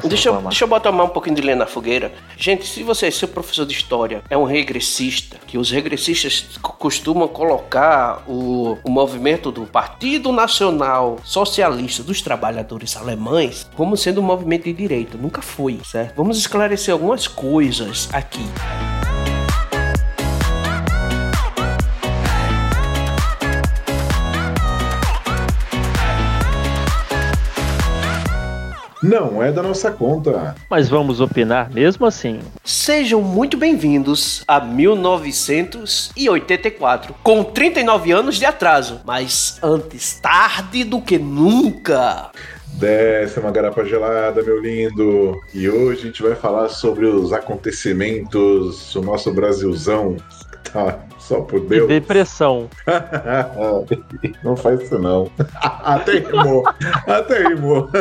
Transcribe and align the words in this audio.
posso 0.00 0.08
deixa 0.08 0.28
eu, 0.28 0.40
deixa 0.42 0.64
eu 0.64 0.68
botar 0.68 0.90
um 0.90 1.08
pouquinho 1.08 1.36
de 1.36 1.42
lenha 1.42 1.56
na 1.56 1.66
fogueira. 1.66 2.12
Gente, 2.36 2.66
se 2.66 2.82
você, 2.82 3.10
seu 3.10 3.28
professor 3.28 3.66
de 3.66 3.72
história, 3.72 4.22
é 4.28 4.36
um 4.36 4.44
regressista, 4.44 5.36
que 5.46 5.58
os 5.58 5.70
regressistas 5.70 6.58
costumam 6.62 7.28
colocar 7.28 8.22
o, 8.26 8.76
o 8.84 8.90
movimento 8.90 9.50
do 9.50 9.64
Partido 9.64 10.32
Nacional 10.32 11.16
Socialista 11.24 12.02
dos 12.02 12.22
Trabalhadores 12.22 12.96
Alemães 12.96 13.68
como 13.76 13.96
sendo 13.96 14.20
um 14.20 14.24
movimento 14.24 14.64
de 14.64 14.72
direita. 14.72 15.18
Nunca 15.18 15.42
foi, 15.42 15.80
certo? 15.84 16.14
Vamos 16.16 16.38
esclarecer 16.38 16.92
algumas 16.92 17.26
coisas 17.26 18.08
aqui. 18.12 18.46
Não 29.02 29.42
é 29.42 29.50
da 29.52 29.62
nossa 29.62 29.90
conta. 29.92 30.56
Mas 30.68 30.88
vamos 30.88 31.20
opinar 31.20 31.72
mesmo 31.72 32.04
assim. 32.04 32.40
Sejam 32.64 33.22
muito 33.22 33.56
bem-vindos 33.56 34.42
a 34.46 34.58
1984, 34.58 37.14
com 37.22 37.44
39 37.44 38.10
anos 38.10 38.34
de 38.36 38.44
atraso, 38.44 39.00
mas 39.04 39.60
antes 39.62 40.18
tarde 40.20 40.82
do 40.82 41.00
que 41.00 41.16
nunca. 41.16 42.32
Desce 42.74 43.38
uma 43.38 43.52
garapa 43.52 43.84
gelada, 43.84 44.42
meu 44.42 44.60
lindo. 44.60 45.40
E 45.54 45.68
hoje 45.68 46.00
a 46.00 46.06
gente 46.06 46.20
vai 46.22 46.34
falar 46.34 46.68
sobre 46.68 47.06
os 47.06 47.32
acontecimentos 47.32 48.92
do 48.92 49.02
nosso 49.02 49.32
Brasilzão. 49.32 50.16
Tá 50.70 50.98
só 51.28 51.42
por 51.42 51.60
Deus. 51.60 51.84
E 51.84 52.00
depressão. 52.00 52.70
não 54.42 54.56
faz 54.56 54.80
isso 54.80 54.98
não. 54.98 55.30
Até 55.60 56.20
rimou. 56.20 56.64
Até 57.06 57.48
rimou. 57.48 57.90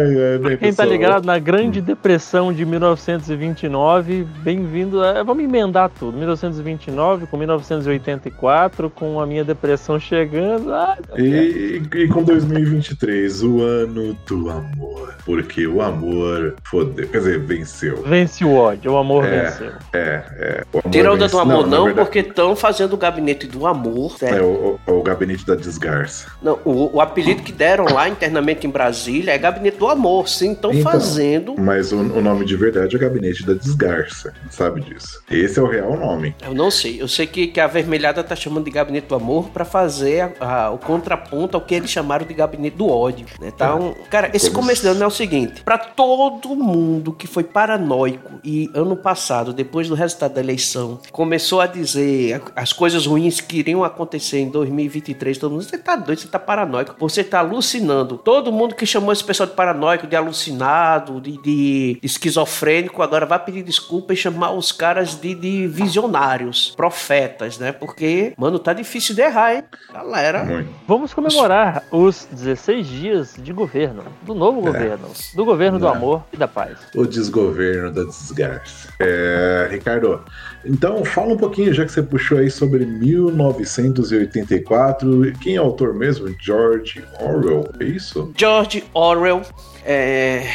Ai, 0.00 0.50
ai, 0.50 0.56
Quem 0.56 0.72
tá 0.72 0.84
ligado 0.84 1.26
na 1.26 1.38
Grande 1.38 1.80
Depressão 1.80 2.52
de 2.52 2.64
1929, 2.64 4.26
bem-vindo. 4.42 5.02
A... 5.04 5.22
Vamos 5.22 5.44
emendar 5.44 5.90
tudo. 5.90 6.16
1929 6.16 7.26
com 7.26 7.36
1984, 7.36 8.88
com 8.88 9.20
a 9.20 9.26
minha 9.26 9.44
depressão 9.44 10.00
chegando. 10.00 10.72
Ai, 10.72 10.98
e, 11.18 11.82
e, 11.94 12.08
com 12.08 12.22
2023, 12.22 13.42
o 13.42 13.60
ano 13.60 14.16
do 14.26 14.48
amor. 14.48 15.14
Porque 15.24 15.66
o 15.66 15.82
amor 15.82 16.54
fodeu. 16.64 17.06
Quer 17.08 17.18
dizer, 17.18 17.38
venceu. 17.40 18.02
Vence 18.02 18.44
o 18.44 18.54
ódio, 18.54 18.92
o 18.92 18.96
amor 18.96 19.26
é, 19.26 19.42
venceu. 19.42 19.72
É, 19.92 20.24
é. 20.30 20.64
O 20.72 20.78
amor 20.78 20.90
Tira 20.90 21.12
o 21.12 21.16
do 21.16 21.38
amor, 21.38 21.66
não, 21.66 21.86
não 21.86 21.94
porque 21.94 22.20
estão 22.20 22.56
fazendo 22.56 22.94
o 22.94 22.96
gabinete 22.96 23.46
do 23.46 23.66
amor. 23.66 24.16
Certo? 24.16 24.34
É, 24.34 24.42
o, 24.42 24.78
o, 24.86 24.98
o, 24.98 25.02
gabinete 25.02 25.44
da 25.44 25.54
desgraça. 25.54 26.30
Não, 26.42 26.58
o, 26.64 26.96
o 26.96 27.00
apelido 27.00 27.42
que 27.42 27.52
deram 27.52 27.84
lá 27.84 28.08
internamente 28.08 28.66
em 28.66 28.70
Brasília 28.70 29.32
é 29.32 29.38
gabinete 29.38 29.76
do 29.76 29.89
amor, 29.90 30.28
sim, 30.28 30.52
estão 30.52 30.72
então, 30.72 30.82
fazendo. 30.82 31.54
Mas 31.58 31.92
o, 31.92 31.98
o, 31.98 32.20
nome 32.20 32.44
de 32.44 32.56
verdade 32.56 32.96
é 32.96 32.98
Gabinete 32.98 33.44
da 33.44 33.54
Desgarça, 33.54 34.32
sabe 34.50 34.80
disso. 34.80 35.22
Esse 35.30 35.58
é 35.58 35.62
o 35.62 35.66
real 35.66 35.96
nome. 35.96 36.34
Eu 36.42 36.54
não 36.54 36.70
sei. 36.70 37.00
Eu 37.00 37.08
sei 37.08 37.26
que, 37.26 37.48
que 37.48 37.60
a 37.60 37.66
Vermelhada 37.66 38.22
tá 38.24 38.34
chamando 38.34 38.64
de 38.64 38.70
Gabinete 38.70 39.08
do 39.08 39.14
Amor 39.14 39.50
para 39.50 39.64
fazer 39.64 40.32
a, 40.40 40.64
a, 40.64 40.70
o 40.70 40.78
contraponto 40.78 41.56
ao 41.56 41.60
que 41.60 41.74
eles 41.74 41.90
chamaram 41.90 42.26
de 42.26 42.34
Gabinete 42.34 42.76
do 42.76 42.88
Ódio. 42.88 43.26
Né? 43.40 43.50
Tá 43.50 43.74
um... 43.74 43.94
Cara, 44.08 44.30
esse 44.34 44.50
Como 44.50 44.60
começo 44.60 44.82
de 44.82 44.88
ano 44.88 45.02
é 45.02 45.06
o 45.06 45.10
seguinte: 45.10 45.62
para 45.62 45.78
todo 45.78 46.54
mundo 46.54 47.12
que 47.12 47.26
foi 47.26 47.42
paranoico 47.44 48.40
e 48.44 48.70
ano 48.74 48.96
passado, 48.96 49.52
depois 49.52 49.88
do 49.88 49.94
resultado 49.94 50.34
da 50.34 50.40
eleição, 50.40 51.00
começou 51.10 51.60
a 51.60 51.66
dizer 51.66 52.40
as 52.54 52.72
coisas 52.72 53.06
ruins 53.06 53.40
que 53.40 53.58
iriam 53.58 53.82
acontecer 53.82 54.38
em 54.38 54.48
2023, 54.48 55.38
todo 55.38 55.52
mundo, 55.52 55.64
você 55.64 55.78
tá 55.78 55.96
doido, 55.96 56.20
você 56.20 56.28
tá 56.28 56.38
paranoico, 56.38 56.94
você 56.98 57.24
tá 57.24 57.40
alucinando. 57.40 58.18
Todo 58.18 58.52
mundo 58.52 58.74
que 58.74 58.86
chamou 58.86 59.12
esse 59.12 59.24
pessoal 59.24 59.48
de 59.48 59.54
paranoico, 59.54 59.79
de 60.08 60.16
alucinado, 60.16 61.20
de, 61.20 61.36
de 61.42 61.98
esquizofrênico, 62.02 63.02
agora 63.02 63.26
vai 63.26 63.38
pedir 63.38 63.62
desculpa 63.62 64.12
e 64.12 64.16
chamar 64.16 64.52
os 64.52 64.72
caras 64.72 65.14
de, 65.14 65.34
de 65.34 65.66
visionários, 65.66 66.72
profetas, 66.76 67.58
né? 67.58 67.72
Porque, 67.72 68.32
mano, 68.36 68.58
tá 68.58 68.72
difícil 68.72 69.14
de 69.14 69.22
errar, 69.22 69.54
hein? 69.54 69.64
Galera. 69.92 70.44
Muito. 70.44 70.70
Vamos 70.86 71.14
comemorar 71.14 71.84
os 71.90 72.26
16 72.30 72.86
dias 72.86 73.34
de 73.38 73.52
governo, 73.52 74.04
do 74.22 74.34
novo 74.34 74.60
é. 74.60 74.72
governo, 74.72 75.08
do 75.34 75.44
governo 75.44 75.78
do 75.78 75.88
amor 75.88 76.24
e 76.32 76.36
da 76.36 76.48
paz. 76.48 76.78
O 76.94 77.06
desgoverno 77.06 77.92
da 77.92 78.04
desgraça. 78.04 78.88
É, 78.98 79.68
Ricardo, 79.70 80.22
então 80.64 81.04
fala 81.04 81.34
um 81.34 81.36
pouquinho, 81.36 81.72
já 81.72 81.84
que 81.84 81.92
você 81.92 82.02
puxou 82.02 82.38
aí 82.38 82.50
sobre 82.50 82.84
1984. 82.86 85.32
Quem 85.40 85.54
é 85.56 85.60
o 85.60 85.64
autor 85.64 85.92
mesmo? 85.94 86.34
George 86.40 87.04
Orwell, 87.20 87.68
é 87.80 87.84
isso? 87.84 88.32
George 88.36 88.82
Orwell 88.92 89.42
é, 89.84 90.50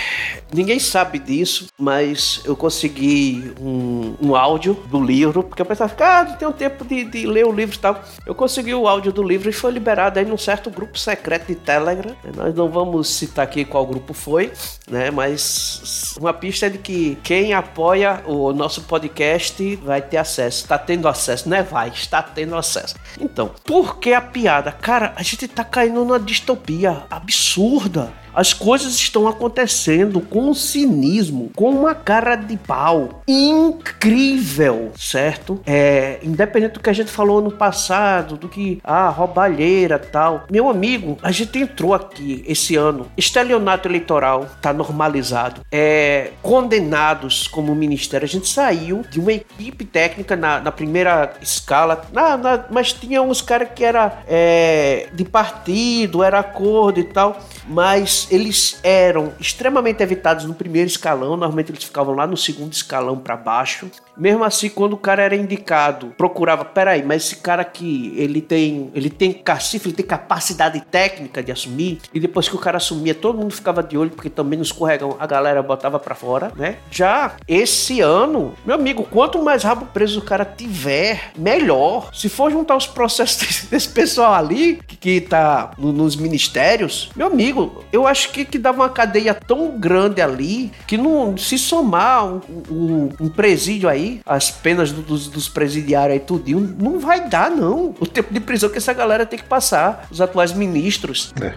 ninguém 0.54 0.80
sabe 0.80 1.20
disso, 1.20 1.68
mas 1.78 2.42
eu 2.46 2.56
consegui 2.56 3.54
um, 3.60 4.16
um, 4.22 4.36
áudio 4.36 4.74
do 4.88 5.02
livro, 5.02 5.44
porque 5.44 5.62
eu 5.62 5.66
pensava, 5.66 5.94
ah, 6.00 6.24
não 6.24 6.34
tenho 6.36 6.54
tempo 6.54 6.86
de, 6.86 7.04
de, 7.06 7.26
ler 7.26 7.46
o 7.46 7.52
livro 7.52 7.76
e 7.76 7.80
tal. 7.80 8.02
Eu 8.26 8.36
consegui 8.36 8.74
o 8.74 8.88
áudio 8.88 9.12
do 9.12 9.24
livro 9.24 9.50
e 9.50 9.54
foi 9.54 9.72
liberado 9.72 10.20
aí 10.20 10.26
num 10.26 10.38
certo 10.38 10.70
grupo 10.70 10.98
secreto 10.98 11.48
de 11.48 11.56
Telegram. 11.56 12.16
Nós 12.36 12.54
não 12.54 12.70
vamos 12.70 13.10
citar 13.10 13.46
aqui 13.46 13.66
qual 13.66 13.86
grupo 13.86 14.14
foi, 14.14 14.52
né? 14.90 15.10
Mas 15.12 16.16
uma 16.20 16.34
pista 16.34 16.68
é 16.68 16.70
de 16.70 16.78
que 16.78 17.18
quem 17.24 17.54
apoia 17.54 18.22
o 18.26 18.54
nosso 18.54 18.82
podcast 18.84 19.76
vai 19.78 20.02
ter 20.02 20.18
acesso. 20.18 20.64
Está 20.64 20.78
tendo 20.78 21.08
acesso, 21.08 21.50
não 21.50 21.58
é 21.58 21.64
vai, 21.64 21.90
está 21.90 22.22
tendo 22.22 22.56
acesso. 22.56 22.96
Então, 23.20 23.52
por 23.64 23.98
que 23.98 24.14
a 24.14 24.22
piada? 24.22 24.72
Cara, 24.72 25.14
a 25.16 25.24
gente 25.24 25.48
tá 25.48 25.64
caindo 25.64 26.06
numa 26.06 26.20
distopia 26.20 27.04
absurda. 27.10 28.25
As 28.36 28.54
coisas 28.54 28.96
estão 28.96 29.28
acontecendo 29.28 30.20
com 30.20 30.50
um 30.50 30.54
cinismo, 30.54 31.52
com 31.56 31.70
uma 31.70 31.96
cara 31.96 32.36
de 32.36 32.58
pau 32.58 33.22
incrível, 33.26 34.92
certo? 34.98 35.62
É, 35.66 36.20
independente 36.22 36.74
do 36.74 36.80
que 36.82 36.90
a 36.90 36.94
gente 36.94 37.10
falou 37.10 37.42
no 37.42 37.52
passado, 37.52 38.36
do 38.36 38.50
que 38.50 38.80
a 38.84 39.06
ah, 39.06 39.10
roubalheira 39.10 39.98
tal. 39.98 40.46
Meu 40.52 40.70
amigo, 40.70 41.18
a 41.24 41.32
gente 41.32 41.58
entrou 41.58 41.94
aqui 41.94 42.44
esse 42.46 42.76
ano. 42.76 43.08
Estelionato 43.16 43.88
eleitoral 43.88 44.48
tá 44.62 44.74
normalizado. 44.74 45.62
É, 45.72 46.32
condenados 46.42 47.48
como 47.48 47.74
ministério. 47.74 48.26
A 48.26 48.30
gente 48.30 48.50
saiu 48.50 49.04
de 49.10 49.20
uma 49.20 49.32
equipe 49.32 49.86
técnica 49.86 50.36
na, 50.36 50.60
na 50.60 50.72
primeira 50.72 51.34
escala, 51.42 52.06
na, 52.12 52.36
na, 52.36 52.66
mas 52.70 52.92
tinha 52.92 53.22
uns 53.22 53.42
caras 53.42 53.70
que 53.74 53.84
era 53.84 54.20
é, 54.28 55.08
de 55.14 55.24
partido, 55.24 56.24
era 56.24 56.40
acordo 56.40 57.00
e 57.00 57.04
tal, 57.06 57.40
mas 57.68 58.25
eles 58.30 58.80
eram 58.84 59.34
extremamente 59.40 60.02
evitados 60.02 60.46
no 60.46 60.54
primeiro 60.54 60.88
escalão, 60.88 61.38
normalmente 61.38 61.72
eles 61.72 61.84
ficavam 61.84 62.16
lá 62.16 62.28
no 62.28 62.38
segundo 62.38 62.74
escalão 62.74 63.18
para 63.18 63.36
baixo. 63.36 63.90
Mesmo 64.18 64.44
assim, 64.44 64.70
quando 64.70 64.94
o 64.94 64.98
cara 64.98 65.24
era 65.24 65.36
indicado, 65.36 66.14
procurava, 66.18 66.64
peraí, 66.64 67.04
mas 67.04 67.26
esse 67.26 67.38
cara 67.38 67.62
aqui, 67.62 68.14
ele 68.16 68.42
tem, 68.42 68.90
ele 68.94 69.10
tem 69.10 69.34
cacife, 69.34 69.90
ele 69.90 69.96
tem 69.96 70.06
capacidade 70.06 70.80
técnica 70.90 71.44
de 71.44 71.52
assumir, 71.52 72.00
e 72.14 72.20
depois 72.20 72.48
que 72.48 72.56
o 72.56 72.60
cara 72.60 72.78
assumia, 72.78 73.14
todo 73.14 73.38
mundo 73.38 73.54
ficava 73.54 73.84
de 73.84 73.98
olho, 73.98 74.12
porque 74.12 74.30
também 74.30 74.58
no 74.58 74.64
escorregão 74.64 75.18
a 75.20 75.28
galera 75.28 75.62
botava 75.62 76.00
para 76.00 76.16
fora, 76.16 76.52
né? 76.56 76.78
Já 76.90 77.36
esse 77.48 78.00
ano, 78.02 78.54
meu 78.66 78.76
amigo, 78.76 79.04
quanto 79.04 79.42
mais 79.42 79.64
rabo 79.64 79.86
preso 79.88 80.20
o 80.20 80.24
cara 80.24 80.46
tiver, 80.46 81.32
melhor. 81.38 82.10
Se 82.14 82.30
for 82.30 82.52
juntar 82.52 82.76
os 82.76 82.88
processos 82.88 83.66
desse 83.70 83.90
pessoal 83.90 84.34
ali, 84.34 84.82
que, 84.88 84.96
que 84.96 85.22
tá 85.22 85.72
no, 85.78 85.92
nos 85.92 86.16
ministérios, 86.16 87.10
meu 87.16 87.28
amigo, 87.28 87.84
eu 87.92 88.08
acho 88.08 88.15
acho 88.16 88.32
que, 88.32 88.46
que 88.46 88.58
dava 88.58 88.78
uma 88.78 88.90
cadeia 88.90 89.34
tão 89.34 89.78
grande 89.78 90.22
ali 90.22 90.72
que 90.88 90.98
não 90.98 91.38
se 91.38 91.58
somar 91.58 92.26
um, 92.26 92.42
um, 92.72 93.10
um 93.20 93.30
presídio 93.30 93.90
aí, 93.90 94.22
as 94.26 94.50
penas 94.50 94.92
do, 94.92 95.02
dos, 95.02 95.28
dos 95.28 95.50
presidiários 95.50 96.14
aí 96.14 96.20
tudinho, 96.20 96.76
não 96.80 96.98
vai 96.98 97.28
dar 97.28 97.52
não. 97.52 97.94
O 98.00 98.08
tempo 98.08 98.34
de 98.34 98.40
prisão 98.40 98.70
que 98.70 98.78
essa 98.78 98.94
galera 98.94 99.26
tem 99.26 99.38
que 99.38 99.46
passar, 99.46 100.08
os 100.10 100.22
atuais 100.22 100.54
ministros. 100.54 101.34
É. 101.42 101.54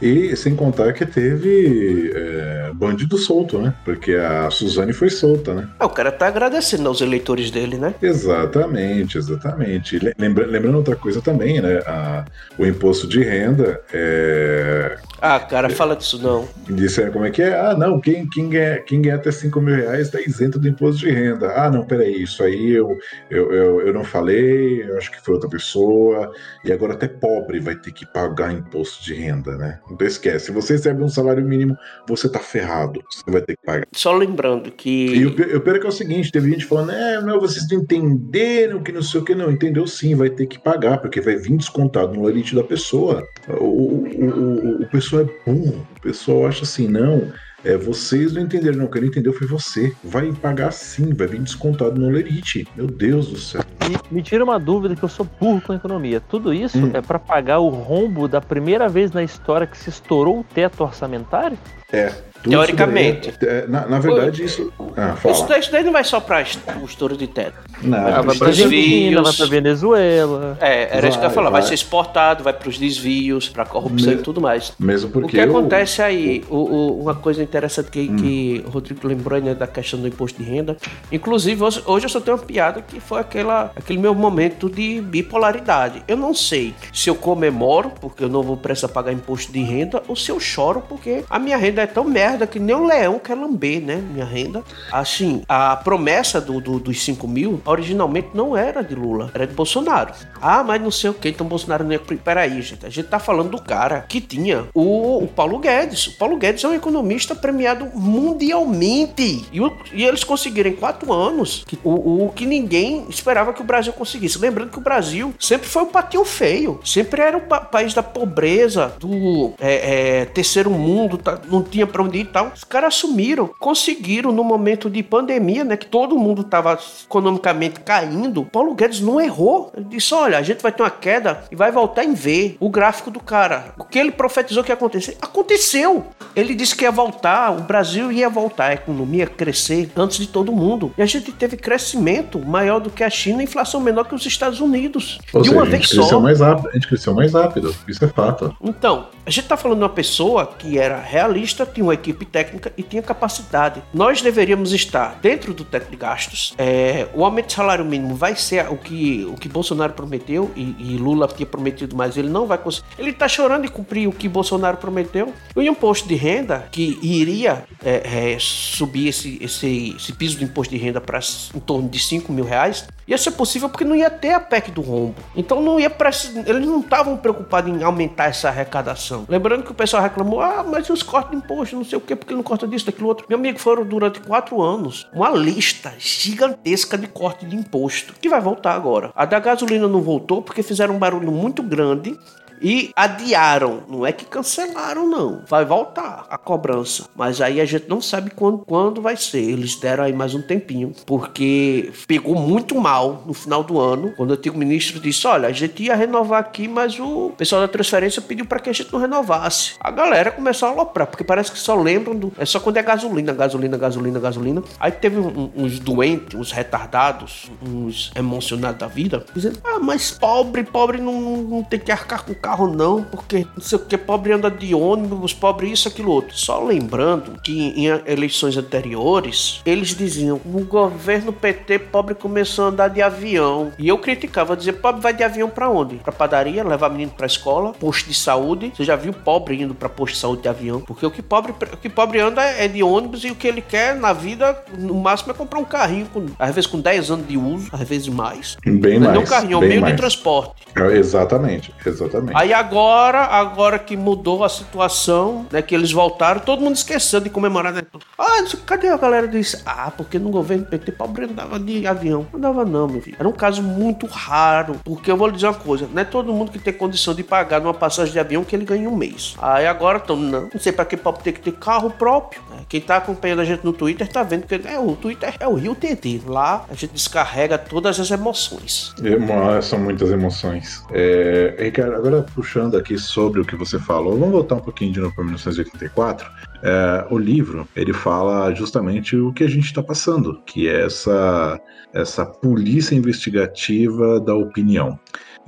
E 0.00 0.34
sem 0.34 0.56
contar 0.56 0.94
que 0.94 1.04
teve 1.04 2.10
é, 2.14 2.70
bandido 2.74 3.18
solto, 3.18 3.58
né? 3.58 3.74
Porque 3.84 4.14
a 4.14 4.50
Suzane 4.50 4.94
foi 4.94 5.10
solta, 5.10 5.54
né? 5.54 5.68
Ah, 5.78 5.86
o 5.86 5.90
cara 5.90 6.10
tá 6.10 6.26
agradecendo 6.26 6.88
aos 6.88 7.02
eleitores 7.02 7.50
dele, 7.50 7.76
né? 7.76 7.94
Exatamente, 8.00 9.18
exatamente. 9.18 9.98
Lembra, 10.16 10.46
lembrando 10.46 10.76
outra 10.76 10.96
coisa 10.96 11.20
também, 11.20 11.60
né? 11.60 11.80
A, 11.86 12.24
o 12.56 12.64
imposto 12.64 13.06
de 13.06 13.22
renda 13.22 13.80
é 13.92 14.96
ah, 15.20 15.40
cara, 15.40 15.68
fala 15.68 15.96
disso, 15.98 16.22
não. 16.22 16.48
Disseram 16.68 17.12
como 17.12 17.24
é 17.24 17.30
que 17.30 17.42
é? 17.42 17.58
Ah, 17.58 17.74
não, 17.76 18.00
quem, 18.00 18.28
quem, 18.28 18.48
ganha, 18.48 18.78
quem 18.80 19.02
ganha 19.02 19.16
até 19.16 19.30
5 19.30 19.60
mil 19.60 19.74
reais 19.74 20.06
está 20.06 20.20
isento 20.20 20.58
do 20.58 20.68
imposto 20.68 21.00
de 21.00 21.10
renda. 21.10 21.52
Ah, 21.54 21.70
não, 21.70 21.84
peraí, 21.84 22.22
isso 22.22 22.42
aí 22.42 22.70
eu, 22.70 22.96
eu, 23.30 23.52
eu, 23.52 23.80
eu 23.88 23.92
não 23.92 24.04
falei, 24.04 24.82
eu 24.82 24.96
acho 24.96 25.10
que 25.10 25.20
foi 25.20 25.34
outra 25.34 25.48
pessoa, 25.48 26.32
e 26.64 26.72
agora 26.72 26.94
até 26.94 27.08
pobre 27.08 27.60
vai 27.60 27.76
ter 27.76 27.92
que 27.92 28.06
pagar 28.06 28.52
imposto 28.52 29.04
de 29.04 29.14
renda, 29.14 29.56
né? 29.56 29.80
Então 29.90 30.06
esquece, 30.06 30.46
se 30.46 30.52
você 30.52 30.74
recebe 30.74 31.02
um 31.02 31.08
salário 31.08 31.44
mínimo, 31.44 31.76
você 32.06 32.28
tá 32.28 32.38
ferrado, 32.38 33.02
você 33.10 33.30
vai 33.30 33.42
ter 33.42 33.56
que 33.56 33.64
pagar. 33.64 33.86
Só 33.92 34.16
lembrando 34.16 34.70
que. 34.70 35.16
E 35.16 35.26
o, 35.26 35.34
pi- 35.34 35.56
o 35.56 35.60
pior 35.60 35.76
é 35.76 35.78
que 35.78 35.86
é 35.86 35.88
o 35.88 35.92
seguinte: 35.92 36.32
teve 36.32 36.50
gente 36.50 36.64
falando, 36.64 36.92
é, 36.92 37.20
não, 37.20 37.40
vocês 37.40 37.66
não 37.70 37.80
entenderam 37.80 38.82
que 38.82 38.92
não 38.92 39.02
sei 39.02 39.20
o 39.20 39.24
que, 39.24 39.34
não, 39.34 39.50
entendeu 39.50 39.86
sim, 39.86 40.14
vai 40.14 40.30
ter 40.30 40.46
que 40.46 40.58
pagar, 40.58 40.98
porque 40.98 41.20
vai 41.20 41.36
vir 41.36 41.56
descontado 41.56 42.14
no 42.14 42.28
limite 42.28 42.54
da 42.54 42.62
pessoa. 42.62 43.26
O, 43.48 43.64
o, 43.64 44.04
o, 44.06 44.82
o, 44.82 44.86
pessoal 44.90 45.22
é 45.22 45.28
bom, 45.50 45.84
o 45.96 46.00
pessoal 46.00 46.46
acha 46.46 46.64
assim, 46.64 46.88
não. 46.88 47.32
É, 47.64 47.76
vocês 47.76 48.32
não 48.32 48.42
entenderam, 48.42 48.78
não. 48.78 48.86
Quem 48.86 49.04
entendeu 49.04 49.32
foi 49.32 49.46
você. 49.46 49.92
Vai 50.04 50.32
pagar 50.32 50.72
sim, 50.72 51.12
vai 51.12 51.26
vir 51.26 51.40
descontado 51.40 52.00
no 52.00 52.08
Lerite. 52.08 52.66
Meu 52.76 52.86
Deus 52.86 53.28
do 53.28 53.38
céu. 53.38 53.77
E 53.88 54.14
me 54.14 54.22
tira 54.22 54.44
uma 54.44 54.58
dúvida 54.58 54.94
que 54.94 55.02
eu 55.02 55.08
sou 55.08 55.26
burro 55.40 55.60
com 55.60 55.72
economia. 55.74 56.20
Tudo 56.28 56.52
isso 56.52 56.78
Hum. 56.78 56.90
é 56.92 57.00
pra 57.00 57.18
pagar 57.18 57.58
o 57.60 57.68
rombo 57.68 58.28
da 58.28 58.40
primeira 58.40 58.88
vez 58.88 59.10
na 59.12 59.22
história 59.22 59.66
que 59.66 59.76
se 59.78 59.88
estourou 59.88 60.40
o 60.40 60.44
teto 60.44 60.82
orçamentário? 60.84 61.56
É. 61.90 62.12
tudo 62.40 62.50
Teoricamente. 62.50 63.34
é- 63.42 63.64
é, 63.64 63.66
na, 63.66 63.84
na 63.88 63.98
verdade, 63.98 64.44
isso. 64.44 64.72
Ah, 64.96 65.14
Isso 65.14 65.22
fala. 65.22 65.46
daí, 65.48 65.60
isso 65.60 65.72
daí 65.72 65.82
não 65.82 65.90
vai 65.92 66.04
só 66.04 66.20
para 66.20 66.44
o 66.80 66.84
estouro 66.84 67.16
de 67.16 67.26
teto. 67.26 67.54
Não, 67.82 68.00
vai 68.00 68.12
pra 68.12 68.22
pros 68.22 68.42
Argentina, 68.42 69.22
vai 69.22 69.32
pra 69.32 69.46
Venezuela. 69.46 70.56
É, 70.60 70.96
era 70.96 71.08
isso 71.08 71.18
que 71.18 71.24
eu 71.24 71.28
ia 71.28 71.28
Vai, 71.28 71.34
falar. 71.34 71.50
Vai 71.50 71.60
vai. 71.62 71.68
ser 71.68 71.74
exportado, 71.74 72.44
vai 72.44 72.52
para 72.52 72.68
os 72.68 72.78
desvios, 72.78 73.48
para 73.48 73.64
corrupção 73.64 74.12
Me- 74.12 74.20
e 74.20 74.22
tudo 74.22 74.40
mais. 74.40 74.72
mesmo 74.78 75.08
O 75.08 75.12
porque. 75.12 75.30
que 75.36 75.38
eu- 75.38 75.48
acontece 75.50 76.00
aí, 76.00 76.44
o- 76.48 76.56
o- 76.56 77.00
uma 77.02 77.16
coisa 77.16 77.42
interessante 77.42 77.90
que, 77.90 78.08
Hum. 78.08 78.16
que 78.16 78.64
o 78.66 78.70
Rodrigo 78.70 79.08
lembrou 79.08 79.40
né, 79.40 79.54
da 79.54 79.66
questão 79.66 79.98
do 79.98 80.06
imposto 80.06 80.40
de 80.40 80.48
renda. 80.48 80.76
Inclusive, 81.10 81.60
hoje 81.64 82.06
eu 82.06 82.08
só 82.08 82.20
tenho 82.20 82.36
uma 82.36 82.42
piada 82.44 82.82
que 82.82 83.00
foi 83.00 83.18
aquela, 83.20 83.72
aquele 83.78 83.98
meu 83.98 84.14
momento 84.14 84.68
de 84.68 85.00
bipolaridade. 85.00 86.02
Eu 86.06 86.16
não 86.16 86.34
sei 86.34 86.74
se 86.92 87.08
eu 87.08 87.14
comemoro, 87.14 87.90
porque 88.00 88.24
eu 88.24 88.28
não 88.28 88.42
vou 88.42 88.56
precisar 88.56 88.88
pagar 88.88 89.12
imposto 89.12 89.52
de 89.52 89.62
renda, 89.62 90.02
ou 90.08 90.16
se 90.16 90.30
eu 90.30 90.38
choro, 90.40 90.82
porque 90.88 91.24
a 91.30 91.38
minha 91.38 91.56
renda 91.56 91.82
é 91.82 91.86
tão 91.86 92.04
merda 92.04 92.46
que 92.46 92.58
nem 92.58 92.74
o 92.74 92.86
leão 92.86 93.18
quer 93.18 93.34
lamber, 93.34 93.80
né? 93.80 93.96
Minha 93.96 94.24
renda. 94.24 94.62
Assim, 94.92 95.42
a 95.48 95.76
promessa 95.76 96.40
do, 96.40 96.60
do- 96.60 96.78
dos 96.78 97.02
5 97.04 97.26
mil 97.28 97.60
originalmente 97.64 98.28
não 98.34 98.56
era 98.56 98.82
de 98.82 98.94
Lula, 98.94 99.30
era 99.34 99.46
de 99.46 99.54
Bolsonaro. 99.54 100.12
Ah, 100.40 100.62
mas 100.64 100.80
não 100.82 100.90
sei 100.90 101.10
o 101.10 101.14
que, 101.14 101.28
então 101.28 101.46
Bolsonaro 101.46 101.84
não 101.84 101.92
ia. 101.92 101.98
Peraí, 101.98 102.60
gente, 102.62 102.84
a 102.84 102.88
gente 102.90 103.08
tá 103.08 103.18
falando 103.18 103.50
do 103.50 103.62
cara 103.62 104.04
que 104.08 104.20
tinha 104.20 104.64
o, 104.74 105.22
o 105.24 105.28
Paulo 105.28 105.58
Guedes. 105.58 106.06
O 106.08 106.16
Paulo 106.18 106.36
Guedes 106.36 106.64
é 106.64 106.68
um 106.68 106.74
economista 106.74 107.34
premiado 107.34 107.88
mundialmente. 107.94 109.46
E, 109.52 109.60
o- 109.60 109.72
e 109.92 110.04
eles 110.04 110.24
conseguiram 110.24 110.70
em 110.70 110.74
quatro 110.74 111.12
anos 111.12 111.64
o, 111.84 112.24
o 112.26 112.32
que 112.32 112.46
ninguém 112.46 113.06
esperava 113.08 113.52
que 113.52 113.60
o 113.60 113.64
Brasil 113.68 113.92
conseguisse. 113.92 114.38
Lembrando 114.38 114.70
que 114.70 114.78
o 114.78 114.82
Brasil 114.82 115.32
sempre 115.38 115.68
foi 115.68 115.82
um 115.82 115.86
patinho 115.86 116.24
feio, 116.24 116.80
sempre 116.84 117.22
era 117.22 117.36
o 117.36 117.40
pa- 117.42 117.60
país 117.60 117.94
da 117.94 118.02
pobreza, 118.02 118.92
do 118.98 119.52
é, 119.60 120.20
é, 120.20 120.24
terceiro 120.24 120.70
mundo, 120.70 121.16
tá- 121.18 121.38
não 121.48 121.62
tinha 121.62 121.86
pra 121.86 122.02
onde 122.02 122.18
ir 122.18 122.22
e 122.22 122.24
tal. 122.24 122.50
Os 122.54 122.64
caras 122.64 122.94
assumiram, 122.94 123.50
conseguiram 123.58 124.32
no 124.32 124.42
momento 124.42 124.88
de 124.90 125.02
pandemia, 125.02 125.64
né, 125.64 125.76
que 125.76 125.86
todo 125.86 126.18
mundo 126.18 126.42
tava 126.44 126.78
economicamente 127.04 127.80
caindo. 127.80 128.44
Paulo 128.46 128.74
Guedes 128.74 129.00
não 129.00 129.20
errou. 129.20 129.70
Ele 129.76 129.86
disse: 129.88 130.14
olha, 130.14 130.38
a 130.38 130.42
gente 130.42 130.62
vai 130.62 130.72
ter 130.72 130.82
uma 130.82 130.90
queda 130.90 131.44
e 131.50 131.56
vai 131.56 131.70
voltar 131.70 132.04
em 132.04 132.14
V. 132.14 132.56
O 132.60 132.68
gráfico 132.70 133.10
do 133.10 133.20
cara. 133.20 133.74
O 133.78 133.84
que 133.84 133.98
ele 133.98 134.10
profetizou 134.10 134.62
que 134.64 134.70
ia 134.70 134.74
acontecer? 134.74 135.16
Aconteceu. 135.20 136.06
Ele 136.34 136.54
disse 136.54 136.74
que 136.74 136.84
ia 136.84 136.90
voltar, 136.90 137.50
o 137.52 137.60
Brasil 137.62 138.10
ia 138.12 138.28
voltar, 138.28 138.66
a 138.70 138.74
economia 138.74 139.20
ia 139.24 139.26
crescer 139.26 139.90
antes 139.96 140.18
de 140.18 140.26
todo 140.28 140.52
mundo. 140.52 140.92
E 140.96 141.02
a 141.02 141.06
gente 141.06 141.32
teve 141.32 141.56
crescimento 141.56 142.38
maior 142.38 142.78
do 142.80 142.90
que 142.90 143.02
a 143.02 143.10
China, 143.10 143.42
inflação 143.48 143.80
menor 143.80 144.04
que 144.04 144.14
os 144.14 144.24
Estados 144.24 144.60
Unidos. 144.60 145.18
Ou 145.32 145.42
de 145.42 145.48
seja, 145.48 145.60
uma 145.60 145.66
a 145.66 145.70
vez 145.70 145.88
só. 145.88 146.20
mais 146.20 146.40
rápido. 146.40 146.68
A 146.68 146.72
gente 146.72 146.88
cresceu 146.88 147.14
mais 147.14 147.32
rápido. 147.32 147.74
Isso 147.86 148.04
é 148.04 148.08
fato. 148.08 148.56
Então, 148.62 149.08
a 149.26 149.30
gente 149.30 149.48
tá 149.48 149.56
falando 149.56 149.78
de 149.78 149.84
uma 149.84 149.90
pessoa 149.90 150.46
que 150.46 150.78
era 150.78 151.00
realista, 151.00 151.66
tinha 151.66 151.84
uma 151.84 151.94
equipe 151.94 152.24
técnica 152.24 152.72
e 152.76 152.82
tinha 152.82 153.02
capacidade. 153.02 153.82
Nós 153.92 154.22
deveríamos 154.22 154.72
estar 154.72 155.18
dentro 155.20 155.52
do 155.52 155.64
teto 155.64 155.90
de 155.90 155.96
gastos. 155.96 156.54
É, 156.58 157.08
o 157.14 157.24
aumento 157.24 157.48
de 157.48 157.52
salário 157.54 157.84
mínimo 157.84 158.14
vai 158.14 158.36
ser 158.36 158.70
o 158.70 158.76
que, 158.76 159.26
o 159.30 159.34
que 159.34 159.48
Bolsonaro 159.48 159.92
prometeu 159.92 160.50
e, 160.54 160.74
e 160.78 160.96
Lula 160.96 161.26
tinha 161.28 161.46
prometido, 161.46 161.96
mas 161.96 162.16
ele 162.16 162.28
não 162.28 162.46
vai 162.46 162.58
conseguir. 162.58 162.86
Ele 162.98 163.12
tá 163.12 163.28
chorando 163.28 163.62
de 163.62 163.68
cumprir 163.68 164.08
o 164.08 164.12
que 164.12 164.28
Bolsonaro 164.28 164.76
prometeu. 164.76 165.32
E 165.56 165.58
o 165.58 165.62
imposto 165.62 166.06
de 166.06 166.14
renda, 166.14 166.68
que 166.70 166.98
iria 167.02 167.64
é, 167.84 168.34
é, 168.34 168.36
subir 168.38 169.08
esse, 169.08 169.38
esse, 169.40 169.94
esse 169.96 170.12
piso 170.12 170.38
do 170.38 170.44
imposto 170.44 170.74
de 170.74 170.80
renda 170.80 171.00
para 171.00 171.20
em 171.54 171.60
torno 171.60 171.88
de 171.88 171.98
5 171.98 172.32
mil 172.32 172.44
reais, 172.44 172.86
ia 173.08 173.16
ser 173.16 173.30
possível 173.32 173.68
porque 173.68 173.84
não 173.84 173.96
ia 173.96 174.10
ter 174.10 174.34
a 174.34 174.40
PEC 174.40 174.70
do 174.70 174.82
rombo. 174.82 175.16
Então 175.34 175.62
não 175.62 175.80
ia 175.80 175.88
precisar. 175.88 176.48
Eles 176.48 176.66
não 176.66 176.80
estavam 176.80 177.16
preocupados 177.16 177.72
em 177.72 177.82
aumentar 177.82 178.26
essa 178.26 178.48
arrecadação. 178.48 179.24
Lembrando 179.28 179.64
que 179.64 179.72
o 179.72 179.74
pessoal 179.74 180.02
reclamou: 180.02 180.40
ah, 180.40 180.64
mas 180.68 180.90
os 180.90 181.02
cortes 181.02 181.30
de 181.30 181.36
imposto, 181.38 181.76
não 181.76 181.84
sei 181.84 181.96
o 181.96 182.00
quê, 182.00 182.14
porque 182.14 182.34
não 182.34 182.42
corta 182.42 182.68
disso, 182.68 182.86
daquilo 182.86 183.08
outro. 183.08 183.26
Meu 183.28 183.38
amigo, 183.38 183.58
foram 183.58 183.84
durante 183.84 184.20
quatro 184.20 184.60
anos 184.60 185.08
uma 185.12 185.30
lista 185.30 185.94
gigantesca 185.98 186.98
de 186.98 187.06
corte 187.06 187.46
de 187.46 187.56
imposto, 187.56 188.14
que 188.20 188.28
vai 188.28 188.40
voltar 188.40 188.74
agora. 188.74 189.10
A 189.14 189.24
da 189.24 189.38
gasolina 189.38 189.88
não 189.88 190.02
voltou 190.02 190.42
porque 190.42 190.62
fizeram 190.62 190.94
um 190.94 190.98
barulho 190.98 191.32
muito 191.32 191.62
grande 191.62 192.18
e 192.62 192.90
adiaram. 192.96 193.82
Não 193.88 194.06
é 194.06 194.12
que 194.12 194.24
cancelaram, 194.24 195.06
não. 195.06 195.42
Vai 195.46 195.64
voltar 195.64 196.26
a 196.30 196.38
cobrança. 196.38 197.04
Mas 197.14 197.40
aí 197.40 197.60
a 197.60 197.64
gente 197.64 197.88
não 197.88 198.00
sabe 198.00 198.30
quando, 198.30 198.58
quando 198.58 199.00
vai 199.02 199.16
ser. 199.16 199.42
Eles 199.42 199.76
deram 199.76 200.04
aí 200.04 200.12
mais 200.12 200.34
um 200.34 200.42
tempinho. 200.42 200.92
Porque 201.06 201.92
pegou 202.06 202.34
muito 202.36 202.74
mal 202.80 203.22
no 203.26 203.34
final 203.34 203.62
do 203.62 203.78
ano. 203.80 204.12
Quando 204.16 204.30
o 204.30 204.34
antigo 204.34 204.56
ministro 204.58 205.00
disse: 205.00 205.26
Olha, 205.26 205.48
a 205.48 205.52
gente 205.52 205.82
ia 205.82 205.94
renovar 205.94 206.40
aqui, 206.40 206.66
mas 206.68 206.98
o 206.98 207.30
pessoal 207.36 207.60
da 207.62 207.68
transferência 207.68 208.20
pediu 208.22 208.46
para 208.46 208.58
que 208.60 208.70
a 208.70 208.72
gente 208.72 208.92
não 208.92 209.00
renovasse. 209.00 209.74
A 209.80 209.90
galera 209.90 210.30
começou 210.30 210.68
a 210.68 210.72
aloprar. 210.72 211.06
Porque 211.08 211.24
parece 211.24 211.52
que 211.52 211.58
só 211.58 211.74
lembram 211.74 212.14
do. 212.16 212.32
É 212.38 212.44
só 212.44 212.60
quando 212.60 212.76
é 212.76 212.82
gasolina, 212.82 213.32
gasolina, 213.32 213.76
gasolina, 213.76 214.18
gasolina. 214.20 214.62
Aí 214.78 214.92
teve 214.92 215.18
um- 215.18 215.50
uns 215.56 215.78
doentes, 215.78 216.38
uns 216.38 216.52
retardados, 216.52 217.50
uns 217.62 218.10
emocionados 218.14 218.78
da 218.78 218.86
vida, 218.86 219.24
dizendo: 219.34 219.58
Ah, 219.64 219.78
mas 219.80 220.10
pobre, 220.10 220.62
pobre 220.64 220.98
não, 221.00 221.20
não, 221.20 221.62
tem 221.62 221.78
que 221.78 221.90
arcar 221.92 222.24
com 222.24 222.34
carro, 222.48 222.66
não, 222.66 223.02
porque 223.02 223.46
não 223.54 223.62
sei 223.62 223.76
o 223.76 223.82
que, 223.82 223.98
pobre 223.98 224.32
anda 224.32 224.50
de 224.50 224.74
ônibus, 224.74 225.34
pobre 225.34 225.70
isso, 225.70 225.88
aquilo 225.88 226.10
outro. 226.10 226.34
Só 226.34 226.62
lembrando 226.64 227.38
que 227.42 227.68
em 227.76 227.86
eleições 228.06 228.56
anteriores, 228.56 229.60
eles 229.66 229.94
diziam: 229.94 230.40
no 230.44 230.64
governo 230.64 231.32
PT, 231.32 231.78
pobre 231.78 232.14
começou 232.14 232.64
a 232.64 232.68
andar 232.68 232.88
de 232.88 233.02
avião. 233.02 233.72
E 233.78 233.86
eu 233.86 233.98
criticava, 233.98 234.56
dizia: 234.56 234.72
pobre 234.72 235.02
vai 235.02 235.12
de 235.12 235.22
avião 235.22 235.50
pra 235.50 235.68
onde? 235.68 235.96
Pra 235.96 236.12
padaria, 236.12 236.64
levar 236.64 236.88
menino 236.88 237.12
pra 237.14 237.26
escola, 237.26 237.72
posto 237.72 238.08
de 238.08 238.14
saúde. 238.14 238.72
Você 238.74 238.84
já 238.84 238.96
viu 238.96 239.12
pobre 239.12 239.60
indo 239.60 239.74
pra 239.74 239.88
posto 239.88 240.14
de 240.14 240.20
saúde 240.20 240.42
de 240.42 240.48
avião? 240.48 240.80
Porque 240.80 241.04
o 241.04 241.10
que 241.10 241.20
pobre, 241.20 241.52
o 241.52 241.76
que 241.76 241.90
pobre 241.90 242.20
anda 242.20 242.42
é 242.42 242.66
de 242.66 242.82
ônibus 242.82 243.24
e 243.24 243.30
o 243.30 243.34
que 243.34 243.46
ele 243.46 243.60
quer 243.60 243.94
na 243.94 244.14
vida, 244.14 244.56
no 244.78 244.94
máximo, 244.94 245.32
é 245.32 245.34
comprar 245.34 245.58
um 245.58 245.64
carrinho, 245.64 246.06
com, 246.06 246.24
às 246.38 246.54
vezes 246.54 246.66
com 246.66 246.80
10 246.80 247.10
anos 247.10 247.28
de 247.28 247.36
uso, 247.36 247.68
às 247.72 247.86
vezes 247.86 248.08
mais. 248.08 248.56
Bem 248.64 248.98
Não 248.98 249.10
é 249.10 249.12
mais. 249.12 249.12
nem 249.12 249.22
um 249.22 249.26
carrinho, 249.26 249.52
é 249.54 249.56
um 249.56 249.60
meio 249.60 249.80
mais. 249.82 249.94
de 249.94 250.00
transporte. 250.00 250.54
É, 250.74 250.96
Exatamente, 250.98 251.74
exatamente. 251.84 252.37
Aí 252.38 252.52
agora, 252.52 253.22
agora 253.24 253.80
que 253.80 253.96
mudou 253.96 254.44
a 254.44 254.48
situação, 254.48 255.44
né, 255.50 255.60
que 255.60 255.74
eles 255.74 255.90
voltaram, 255.90 256.40
todo 256.40 256.62
mundo 256.62 256.76
esqueceu 256.76 257.18
de 257.18 257.28
comemorar, 257.28 257.72
né? 257.72 257.82
Ah, 258.16 258.44
cadê 258.64 258.88
a 258.88 258.96
galera 258.96 259.26
disse? 259.26 259.60
Ah, 259.66 259.90
porque 259.90 260.20
no 260.20 260.30
governo 260.30 260.64
PT 260.64 260.92
pobre 260.92 261.24
andava 261.24 261.58
de 261.58 261.84
avião. 261.84 262.24
Não 262.32 262.38
andava 262.38 262.64
não, 262.64 262.86
meu 262.86 263.02
filho. 263.02 263.16
Era 263.18 263.28
um 263.28 263.32
caso 263.32 263.60
muito 263.60 264.06
raro, 264.06 264.76
porque 264.84 265.10
eu 265.10 265.16
vou 265.16 265.26
lhe 265.26 265.32
dizer 265.34 265.48
uma 265.48 265.54
coisa, 265.54 265.88
não 265.92 266.00
é 266.00 266.04
todo 266.04 266.32
mundo 266.32 266.52
que 266.52 266.60
tem 266.60 266.72
condição 266.72 267.12
de 267.12 267.24
pagar 267.24 267.60
numa 267.60 267.74
passagem 267.74 268.12
de 268.12 268.20
avião 268.20 268.44
que 268.44 268.54
ele 268.54 268.64
ganha 268.64 268.88
um 268.88 268.94
mês. 268.94 269.34
Aí 269.42 269.66
agora 269.66 269.98
estão, 269.98 270.14
não, 270.14 270.42
não 270.42 270.60
sei 270.60 270.70
pra 270.70 270.84
que 270.84 270.96
pobre 270.96 271.24
tem 271.24 271.32
que 271.32 271.40
ter 271.40 271.52
carro 271.54 271.90
próprio. 271.90 272.40
né? 272.50 272.58
Quem 272.68 272.80
tá 272.80 272.98
acompanhando 272.98 273.40
a 273.40 273.44
gente 273.44 273.64
no 273.64 273.72
Twitter 273.72 274.06
tá 274.06 274.22
vendo 274.22 274.46
que 274.46 274.54
é, 274.54 274.78
o 274.78 274.94
Twitter 274.94 275.34
é 275.40 275.48
o 275.48 275.54
Rio 275.54 275.74
TT. 275.74 276.22
Lá 276.24 276.64
a 276.70 276.74
gente 276.74 276.92
descarrega 276.92 277.58
todas 277.58 277.98
as 277.98 278.08
emoções. 278.12 278.94
Emo- 279.02 279.60
São 279.60 279.80
muitas 279.80 280.10
emoções. 280.12 280.84
É, 280.92 281.56
Ricardo, 281.58 281.94
agora 281.96 282.27
puxando 282.30 282.76
aqui 282.76 282.98
sobre 282.98 283.40
o 283.40 283.44
que 283.44 283.56
você 283.56 283.78
falou, 283.78 284.18
vamos 284.18 284.32
voltar 284.32 284.56
um 284.56 284.60
pouquinho 284.60 284.92
de 284.92 285.00
novo 285.00 285.14
para 285.14 285.24
1984. 285.24 286.30
É, 286.62 287.06
o 287.10 287.18
livro 287.18 287.68
ele 287.74 287.92
fala 287.92 288.54
justamente 288.54 289.16
o 289.16 289.32
que 289.32 289.44
a 289.44 289.48
gente 289.48 289.66
está 289.66 289.82
passando, 289.82 290.40
que 290.44 290.68
é 290.68 290.84
essa, 290.84 291.60
essa 291.92 292.26
polícia 292.26 292.94
investigativa 292.94 294.20
da 294.20 294.34
opinião. 294.34 294.98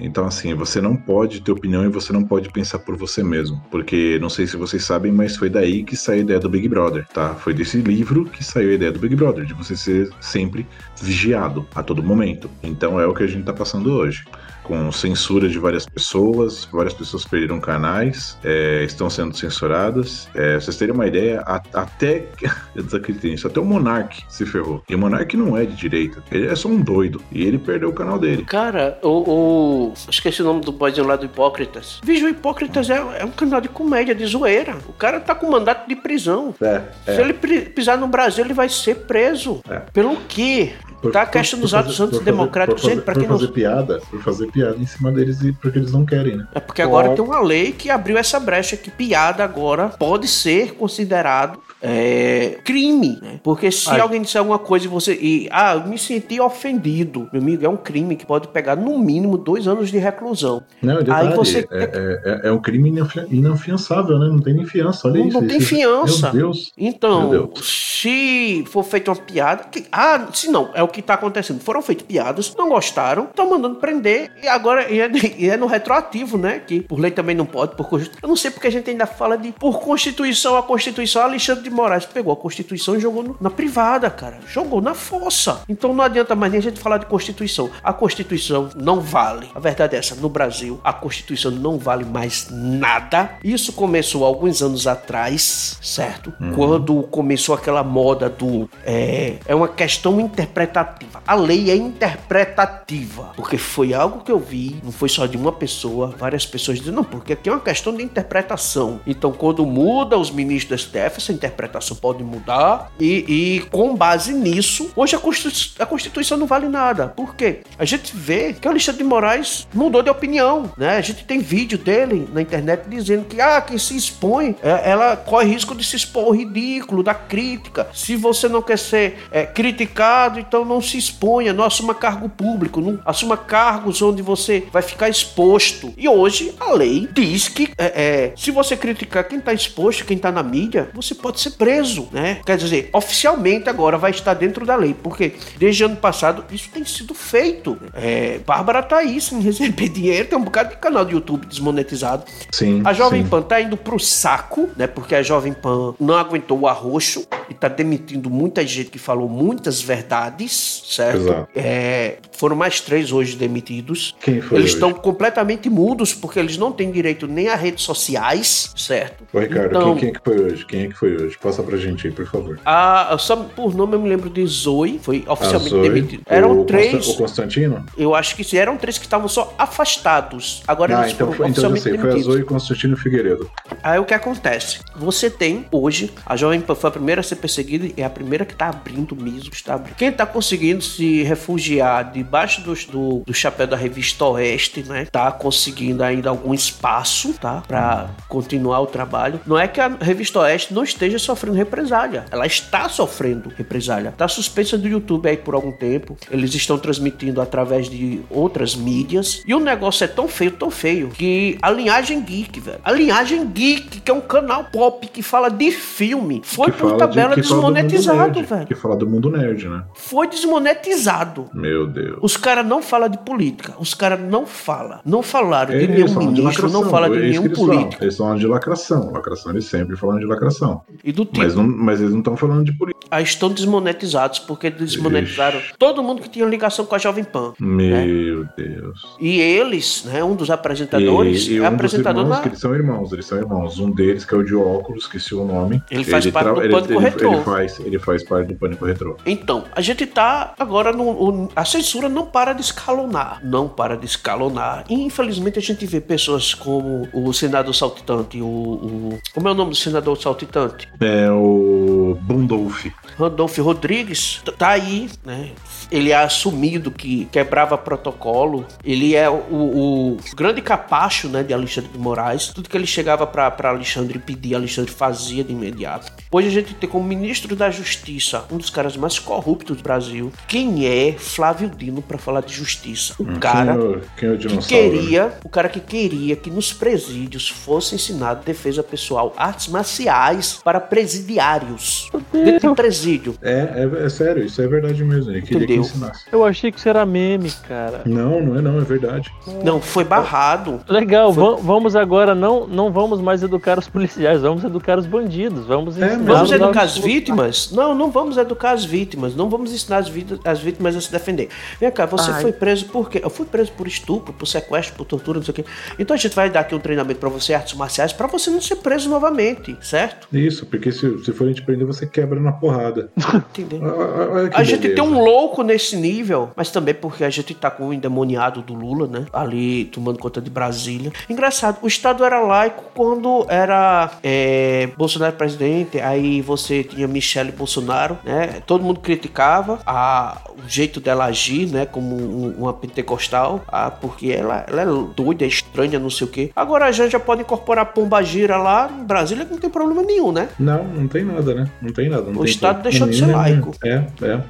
Então, 0.00 0.24
assim, 0.24 0.54
você 0.54 0.80
não 0.80 0.96
pode 0.96 1.42
ter 1.42 1.52
opinião 1.52 1.84
e 1.84 1.88
você 1.88 2.10
não 2.10 2.24
pode 2.24 2.48
pensar 2.50 2.78
por 2.78 2.96
você 2.96 3.22
mesmo. 3.22 3.62
Porque, 3.70 4.18
não 4.18 4.30
sei 4.30 4.46
se 4.46 4.56
vocês 4.56 4.82
sabem, 4.82 5.12
mas 5.12 5.36
foi 5.36 5.50
daí 5.50 5.84
que 5.84 5.94
saiu 5.94 6.20
a 6.20 6.22
ideia 6.22 6.40
do 6.40 6.48
Big 6.48 6.66
Brother, 6.68 7.06
tá? 7.08 7.34
Foi 7.34 7.52
desse 7.52 7.76
livro 7.76 8.24
que 8.24 8.42
saiu 8.42 8.70
a 8.70 8.74
ideia 8.74 8.90
do 8.90 8.98
Big 8.98 9.14
Brother, 9.14 9.44
de 9.44 9.52
você 9.52 9.76
ser 9.76 10.10
sempre 10.18 10.66
vigiado 11.02 11.66
a 11.74 11.82
todo 11.82 12.02
momento. 12.02 12.50
Então, 12.62 12.98
é 12.98 13.06
o 13.06 13.12
que 13.12 13.24
a 13.24 13.26
gente 13.26 13.44
tá 13.44 13.52
passando 13.52 13.92
hoje. 13.92 14.24
Com 14.70 14.92
censura 14.92 15.48
de 15.48 15.58
várias 15.58 15.84
pessoas, 15.84 16.68
várias 16.70 16.94
pessoas 16.94 17.24
perderam 17.24 17.58
canais, 17.58 18.38
é, 18.44 18.84
estão 18.84 19.10
sendo 19.10 19.36
censuradas. 19.36 20.28
É, 20.32 20.60
vocês 20.60 20.76
terem 20.76 20.94
uma 20.94 21.08
ideia, 21.08 21.42
a, 21.44 21.60
até 21.74 22.26
eu 22.76 22.84
desacreditei 22.84 23.32
nisso, 23.32 23.48
até 23.48 23.58
o 23.58 23.64
Monark 23.64 24.22
se 24.28 24.46
ferrou. 24.46 24.80
E 24.88 24.94
o 24.94 24.98
Monark 24.98 25.36
não 25.36 25.56
é 25.56 25.64
de 25.64 25.74
direita, 25.74 26.22
ele 26.30 26.46
é 26.46 26.54
só 26.54 26.68
um 26.68 26.80
doido. 26.80 27.20
E 27.32 27.42
ele 27.42 27.58
perdeu 27.58 27.88
o 27.88 27.92
canal 27.92 28.16
dele. 28.16 28.44
Cara, 28.44 28.96
o. 29.02 29.88
o 29.88 29.94
esqueci 30.08 30.40
o 30.40 30.44
nome 30.44 30.60
do 30.60 30.70
boyzinho 30.70 31.04
lá 31.04 31.16
do 31.16 31.24
Hipócritas. 31.24 32.00
Veja, 32.04 32.26
o 32.26 32.28
Hipócritas 32.28 32.88
é, 32.88 32.96
é, 33.18 33.24
um 33.24 33.32
canal 33.32 33.60
de 33.60 33.68
comédia, 33.68 34.14
de 34.14 34.24
zoeira. 34.24 34.76
O 34.88 34.92
cara 34.92 35.18
tá 35.18 35.34
com 35.34 35.50
mandato 35.50 35.88
de 35.88 35.96
prisão. 35.96 36.54
É, 36.60 36.82
é. 37.06 37.14
Se 37.16 37.20
ele 37.20 37.32
pisar 37.32 37.98
no 37.98 38.06
Brasil, 38.06 38.44
ele 38.44 38.54
vai 38.54 38.68
ser 38.68 38.98
preso. 38.98 39.60
É. 39.68 39.80
Pelo 39.92 40.16
quê? 40.28 40.74
Por, 41.02 41.10
tá 41.10 41.22
a 41.22 41.26
questão 41.26 41.58
dos 41.58 41.72
atos 41.72 41.98
antidemocráticos, 41.98 42.82
gente, 42.82 43.00
pra 43.00 43.14
quem 43.14 43.26
fazer 43.26 43.46
não... 43.46 43.52
piada, 43.52 44.02
por 44.10 44.20
fazer 44.20 44.46
piada 44.48 44.59
em 44.60 44.86
cima 44.86 45.10
deles 45.10 45.42
e 45.42 45.52
porque 45.52 45.78
eles 45.78 45.92
não 45.92 46.04
querem, 46.04 46.36
né? 46.36 46.46
É 46.54 46.60
porque 46.60 46.82
agora 46.82 47.14
tem 47.14 47.24
uma 47.24 47.40
lei 47.40 47.72
que 47.72 47.90
abriu 47.90 48.16
essa 48.16 48.38
brecha 48.38 48.76
que 48.76 48.90
piada 48.90 49.42
agora 49.44 49.88
pode 49.88 50.28
ser 50.28 50.74
considerado 50.74 51.58
é, 51.82 52.58
crime, 52.62 53.18
né? 53.22 53.40
Porque 53.42 53.70
se 53.70 53.88
Ai. 53.90 54.00
alguém 54.00 54.20
disser 54.20 54.38
alguma 54.38 54.58
coisa 54.58 54.84
e 54.84 54.88
você. 54.88 55.14
E, 55.14 55.48
ah, 55.50 55.74
eu 55.74 55.86
me 55.86 55.98
senti 55.98 56.38
ofendido, 56.38 57.28
meu 57.32 57.40
amigo, 57.40 57.64
é 57.64 57.68
um 57.68 57.76
crime 57.76 58.16
que 58.16 58.26
pode 58.26 58.48
pegar 58.48 58.76
no 58.76 58.98
mínimo 58.98 59.38
dois 59.38 59.66
anos 59.66 59.90
de 59.90 59.98
reclusão. 59.98 60.62
Não, 60.82 60.98
detalhe, 60.98 61.28
Aí 61.28 61.34
você. 61.34 61.66
É, 61.70 61.82
é, 61.82 62.20
é, 62.24 62.48
é 62.48 62.52
um 62.52 62.58
crime 62.58 62.92
inafiançável, 63.30 64.18
né? 64.18 64.28
Não 64.28 64.40
tem 64.40 64.54
nem 64.54 64.66
fiança. 64.66 65.08
Olha 65.08 65.20
não, 65.20 65.28
isso. 65.28 65.40
Não 65.40 65.48
tem 65.48 65.60
fiança. 65.60 66.32
Meu 66.32 66.42
Deus. 66.42 66.72
Então, 66.76 67.30
meu 67.30 67.46
Deus. 67.46 68.00
se 68.00 68.64
for 68.68 68.82
feita 68.82 69.10
uma 69.10 69.16
piada. 69.16 69.64
Que, 69.64 69.86
ah, 69.90 70.28
se 70.34 70.50
não, 70.50 70.70
é 70.74 70.82
o 70.82 70.88
que 70.88 71.00
tá 71.00 71.14
acontecendo. 71.14 71.60
Foram 71.60 71.80
feitas 71.80 72.06
piadas, 72.06 72.54
não 72.56 72.68
gostaram, 72.68 73.24
estão 73.24 73.48
mandando 73.48 73.76
prender, 73.76 74.30
e 74.42 74.48
agora 74.48 74.90
e 74.90 75.00
é, 75.00 75.10
e 75.38 75.50
é, 75.50 75.56
no 75.56 75.66
retroativo, 75.66 76.38
né? 76.38 76.60
Que 76.60 76.80
por 76.80 76.98
lei 76.98 77.10
também 77.10 77.34
não 77.34 77.46
pode, 77.46 77.74
por 77.76 77.88
Eu 78.22 78.28
não 78.28 78.36
sei 78.36 78.50
porque 78.50 78.66
a 78.66 78.70
gente 78.70 78.88
ainda 78.90 79.06
fala 79.06 79.36
de 79.36 79.52
por 79.52 79.80
Constituição, 79.80 80.56
a 80.56 80.62
Constituição, 80.62 81.22
Alexandre 81.22 81.64
de 81.64 81.70
Moraes 81.70 82.04
pegou 82.04 82.32
a 82.32 82.36
Constituição 82.36 82.96
e 82.96 83.00
jogou 83.00 83.22
no, 83.22 83.36
na 83.40 83.50
privada, 83.50 84.10
cara. 84.10 84.38
Jogou 84.46 84.80
na 84.80 84.94
fossa. 84.94 85.62
Então 85.68 85.92
não 85.92 86.04
adianta 86.04 86.34
mais 86.34 86.52
nem 86.52 86.58
a 86.58 86.62
gente 86.62 86.80
falar 86.80 86.98
de 86.98 87.06
Constituição. 87.06 87.70
A 87.82 87.92
Constituição 87.92 88.70
não 88.74 89.00
vale. 89.00 89.48
A 89.54 89.60
verdade 89.60 89.96
é 89.96 89.98
essa. 89.98 90.14
No 90.14 90.28
Brasil, 90.28 90.80
a 90.82 90.92
Constituição 90.92 91.50
não 91.50 91.78
vale 91.78 92.04
mais 92.04 92.48
nada. 92.50 93.38
Isso 93.42 93.72
começou 93.72 94.24
alguns 94.24 94.62
anos 94.62 94.86
atrás, 94.86 95.78
certo? 95.82 96.32
Uhum. 96.40 96.52
Quando 96.54 97.02
começou 97.04 97.54
aquela 97.54 97.82
moda 97.82 98.28
do. 98.28 98.68
É, 98.84 99.36
é 99.46 99.54
uma 99.54 99.68
questão 99.68 100.20
interpretativa. 100.20 101.22
A 101.26 101.34
lei 101.34 101.70
é 101.70 101.76
interpretativa. 101.76 103.32
Porque 103.36 103.58
foi 103.58 103.94
algo 103.94 104.22
que 104.24 104.29
eu 104.30 104.38
vi, 104.38 104.80
não 104.82 104.92
foi 104.92 105.08
só 105.08 105.26
de 105.26 105.36
uma 105.36 105.52
pessoa, 105.52 106.14
várias 106.18 106.46
pessoas 106.46 106.78
dizendo, 106.78 106.96
não, 106.96 107.04
porque 107.04 107.32
aqui 107.32 107.48
é 107.48 107.52
uma 107.52 107.60
questão 107.60 107.94
de 107.94 108.02
interpretação. 108.02 109.00
Então, 109.06 109.32
quando 109.32 109.64
muda 109.64 110.16
os 110.18 110.30
ministros 110.30 110.84
do 110.84 110.88
STF, 110.88 111.16
essa 111.18 111.32
interpretação 111.32 111.96
pode 111.96 112.22
mudar. 112.22 112.90
E, 112.98 113.24
e 113.28 113.60
com 113.70 113.94
base 113.94 114.32
nisso, 114.32 114.90
hoje 114.96 115.16
a 115.16 115.18
Constituição, 115.18 115.72
a 115.78 115.86
Constituição 115.86 116.38
não 116.38 116.46
vale 116.46 116.68
nada. 116.68 117.08
Por 117.08 117.34
quê? 117.34 117.60
A 117.78 117.84
gente 117.84 118.16
vê 118.16 118.52
que 118.52 118.66
o 118.66 118.70
Alexandre 118.70 119.02
de 119.02 119.08
Moraes 119.08 119.66
mudou 119.74 120.02
de 120.02 120.10
opinião, 120.10 120.70
né? 120.76 120.96
A 120.96 121.00
gente 121.00 121.24
tem 121.24 121.38
vídeo 121.38 121.78
dele 121.78 122.28
na 122.32 122.42
internet 122.42 122.88
dizendo 122.88 123.24
que, 123.24 123.40
ah, 123.40 123.60
quem 123.60 123.78
se 123.78 123.96
expõe, 123.96 124.56
é, 124.62 124.90
ela 124.90 125.16
corre 125.16 125.48
risco 125.48 125.74
de 125.74 125.84
se 125.84 125.96
expor 125.96 126.24
ao 126.24 126.32
ridículo, 126.32 127.02
da 127.02 127.14
crítica. 127.14 127.88
Se 127.92 128.16
você 128.16 128.48
não 128.48 128.62
quer 128.62 128.78
ser 128.78 129.18
é, 129.30 129.44
criticado, 129.46 130.38
então 130.38 130.64
não 130.64 130.80
se 130.80 130.98
exponha, 130.98 131.52
não 131.52 131.64
assuma 131.64 131.94
cargo 131.94 132.28
público, 132.28 132.80
não 132.80 132.98
assuma 133.04 133.36
cargos 133.36 134.02
onde 134.02 134.19
você 134.22 134.64
vai 134.72 134.82
ficar 134.82 135.08
exposto. 135.08 135.92
E 135.96 136.08
hoje 136.08 136.54
a 136.60 136.72
lei 136.72 137.08
diz 137.12 137.48
que 137.48 137.70
é, 137.78 137.84
é, 137.86 138.32
se 138.36 138.50
você 138.50 138.76
criticar 138.76 139.26
quem 139.26 139.38
está 139.38 139.52
exposto, 139.52 140.04
quem 140.04 140.16
está 140.16 140.30
na 140.30 140.42
mídia, 140.42 140.90
você 140.94 141.14
pode 141.14 141.40
ser 141.40 141.52
preso 141.52 142.00
né? 142.12 142.40
Quer 142.44 142.56
dizer, 142.56 142.90
oficialmente 142.92 143.68
agora 143.68 143.98
vai 143.98 144.10
estar 144.10 144.34
dentro 144.34 144.64
da 144.64 144.76
lei, 144.76 144.94
porque 144.94 145.34
desde 145.56 145.84
ano 145.84 145.96
passado 145.96 146.44
isso 146.50 146.70
tem 146.70 146.84
sido 146.84 147.14
feito. 147.14 147.78
É, 147.94 148.38
Bárbara 148.46 148.82
tá 148.82 148.98
aí 148.98 149.20
sem 149.20 149.40
receber 149.40 149.88
dinheiro, 149.90 150.28
tem 150.28 150.38
um 150.38 150.44
bocado 150.44 150.70
de 150.70 150.76
canal 150.76 151.04
de 151.04 151.14
YouTube 151.14 151.46
desmonetizado. 151.46 152.24
Sim. 152.50 152.82
A 152.84 152.92
Jovem 152.92 153.22
sim. 153.22 153.28
Pan 153.28 153.42
tá 153.42 153.60
indo 153.60 153.76
pro 153.76 153.98
saco, 153.98 154.68
né? 154.76 154.86
Porque 154.86 155.14
a 155.14 155.22
Jovem 155.22 155.52
Pan 155.52 155.94
não 155.98 156.14
aguentou 156.14 156.60
o 156.60 156.66
arroxo 156.66 157.26
e 157.48 157.54
tá 157.54 157.68
demitindo 157.68 158.30
muita 158.30 158.66
gente 158.66 158.90
que 158.90 158.98
falou 158.98 159.28
muitas 159.28 159.80
verdades, 159.80 160.82
certo? 160.86 161.22
Exato. 161.22 161.48
É, 161.54 162.18
foram 162.32 162.56
mais 162.56 162.80
três 162.80 163.12
hoje 163.12 163.36
demitidos. 163.36 164.09
Quem 164.20 164.40
foi? 164.40 164.58
Eles 164.58 164.70
hoje? 164.70 164.74
estão 164.74 164.92
completamente 164.92 165.68
mudos 165.68 166.14
porque 166.14 166.38
eles 166.38 166.56
não 166.56 166.72
têm 166.72 166.90
direito 166.90 167.26
nem 167.26 167.48
a 167.48 167.54
redes 167.54 167.84
sociais, 167.84 168.72
certo? 168.76 169.24
Ô, 169.32 169.38
Ricardo, 169.38 169.76
então, 169.76 169.96
quem, 169.96 170.00
quem, 170.00 170.08
é 170.10 170.12
que 170.12 170.20
foi 170.24 170.40
hoje? 170.40 170.66
Quem 170.66 170.82
é 170.82 170.88
que 170.88 170.94
foi 170.94 171.16
hoje? 171.16 171.38
Passa 171.38 171.62
pra 171.62 171.76
gente 171.76 172.06
aí, 172.06 172.12
por 172.12 172.26
favor. 172.26 172.58
A, 172.64 173.16
só 173.18 173.36
por 173.36 173.74
nome 173.74 173.94
eu 173.94 174.00
me 174.00 174.08
lembro 174.08 174.28
de 174.28 174.44
Zoe, 174.46 174.98
foi 175.02 175.24
oficialmente 175.26 175.70
Zoe, 175.70 175.88
demitido. 175.88 176.22
Eram 176.26 176.60
o 176.60 176.64
três. 176.64 177.08
O 177.08 177.16
Constantino? 177.16 177.84
Eu 177.96 178.14
acho 178.14 178.36
que 178.36 178.58
eram 178.58 178.76
três 178.76 178.98
que 178.98 179.04
estavam 179.04 179.28
só 179.28 179.54
afastados. 179.56 180.62
Agora 180.66 180.98
ah, 180.98 181.02
eles 181.02 181.14
então, 181.14 181.26
foram 181.28 181.38
foi, 181.38 181.48
então 181.48 181.70
oficialmente 181.70 181.82
sei, 181.82 181.92
demitidos. 181.92 182.24
Foi 182.24 182.32
a 182.32 182.34
Zoe 182.34 182.42
e 182.42 182.44
Constantino 182.44 182.96
Figueiredo. 182.96 183.50
Aí 183.82 183.98
o 183.98 184.04
que 184.04 184.14
acontece? 184.14 184.80
Você 184.96 185.30
tem 185.30 185.66
hoje, 185.70 186.10
a 186.26 186.36
Jovem 186.36 186.60
Pan 186.60 186.74
foi 186.74 186.88
a 186.88 186.92
primeira 186.92 187.20
a 187.20 187.24
ser 187.24 187.36
perseguida 187.36 187.86
e 187.86 188.02
é 188.02 188.04
a 188.04 188.10
primeira 188.10 188.44
que 188.44 188.54
tá 188.54 188.68
abrindo 188.68 189.16
mesmo. 189.16 189.50
Está 189.52 189.74
abrindo. 189.74 189.96
Quem 189.96 190.10
tá 190.12 190.26
conseguindo 190.26 190.82
se 190.82 191.22
refugiar 191.22 192.12
debaixo 192.12 192.62
do, 192.62 192.74
do, 192.74 193.22
do 193.26 193.34
chapéu 193.34 193.66
da 193.66 193.76
revista 193.76 193.99
Oeste, 194.24 194.82
né? 194.88 195.06
Tá 195.10 195.30
conseguindo 195.32 196.02
ainda 196.02 196.30
algum 196.30 196.52
espaço, 196.54 197.34
tá? 197.34 197.62
Pra 197.66 198.10
continuar 198.28 198.80
o 198.80 198.86
trabalho. 198.86 199.40
Não 199.46 199.58
é 199.58 199.66
que 199.68 199.80
a 199.80 199.88
revista 200.00 200.40
Oeste 200.40 200.72
não 200.74 200.82
esteja 200.84 201.18
sofrendo 201.18 201.56
represália. 201.56 202.24
Ela 202.30 202.46
está 202.46 202.88
sofrendo 202.88 203.52
represália. 203.56 204.12
Tá 204.16 204.26
suspensa 204.28 204.76
do 204.78 204.88
YouTube 204.88 205.28
aí 205.28 205.36
por 205.36 205.54
algum 205.54 205.72
tempo. 205.72 206.16
Eles 206.30 206.54
estão 206.54 206.78
transmitindo 206.78 207.40
através 207.40 207.88
de 207.88 208.20
outras 208.30 208.74
mídias. 208.74 209.42
E 209.46 209.54
o 209.54 209.60
negócio 209.60 210.04
é 210.04 210.08
tão 210.08 210.26
feio, 210.28 210.50
tão 210.52 210.70
feio, 210.70 211.08
que 211.10 211.58
a 211.62 211.70
Linhagem 211.70 212.20
Geek, 212.22 212.60
velho. 212.60 212.78
A 212.84 212.92
Linhagem 212.92 213.46
Geek, 213.46 214.00
que 214.00 214.10
é 214.10 214.14
um 214.14 214.20
canal 214.20 214.64
pop 214.64 215.06
que 215.08 215.22
fala 215.22 215.48
de 215.50 215.70
filme, 215.70 216.40
foi 216.44 216.70
por 216.72 216.96
tabela 216.96 217.34
de- 217.34 217.42
desmonetizado, 217.42 218.18
nerd, 218.18 218.42
velho. 218.42 218.66
Que 218.66 218.74
fala 218.74 218.96
do 218.96 219.06
mundo 219.08 219.30
nerd, 219.30 219.68
né? 219.68 219.82
Foi 219.94 220.26
desmonetizado. 220.28 221.48
Meu 221.52 221.86
Deus. 221.86 222.18
Os 222.22 222.36
caras 222.36 222.66
não 222.66 222.82
falam 222.82 223.08
de 223.08 223.18
política. 223.18 223.74
Os 223.78 223.89
caras 223.94 224.20
não 224.20 224.46
falam. 224.46 225.00
Não 225.04 225.22
falaram 225.22 225.70
de 225.70 225.84
Eles 225.84 225.96
nenhum 225.96 226.08
falam 226.08 226.32
de 226.32 226.40
ministro, 226.40 226.68
não 226.70 226.80
lacração, 226.80 226.90
fala 226.90 227.10
de 227.10 227.16
é 227.16 227.20
nenhum 227.28 227.44
eles 227.44 227.58
falam. 227.58 227.76
político. 227.76 228.04
Eles 228.04 228.16
falam 228.16 228.36
de 228.36 228.46
lacração. 228.46 229.10
Lacração, 229.12 229.52
eles 229.52 229.64
sempre 229.66 229.96
falam 229.96 230.18
de 230.18 230.26
lacração. 230.26 230.82
E 231.04 231.12
do 231.12 231.24
tipo. 231.24 231.38
Mas, 231.38 231.54
não, 231.54 231.66
mas 231.66 232.00
eles 232.00 232.12
não 232.12 232.20
estão 232.20 232.36
falando 232.36 232.64
de 232.64 232.72
política. 232.72 233.06
Aí 233.10 233.24
estão 233.24 233.50
desmonetizados 233.50 234.38
porque 234.38 234.70
desmonetizaram 234.70 235.60
todo 235.78 236.02
mundo 236.02 236.22
que 236.22 236.28
tinha 236.28 236.46
ligação 236.46 236.84
com 236.86 236.94
a 236.94 236.98
Jovem 236.98 237.24
Pan. 237.24 237.54
Meu 237.58 238.46
Deus. 238.56 239.16
E 239.20 239.40
eles, 239.40 240.04
né, 240.04 240.22
um 240.22 240.34
dos 240.34 240.50
apresentadores, 240.50 241.46
E, 241.46 241.54
e 241.54 241.56
é 241.56 241.60
um 241.60 241.64
dos 241.64 241.74
apresentador 241.74 242.22
irmãos, 242.22 242.40
na... 242.40 242.46
eles 242.46 242.58
são 242.58 242.74
irmãos, 242.74 243.12
eles 243.12 243.26
são 243.26 243.38
irmãos. 243.38 243.78
Um 243.78 243.90
deles, 243.90 244.24
que 244.24 244.34
é 244.34 244.38
o 244.38 244.42
de 244.44 244.54
óculos, 244.54 245.04
esqueci 245.04 245.34
o 245.34 245.44
nome. 245.44 245.82
Ele 245.90 246.04
faz 246.04 246.26
parte 246.30 246.54
do 246.54 246.62
ele, 246.62 246.72
Pânico 246.72 246.92
ele, 246.92 247.00
Retrô. 247.00 247.32
Ele 247.32 247.42
faz, 247.42 247.80
ele 247.80 247.98
faz 247.98 248.22
parte 248.22 248.48
do 248.48 248.54
Pânico 248.54 248.84
Retrô. 248.84 249.16
Então, 249.26 249.64
a 249.72 249.80
gente 249.80 250.06
tá 250.06 250.54
agora 250.58 250.92
no. 250.92 251.48
a 251.54 251.64
censura 251.64 252.08
não 252.08 252.26
para 252.26 252.52
de 252.52 252.62
escalonar. 252.62 253.40
Não 253.42 253.68
para 253.80 253.96
de 253.96 254.04
escalonar. 254.04 254.84
E 254.90 254.94
infelizmente 254.94 255.58
a 255.58 255.62
gente 255.62 255.86
vê 255.86 256.02
pessoas 256.02 256.52
como 256.52 257.08
o 257.14 257.32
senador 257.32 257.74
saltitante, 257.74 258.38
o. 258.38 258.44
o- 258.46 259.18
como 259.32 259.48
é 259.48 259.52
o 259.52 259.54
nome 259.54 259.70
do 259.70 259.76
senador 259.76 260.20
saltitante? 260.20 260.86
É 261.00 261.30
o 261.30 262.14
Bundolf. 262.20 262.84
Randolfo 263.20 263.62
Rodrigues 263.62 264.42
tá 264.58 264.70
aí, 264.70 265.08
né? 265.24 265.50
Ele 265.90 266.10
é 266.10 266.16
assumido 266.16 266.90
que 266.90 267.26
quebrava 267.26 267.76
protocolo. 267.76 268.64
Ele 268.84 269.14
é 269.14 269.28
o, 269.28 269.34
o 269.34 270.16
grande 270.36 270.62
capacho, 270.62 271.28
né, 271.28 271.42
de 271.42 271.52
Alexandre 271.52 271.90
de 271.90 271.98
Moraes. 271.98 272.48
Tudo 272.48 272.68
que 272.68 272.76
ele 272.76 272.86
chegava 272.86 273.26
pra 273.26 273.50
pra 273.50 273.70
Alexandre 273.70 274.18
pedir, 274.18 274.54
Alexandre 274.54 274.90
fazia 274.90 275.42
de 275.42 275.52
imediato. 275.52 276.12
Hoje 276.30 276.48
a 276.48 276.50
gente 276.50 276.74
tem 276.74 276.88
como 276.88 277.04
ministro 277.04 277.56
da 277.56 277.70
Justiça 277.70 278.44
um 278.50 278.56
dos 278.56 278.70
caras 278.70 278.96
mais 278.96 279.18
corruptos 279.18 279.76
do 279.76 279.82
Brasil. 279.82 280.32
Quem 280.46 280.86
é 280.86 281.12
Flávio 281.12 281.70
Dino 281.70 282.00
pra 282.00 282.18
falar 282.18 282.40
de 282.40 282.52
justiça? 282.52 283.14
O 283.18 283.38
cara 283.38 283.76
Quem 283.76 283.94
é 283.94 284.00
quem 284.16 284.28
é 284.28 284.32
o 284.32 284.38
que 284.38 284.54
né? 284.54 284.62
queria, 284.62 285.38
o 285.44 285.48
cara 285.48 285.68
que 285.68 285.80
queria 285.80 286.36
que 286.36 286.50
nos 286.50 286.72
presídios 286.72 287.48
fosse 287.48 287.94
ensinado 287.94 288.44
defesa 288.44 288.82
pessoal, 288.82 289.34
artes 289.36 289.68
marciais 289.68 290.60
para 290.62 290.80
presidiários. 290.80 292.08
Dentro 292.32 292.70
de 292.70 292.74
presídio. 292.76 293.09
É, 293.42 293.88
é, 294.00 294.04
é 294.04 294.08
sério, 294.08 294.44
isso 294.44 294.60
é 294.62 294.66
verdade 294.66 295.02
mesmo. 295.04 295.30
Ele 295.30 295.42
queria 295.42 295.64
Entendeu? 295.64 295.82
que 295.82 295.88
ensinasse. 295.88 296.24
Eu 296.30 296.44
achei 296.44 296.70
que 296.70 296.78
isso 296.78 296.88
era 296.88 297.04
meme, 297.06 297.50
cara. 297.66 298.02
Não, 298.06 298.40
não 298.42 298.58
é 298.58 298.62
não, 298.62 298.78
é 298.78 298.82
verdade. 298.84 299.30
Não, 299.64 299.80
foi 299.80 300.04
barrado. 300.04 300.80
Legal, 300.88 301.32
Foi- 301.32 301.42
va- 301.42 301.56
vamos 301.60 301.96
agora, 301.96 302.34
não, 302.34 302.66
não 302.66 302.92
vamos 302.92 303.20
mais 303.20 303.42
educar 303.42 303.78
os 303.78 303.88
policiais, 303.88 304.40
vamos 304.42 304.62
educar 304.64 304.98
os 304.98 305.06
bandidos. 305.06 305.66
Vamos 305.66 306.00
É, 306.00 306.16
Vamos 306.16 306.42
os 306.50 306.52
educar 306.52 306.82
as 306.82 306.96
vítimas? 306.98 307.70
Não, 307.72 307.94
não 307.94 308.10
vamos 308.10 308.36
educar 308.36 308.72
as 308.72 308.84
vítimas. 308.84 309.34
Não 309.34 309.48
vamos 309.48 309.72
ensinar 309.72 309.98
as, 309.98 310.08
vida- 310.08 310.38
as 310.44 310.60
vítimas 310.60 310.96
a 310.96 311.00
se 311.00 311.10
defender. 311.10 311.48
Vem 311.80 311.90
cá, 311.90 312.06
você 312.06 312.30
Ai. 312.30 312.42
foi 312.42 312.52
preso 312.52 312.86
por 312.86 313.08
quê? 313.10 313.20
Eu 313.22 313.30
fui 313.30 313.46
preso 313.46 313.72
por 313.72 313.86
estupro, 313.86 314.32
por 314.32 314.46
sequestro, 314.46 314.94
por 314.96 315.04
tortura, 315.04 315.38
não 315.38 315.44
sei 315.44 315.52
o 315.52 315.54
quê. 315.54 315.64
Então 315.98 316.14
a 316.14 316.18
gente 316.18 316.34
vai 316.34 316.50
dar 316.50 316.60
aqui 316.60 316.74
um 316.74 316.78
treinamento 316.80 317.18
pra 317.20 317.28
você, 317.28 317.54
artes 317.54 317.74
marciais, 317.74 318.12
pra 318.12 318.26
você 318.26 318.50
não 318.50 318.60
ser 318.60 318.76
preso 318.76 319.08
novamente, 319.08 319.76
certo? 319.80 320.28
Isso, 320.32 320.66
porque 320.66 320.90
se, 320.92 321.18
se 321.24 321.32
forem 321.32 321.52
te 321.54 321.62
prender, 321.62 321.86
você 321.86 322.06
quebra 322.06 322.40
na 322.40 322.52
porrada. 322.52 322.99
Entendeu? 323.16 323.80
Olha- 323.82 324.30
olha 324.30 324.48
que 324.50 324.56
A 324.60 324.62
gente 324.64 324.80
beleza. 324.88 325.02
tem 325.02 325.04
um 325.12 325.22
louco 325.22 325.62
nesse 325.62 325.96
nível, 325.96 326.50
mas 326.56 326.70
também 326.70 326.94
porque 326.94 327.24
a 327.24 327.30
gente 327.30 327.54
tá 327.54 327.70
com 327.70 327.88
o 327.88 327.94
endemoniado 327.94 328.62
do 328.62 328.74
Lula, 328.74 329.06
né? 329.06 329.26
Ali 329.32 329.86
tomando 329.86 330.18
conta 330.18 330.40
de 330.40 330.50
Brasília. 330.50 331.12
Engraçado, 331.28 331.78
o 331.82 331.86
Estado 331.86 332.24
era 332.24 332.40
laico 332.40 332.84
quando 332.94 333.44
era 333.48 334.10
é, 334.22 334.88
Bolsonaro 334.96 335.34
presidente, 335.36 336.00
aí 336.00 336.40
você 336.40 336.82
tinha 336.84 337.06
Michele 337.08 337.52
Bolsonaro, 337.52 338.18
né? 338.24 338.60
Todo 338.66 338.82
mundo 338.84 339.00
criticava 339.00 339.78
a, 339.86 340.38
o 340.64 340.68
jeito 340.68 341.00
dela 341.00 341.24
agir, 341.26 341.66
né? 341.66 341.86
Como 341.86 342.14
um- 342.16 342.54
uma 342.58 342.72
pentecostal, 342.72 343.62
ah, 343.68 343.90
porque 343.90 344.30
ela, 344.30 344.64
ela 344.68 344.82
é 344.82 344.86
doida, 345.14 345.44
é 345.44 345.48
estranha, 345.48 345.98
não 345.98 346.10
sei 346.10 346.26
o 346.26 346.30
quê. 346.30 346.50
Agora 346.54 346.86
a 346.86 346.92
gente 346.92 347.10
já 347.12 347.20
pode 347.20 347.42
incorporar 347.42 347.86
pomba 347.86 348.22
gira 348.22 348.56
lá 348.56 348.90
em 348.92 349.04
Brasília, 349.04 349.44
que 349.44 349.52
não 349.52 349.58
tem 349.58 349.70
problema 349.70 350.02
nenhum, 350.02 350.32
né? 350.32 350.48
Não, 350.58 350.84
não 350.84 351.08
tem 351.08 351.24
nada, 351.24 351.54
né? 351.54 351.68
Não 351.80 351.92
tem 351.92 352.08
nada. 352.08 352.24
não 352.30 352.40
O 352.40 352.44
tem 352.44 352.50
Estado 352.52 352.79
deixou 352.80 353.06
de 353.08 353.16
ser 353.16 353.26
né? 353.26 353.34
laico. 353.36 353.72
É, 353.84 354.04
é. 354.22 354.40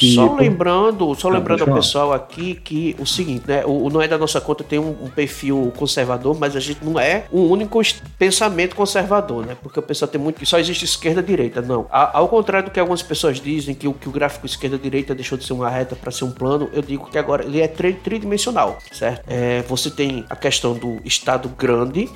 E, 0.00 0.14
Só 0.14 0.34
lembrando, 0.34 1.14
só 1.14 1.28
lembrando 1.28 1.62
ao 1.64 1.74
pessoal 1.74 2.14
aqui 2.14 2.54
que 2.54 2.96
o 2.98 3.04
seguinte, 3.04 3.44
né? 3.46 3.66
O, 3.66 3.84
o 3.84 3.90
Não 3.90 4.00
é 4.00 4.08
da 4.08 4.16
nossa 4.16 4.40
conta 4.40 4.64
tem 4.64 4.78
um, 4.78 4.96
um 5.02 5.10
perfil 5.10 5.70
conservador, 5.76 6.34
mas 6.40 6.56
a 6.56 6.60
gente 6.60 6.82
não 6.82 6.98
é 6.98 7.24
um 7.30 7.42
único 7.42 7.78
pensamento 8.18 8.74
conservador, 8.74 9.44
né? 9.44 9.56
Porque 9.62 9.78
o 9.78 9.82
pessoal 9.82 10.08
tem 10.10 10.18
muito 10.18 10.38
que 10.38 10.46
só 10.46 10.58
existe 10.58 10.86
esquerda 10.86 11.20
e 11.20 11.24
direita. 11.24 11.60
Não. 11.60 11.86
A- 11.90 12.16
ao 12.18 12.28
contrário 12.28 12.68
do 12.70 12.72
que 12.72 12.80
algumas 12.80 13.02
pessoas 13.02 13.38
dizem, 13.38 13.74
que 13.74 13.86
o, 13.86 13.92
que 13.92 14.08
o 14.08 14.12
gráfico 14.12 14.46
esquerda-direita 14.46 15.14
deixou 15.14 15.36
de 15.36 15.44
ser 15.44 15.52
uma 15.52 15.68
reta 15.68 15.94
para 15.94 16.10
ser 16.10 16.24
um 16.24 16.30
plano, 16.30 16.70
eu 16.72 16.80
digo 16.80 17.10
que 17.10 17.18
agora 17.18 17.44
ele 17.44 17.60
é 17.60 17.68
tri- 17.68 17.92
tridimensional, 17.92 18.78
certo? 18.90 19.22
É, 19.28 19.60
você 19.68 19.90
tem 19.90 20.24
a 20.30 20.36
questão 20.36 20.72
do 20.72 20.98
Estado 21.04 21.46
grande. 21.50 22.08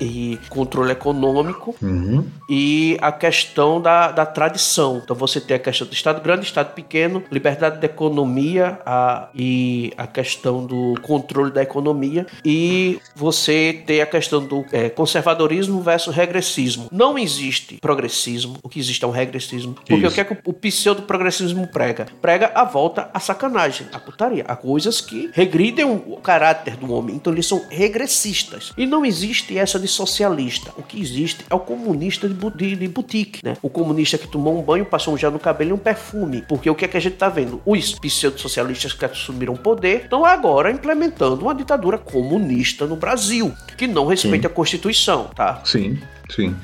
E 0.00 0.38
controle 0.48 0.92
econômico, 0.92 1.74
Uhum. 1.80 2.24
e 2.48 2.96
a 3.00 3.10
questão 3.12 3.80
da, 3.80 4.10
da 4.12 4.26
tradição. 4.26 5.00
Então 5.02 5.16
você 5.16 5.40
tem 5.40 5.56
a 5.56 5.58
questão 5.60 5.86
do 5.86 5.92
Estado 5.92 6.20
grande, 6.20 6.44
Estado 6.44 6.74
pequeno, 6.74 7.22
liberdade 7.30 7.80
da 7.80 7.86
economia 7.86 8.78
a, 8.84 9.28
e 9.34 9.92
a 9.96 10.06
questão 10.06 10.64
do 10.64 10.94
controle 11.02 11.50
da 11.50 11.62
economia, 11.62 12.26
e 12.44 12.98
você 13.14 13.82
tem 13.86 14.00
a 14.00 14.06
questão 14.06 14.44
do 14.44 14.64
é, 14.72 14.88
conservadorismo 14.88 15.80
versus 15.80 16.14
regressismo. 16.14 16.88
Não 16.92 17.18
existe 17.18 17.78
progressismo, 17.80 18.58
o 18.62 18.68
que 18.68 18.78
existe 18.78 19.04
é 19.04 19.08
um 19.08 19.10
regressismo. 19.10 19.74
Porque 19.74 19.94
Isso. 19.94 20.06
o 20.06 20.10
que 20.12 20.20
é 20.20 20.24
que 20.24 20.36
o, 20.44 20.52
pseudo-progressismo 20.52 21.66
prega? 21.68 22.06
Prega 22.20 22.52
a 22.54 22.64
volta 22.64 23.10
à 23.12 23.20
sacanagem, 23.20 23.86
à 23.92 23.98
putaria, 23.98 24.44
a 24.46 24.56
coisas 24.56 25.00
que 25.00 25.30
regridem 25.32 25.84
o 25.84 26.16
caráter 26.16 26.76
do 26.76 26.92
homem. 26.92 27.16
Então 27.16 27.32
eles 27.32 27.46
são 27.46 27.64
regressistas. 27.70 28.72
E 28.76 28.86
não 28.86 29.04
existe 29.04 29.56
essa 29.56 29.78
de 29.86 29.92
socialista. 29.92 30.72
O 30.76 30.82
que 30.82 31.00
existe 31.00 31.44
é 31.48 31.54
o 31.54 31.60
comunista 31.60 32.28
de, 32.28 32.34
de- 32.50 32.76
de 32.76 32.88
boutique, 32.88 33.40
né? 33.44 33.56
O 33.62 33.68
comunista 33.70 34.18
que 34.18 34.26
tomou 34.28 34.58
um 34.58 34.62
banho, 34.62 34.84
passou 34.84 35.14
um 35.14 35.16
gel 35.18 35.30
no 35.30 35.38
cabelo 35.38 35.70
e 35.70 35.72
um 35.72 35.78
perfume. 35.78 36.44
Porque 36.48 36.68
o 36.68 36.74
que 36.74 36.84
é 36.84 36.88
que 36.88 36.96
a 36.96 37.00
gente 37.00 37.16
tá 37.16 37.28
vendo? 37.28 37.60
Os 37.64 37.98
pseudo-socialistas 37.98 38.92
que 38.92 39.04
assumiram 39.04 39.54
poder 39.56 40.02
estão 40.04 40.24
agora 40.24 40.70
implementando 40.70 41.42
uma 41.42 41.54
ditadura 41.54 41.96
comunista 41.98 42.86
no 42.86 42.96
Brasil, 42.96 43.52
que 43.76 43.86
não 43.86 44.06
respeita 44.06 44.48
a 44.48 44.50
Constituição, 44.50 45.30
tá? 45.34 45.60
Sim, 45.64 45.98
sim. 46.30 46.54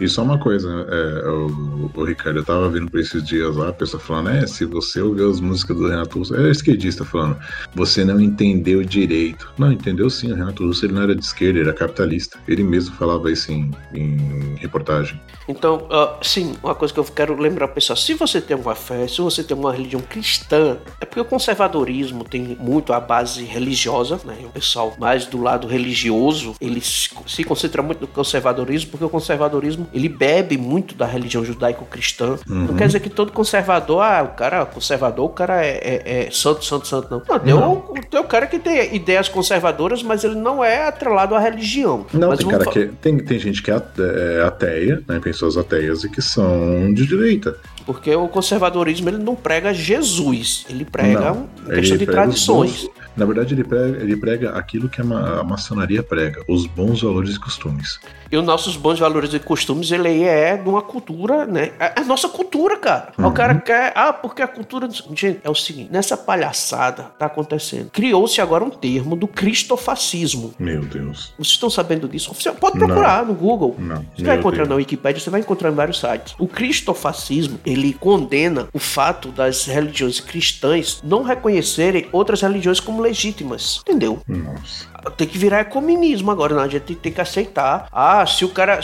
E 0.00 0.08
só 0.08 0.22
uma 0.22 0.38
coisa, 0.38 0.68
é, 0.88 1.28
o, 1.28 1.90
o 1.94 2.04
Ricardo, 2.04 2.38
eu 2.38 2.44
tava 2.44 2.68
vendo 2.70 2.90
por 2.90 3.00
esses 3.00 3.22
dias 3.22 3.54
lá, 3.54 3.68
a 3.68 3.72
pessoa 3.72 4.00
falando, 4.00 4.30
é, 4.30 4.46
se 4.46 4.64
você 4.64 5.00
ouvir 5.00 5.28
as 5.28 5.40
músicas 5.40 5.76
do 5.76 5.88
Renato 5.88 6.18
Russo, 6.18 6.34
é 6.34 6.50
esquerdista 6.50 7.04
falando, 7.04 7.38
você 7.74 8.04
não 8.04 8.18
entendeu 8.18 8.82
direito. 8.82 9.52
Não, 9.58 9.70
entendeu 9.70 10.08
sim, 10.08 10.32
o 10.32 10.34
Renato 10.34 10.64
Russo 10.64 10.86
ele 10.86 10.94
não 10.94 11.02
era 11.02 11.14
de 11.14 11.22
esquerda, 11.22 11.58
ele 11.58 11.68
era 11.68 11.76
capitalista. 11.76 12.38
Ele 12.48 12.62
mesmo 12.62 12.94
falava 12.96 13.30
isso 13.30 13.52
em, 13.52 13.70
em 13.94 14.56
reportagem. 14.56 15.20
Então, 15.46 15.86
ah, 15.90 16.16
sim, 16.22 16.54
uma 16.62 16.74
coisa 16.74 16.94
que 16.94 17.00
eu 17.00 17.04
quero 17.04 17.36
lembrar 17.36 17.68
pessoal: 17.68 17.96
se 17.96 18.14
você 18.14 18.40
tem 18.40 18.56
uma 18.56 18.74
fé, 18.74 19.06
se 19.08 19.20
você 19.20 19.42
tem 19.42 19.56
uma 19.56 19.72
religião 19.72 20.00
cristã, 20.00 20.78
é 21.00 21.04
porque 21.04 21.20
o 21.20 21.24
conservadorismo 21.24 22.24
tem 22.24 22.56
muito 22.58 22.92
a 22.92 23.00
base 23.00 23.44
religiosa, 23.44 24.20
né? 24.24 24.38
O 24.44 24.50
pessoal 24.50 24.94
mais 24.98 25.26
do 25.26 25.42
lado 25.42 25.66
religioso, 25.66 26.54
ele 26.60 26.80
se 26.80 27.44
concentra 27.44 27.82
muito 27.82 28.02
no 28.02 28.06
conservadorismo, 28.06 28.92
porque 28.92 29.04
o 29.04 29.08
conservadorismo 29.08 29.88
ele 29.92 30.08
bebe 30.08 30.56
muito 30.56 30.94
da 30.94 31.06
religião 31.06 31.44
judaico-cristã. 31.44 32.38
Não 32.46 32.68
Uhum. 32.68 32.76
quer 32.76 32.86
dizer 32.86 33.00
que 33.00 33.10
todo 33.10 33.32
conservador, 33.32 34.02
ah, 34.02 34.22
o 34.22 34.36
cara 34.36 34.64
conservador, 34.66 35.26
o 35.26 35.28
cara 35.30 35.64
é, 35.64 35.70
é- 36.04 36.26
é 36.26 36.30
santo, 36.30 36.64
santo, 36.64 36.86
santo, 36.86 37.08
não. 37.10 37.22
Não, 37.28 37.38
tem, 37.38 37.54
Não. 37.54 37.72
O, 37.72 37.94
tem 38.08 38.20
o 38.20 38.24
cara 38.24 38.46
que 38.46 38.58
tem 38.58 38.94
ideias 38.94 39.28
conservadoras, 39.28 40.02
mas 40.02 40.24
ele 40.24 40.34
não 40.36 40.62
é 40.64 40.86
atrelado 40.88 41.34
à 41.34 41.38
religião. 41.40 42.06
Não, 42.12 42.28
mas 42.28 42.38
tem 42.38 42.48
cara 42.48 42.66
que 42.66 42.86
tem, 43.00 43.18
tem 43.18 43.38
gente 43.38 43.62
que 43.62 43.70
é 43.70 43.80
é 43.98 44.42
ateia, 44.44 45.02
né? 45.08 45.18
Pessoas 45.20 45.56
ateias 45.56 46.04
e 46.04 46.08
que 46.08 46.20
são 46.22 46.92
de 46.92 47.06
direita. 47.06 47.56
Porque 47.86 48.14
o 48.14 48.28
conservadorismo 48.28 49.08
ele 49.08 49.18
não 49.18 49.34
prega 49.34 49.72
Jesus, 49.72 50.64
ele 50.68 50.84
prega 50.84 51.20
Não, 51.20 51.48
questão 51.74 51.96
de 51.96 52.04
prega 52.06 52.22
tradições. 52.22 52.88
Na 53.20 53.26
verdade, 53.26 53.54
ele 53.54 53.62
prega, 53.64 54.02
ele 54.02 54.16
prega 54.16 54.50
aquilo 54.52 54.88
que 54.88 55.00
a, 55.00 55.04
ma- 55.04 55.40
a 55.40 55.44
maçonaria 55.44 56.02
prega, 56.02 56.42
os 56.48 56.66
bons 56.66 57.02
valores 57.02 57.36
e 57.36 57.38
costumes. 57.38 58.00
E 58.32 58.36
os 58.36 58.44
nossos 58.44 58.76
bons 58.76 58.98
valores 58.98 59.34
e 59.34 59.38
costumes, 59.40 59.90
ele 59.90 60.22
é 60.22 60.56
de 60.56 60.68
uma 60.68 60.80
cultura, 60.82 61.44
né? 61.46 61.72
É 61.80 62.00
a 62.00 62.04
nossa 62.04 62.28
cultura, 62.28 62.76
cara. 62.76 63.12
O 63.18 63.22
Uhum. 63.24 63.32
cara 63.32 63.54
quer. 63.56 63.92
Ah, 63.94 64.12
porque 64.12 64.40
a 64.40 64.46
cultura. 64.48 64.88
Gente, 65.14 65.40
é 65.42 65.50
o 65.50 65.54
seguinte: 65.54 65.90
nessa 65.92 66.16
palhaçada 66.16 67.06
tá 67.18 67.26
acontecendo. 67.26 67.90
Criou-se 67.90 68.40
agora 68.40 68.62
um 68.64 68.70
termo 68.70 69.16
do 69.16 69.26
cristofascismo. 69.26 70.54
Meu 70.58 70.82
Deus. 70.82 71.32
Vocês 71.36 71.48
estão 71.54 71.68
sabendo 71.70 72.08
disso? 72.08 72.32
Você 72.34 72.50
pode 72.52 72.78
procurar 72.78 73.24
no 73.26 73.34
Google. 73.34 73.74
Não. 73.78 73.96
Você 74.16 74.22
vai 74.22 74.32
Meu 74.34 74.40
encontrar 74.40 74.58
Deus. 74.58 74.68
na 74.68 74.74
Wikipédia, 74.76 75.20
você 75.20 75.30
vai 75.30 75.40
encontrar 75.40 75.70
em 75.70 75.74
vários 75.74 75.98
sites. 76.00 76.34
O 76.38 76.46
cristofascismo, 76.46 77.58
ele 77.66 77.92
condena 77.94 78.68
o 78.72 78.78
fato 78.78 79.28
das 79.28 79.64
religiões 79.66 80.20
cristãs 80.20 81.00
não 81.04 81.22
reconhecerem 81.22 82.06
outras 82.12 82.40
religiões 82.40 82.80
como 82.80 83.02
legítimas. 83.10 83.80
Entendeu? 83.82 84.22
Nossa. 84.26 84.86
Tem 85.16 85.26
que 85.26 85.38
virar 85.38 85.64
comunismo 85.66 86.30
agora, 86.30 86.54
não. 86.54 86.62
A 86.62 86.68
gente 86.68 86.94
tem 86.94 87.12
que 87.12 87.20
aceitar. 87.20 87.88
Ah, 87.92 88.24
se 88.26 88.44
o 88.44 88.48
cara 88.48 88.80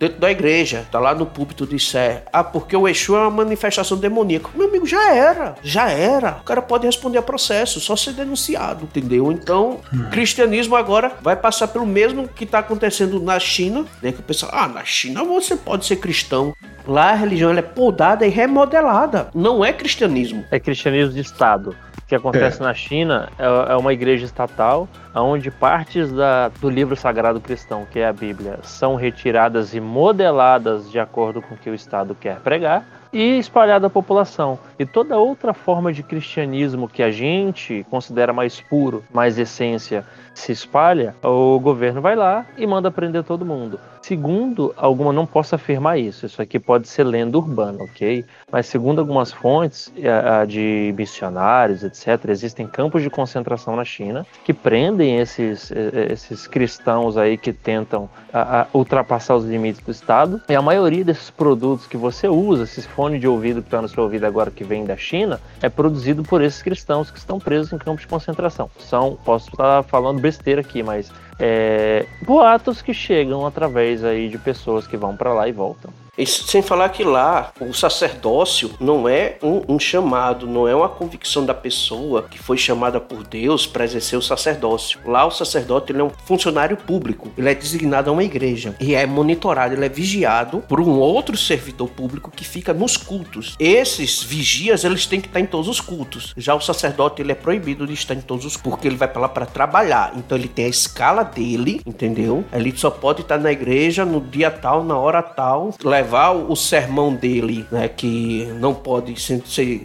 dentro 0.00 0.18
da 0.18 0.30
igreja 0.30 0.86
tá 0.90 0.98
lá 0.98 1.14
no 1.14 1.26
púlpito 1.26 1.66
disser, 1.66 2.22
ah, 2.32 2.42
porque 2.42 2.74
o 2.74 2.88
Exu 2.88 3.14
é 3.14 3.20
uma 3.20 3.30
manifestação 3.30 3.98
demoníaca. 3.98 4.48
Meu 4.54 4.66
amigo, 4.66 4.86
já 4.86 5.14
era, 5.14 5.54
já 5.62 5.90
era. 5.90 6.38
O 6.40 6.44
cara 6.44 6.62
pode 6.62 6.86
responder 6.86 7.18
a 7.18 7.22
processo, 7.22 7.78
só 7.78 7.94
ser 7.94 8.14
denunciado, 8.14 8.84
entendeu? 8.84 9.30
Então, 9.30 9.80
o 9.92 10.10
cristianismo 10.10 10.74
agora 10.74 11.12
vai 11.20 11.36
passar 11.36 11.68
pelo 11.68 11.84
mesmo 11.84 12.26
que 12.26 12.46
tá 12.46 12.60
acontecendo 12.60 13.20
na 13.20 13.38
China, 13.38 13.84
né? 14.02 14.10
Que 14.10 14.20
o 14.20 14.22
pessoal, 14.22 14.50
ah, 14.54 14.68
na 14.68 14.84
China 14.84 15.22
você 15.22 15.54
pode 15.54 15.84
ser 15.84 15.96
cristão. 15.96 16.54
Lá 16.86 17.10
a 17.10 17.14
religião 17.14 17.50
ela 17.50 17.58
é 17.58 17.62
podada 17.62 18.26
e 18.26 18.30
remodelada. 18.30 19.28
Não 19.34 19.62
é 19.62 19.70
cristianismo. 19.70 20.46
É 20.50 20.58
cristianismo 20.58 21.12
de 21.12 21.20
Estado. 21.20 21.76
O 21.98 22.06
que 22.10 22.14
acontece 22.14 22.60
na 22.60 22.72
China 22.72 23.28
é, 23.38 23.72
é 23.72 23.76
uma 23.76 23.92
igreja 23.92 24.24
estatal 24.24 24.88
onde 25.14 25.50
partes 25.50 26.12
da- 26.12 26.48
do 26.48 26.70
livro 26.70 26.94
sagrado 26.96 27.40
cristão, 27.40 27.86
que 27.90 27.98
é 27.98 28.06
a 28.06 28.12
Bíblia, 28.12 28.58
são 28.62 28.94
retiradas 28.94 29.74
e 29.74 29.80
modeladas 29.80 30.90
de 30.90 30.98
acordo 31.00 31.42
com 31.42 31.54
o 31.54 31.58
que 31.58 31.70
o 31.70 31.74
Estado 31.74 32.14
quer 32.14 32.40
pregar 32.40 32.84
e 33.12 33.38
espalhada 33.38 33.86
à 33.86 33.90
população. 33.90 34.58
E 34.78 34.86
toda 34.86 35.18
outra 35.18 35.52
forma 35.52 35.92
de 35.92 36.02
cristianismo 36.02 36.88
que 36.88 37.02
a 37.02 37.10
gente 37.10 37.84
considera 37.90 38.32
mais 38.32 38.60
puro, 38.60 39.02
mais 39.12 39.38
essência, 39.38 40.04
se 40.34 40.52
espalha, 40.52 41.14
o 41.22 41.58
governo 41.58 42.00
vai 42.00 42.16
lá 42.16 42.46
e 42.56 42.66
manda 42.66 42.90
prender 42.90 43.22
todo 43.24 43.44
mundo. 43.44 43.78
Segundo 44.00 44.72
alguma, 44.78 45.12
não 45.12 45.26
posso 45.26 45.54
afirmar 45.54 45.98
isso, 45.98 46.24
isso 46.24 46.40
aqui 46.40 46.58
pode 46.58 46.88
ser 46.88 47.04
lenda 47.04 47.36
urbana, 47.36 47.84
ok? 47.84 48.24
Mas 48.50 48.64
segundo 48.66 48.98
algumas 49.00 49.30
fontes 49.30 49.92
eh, 49.98 50.46
de 50.46 50.94
missionários, 50.96 51.82
etc., 51.84 52.30
existem 52.30 52.66
campos 52.66 53.02
de 53.02 53.10
concentração 53.10 53.76
na 53.76 53.84
China 53.84 54.26
que 54.42 54.54
prendem 54.54 55.18
esses, 55.18 55.70
eh, 55.70 56.08
esses 56.12 56.46
cristãos 56.46 57.18
aí 57.18 57.36
que 57.36 57.52
tentam 57.52 58.08
a- 58.32 58.62
a 58.62 58.66
ultrapassar 58.72 59.36
os 59.36 59.44
limites 59.44 59.82
do 59.82 59.90
Estado. 59.90 60.40
E 60.48 60.54
a 60.54 60.62
maioria 60.62 61.04
desses 61.04 61.28
produtos 61.28 61.86
que 61.86 61.98
você 61.98 62.26
usa, 62.26 62.64
esses 62.64 62.86
fones 63.00 63.18
de 63.18 63.26
ouvido 63.26 63.62
que 63.62 63.68
estão 63.68 63.80
no 63.80 63.88
seu 63.88 64.02
ouvido 64.02 64.26
agora 64.26 64.50
que 64.50 64.62
vem 64.62 64.84
da 64.84 64.94
China, 64.94 65.40
é 65.62 65.70
produzido 65.70 66.22
por 66.22 66.42
esses 66.42 66.60
cristãos 66.60 67.10
que 67.10 67.16
estão 67.16 67.38
presos 67.38 67.72
em 67.72 67.78
campos 67.78 68.02
de 68.02 68.06
concentração. 68.06 68.70
São, 68.78 69.18
posso 69.24 69.48
estar 69.48 69.82
falando 69.84 70.20
besteira 70.20 70.60
aqui, 70.60 70.82
mas 70.82 71.10
é, 71.38 72.04
boatos 72.26 72.82
que 72.82 72.92
chegam 72.92 73.46
através 73.46 74.04
aí 74.04 74.28
de 74.28 74.36
pessoas 74.36 74.86
que 74.86 74.98
vão 74.98 75.16
para 75.16 75.32
lá 75.32 75.48
e 75.48 75.52
voltam. 75.52 75.90
E 76.16 76.26
sem 76.26 76.62
falar 76.62 76.88
que 76.90 77.04
lá 77.04 77.52
o 77.60 77.72
sacerdócio 77.72 78.72
não 78.80 79.08
é 79.08 79.36
um, 79.42 79.74
um, 79.74 79.78
chamado, 79.78 80.46
não 80.46 80.66
é 80.66 80.74
uma 80.74 80.88
convicção 80.88 81.44
da 81.44 81.54
pessoa 81.54 82.22
que 82.22 82.38
foi 82.38 82.56
chamada 82.56 83.00
por 83.00 83.24
Deus 83.24 83.66
para 83.66 83.84
exercer 83.84 84.18
o 84.18 84.22
sacerdócio. 84.22 84.98
Lá 85.04 85.24
o 85.24 85.30
sacerdote 85.30 85.92
ele 85.92 86.00
é 86.00 86.04
um 86.04 86.10
funcionário 86.26 86.76
público, 86.76 87.30
ele 87.36 87.50
é 87.50 87.54
designado 87.54 88.10
a 88.10 88.12
uma 88.12 88.24
igreja 88.24 88.74
e 88.80 88.94
é 88.94 89.06
monitorado, 89.06 89.74
ele 89.74 89.84
é 89.84 89.88
vigiado 89.88 90.62
por 90.68 90.80
um 90.80 90.98
outro 90.98 91.36
servidor 91.36 91.88
público 91.88 92.30
que 92.30 92.44
fica 92.44 92.74
nos 92.74 92.96
cultos. 92.96 93.56
Esses 93.58 94.22
vigias 94.22 94.84
eles 94.84 95.06
têm 95.06 95.20
que 95.20 95.28
estar 95.28 95.40
em 95.40 95.46
todos 95.46 95.68
os 95.68 95.80
cultos. 95.80 96.34
Já 96.36 96.54
o 96.54 96.60
sacerdote 96.60 97.22
ele 97.22 97.32
é 97.32 97.34
proibido 97.34 97.86
de 97.86 97.94
estar 97.94 98.14
em 98.14 98.20
todos 98.20 98.44
os 98.44 98.56
porque 98.56 98.86
ele 98.86 98.96
vai 98.96 99.08
para 99.08 99.22
lá 99.22 99.28
para 99.28 99.46
trabalhar. 99.46 100.12
Então 100.16 100.36
ele 100.36 100.48
tem 100.48 100.66
a 100.66 100.68
escala 100.68 101.22
dele, 101.22 101.80
entendeu? 101.86 102.44
Ele 102.52 102.72
só 102.76 102.90
pode 102.90 103.22
estar 103.22 103.38
na 103.38 103.52
igreja 103.52 104.04
no 104.04 104.20
dia 104.20 104.50
tal, 104.50 104.84
na 104.84 104.96
hora 104.96 105.22
tal, 105.22 105.70
levar 106.00 106.32
o 106.32 106.56
sermão 106.56 107.14
dele, 107.14 107.66
né, 107.70 107.88
que 107.88 108.46
não 108.58 108.74
pode 108.74 109.20
ser, 109.20 109.42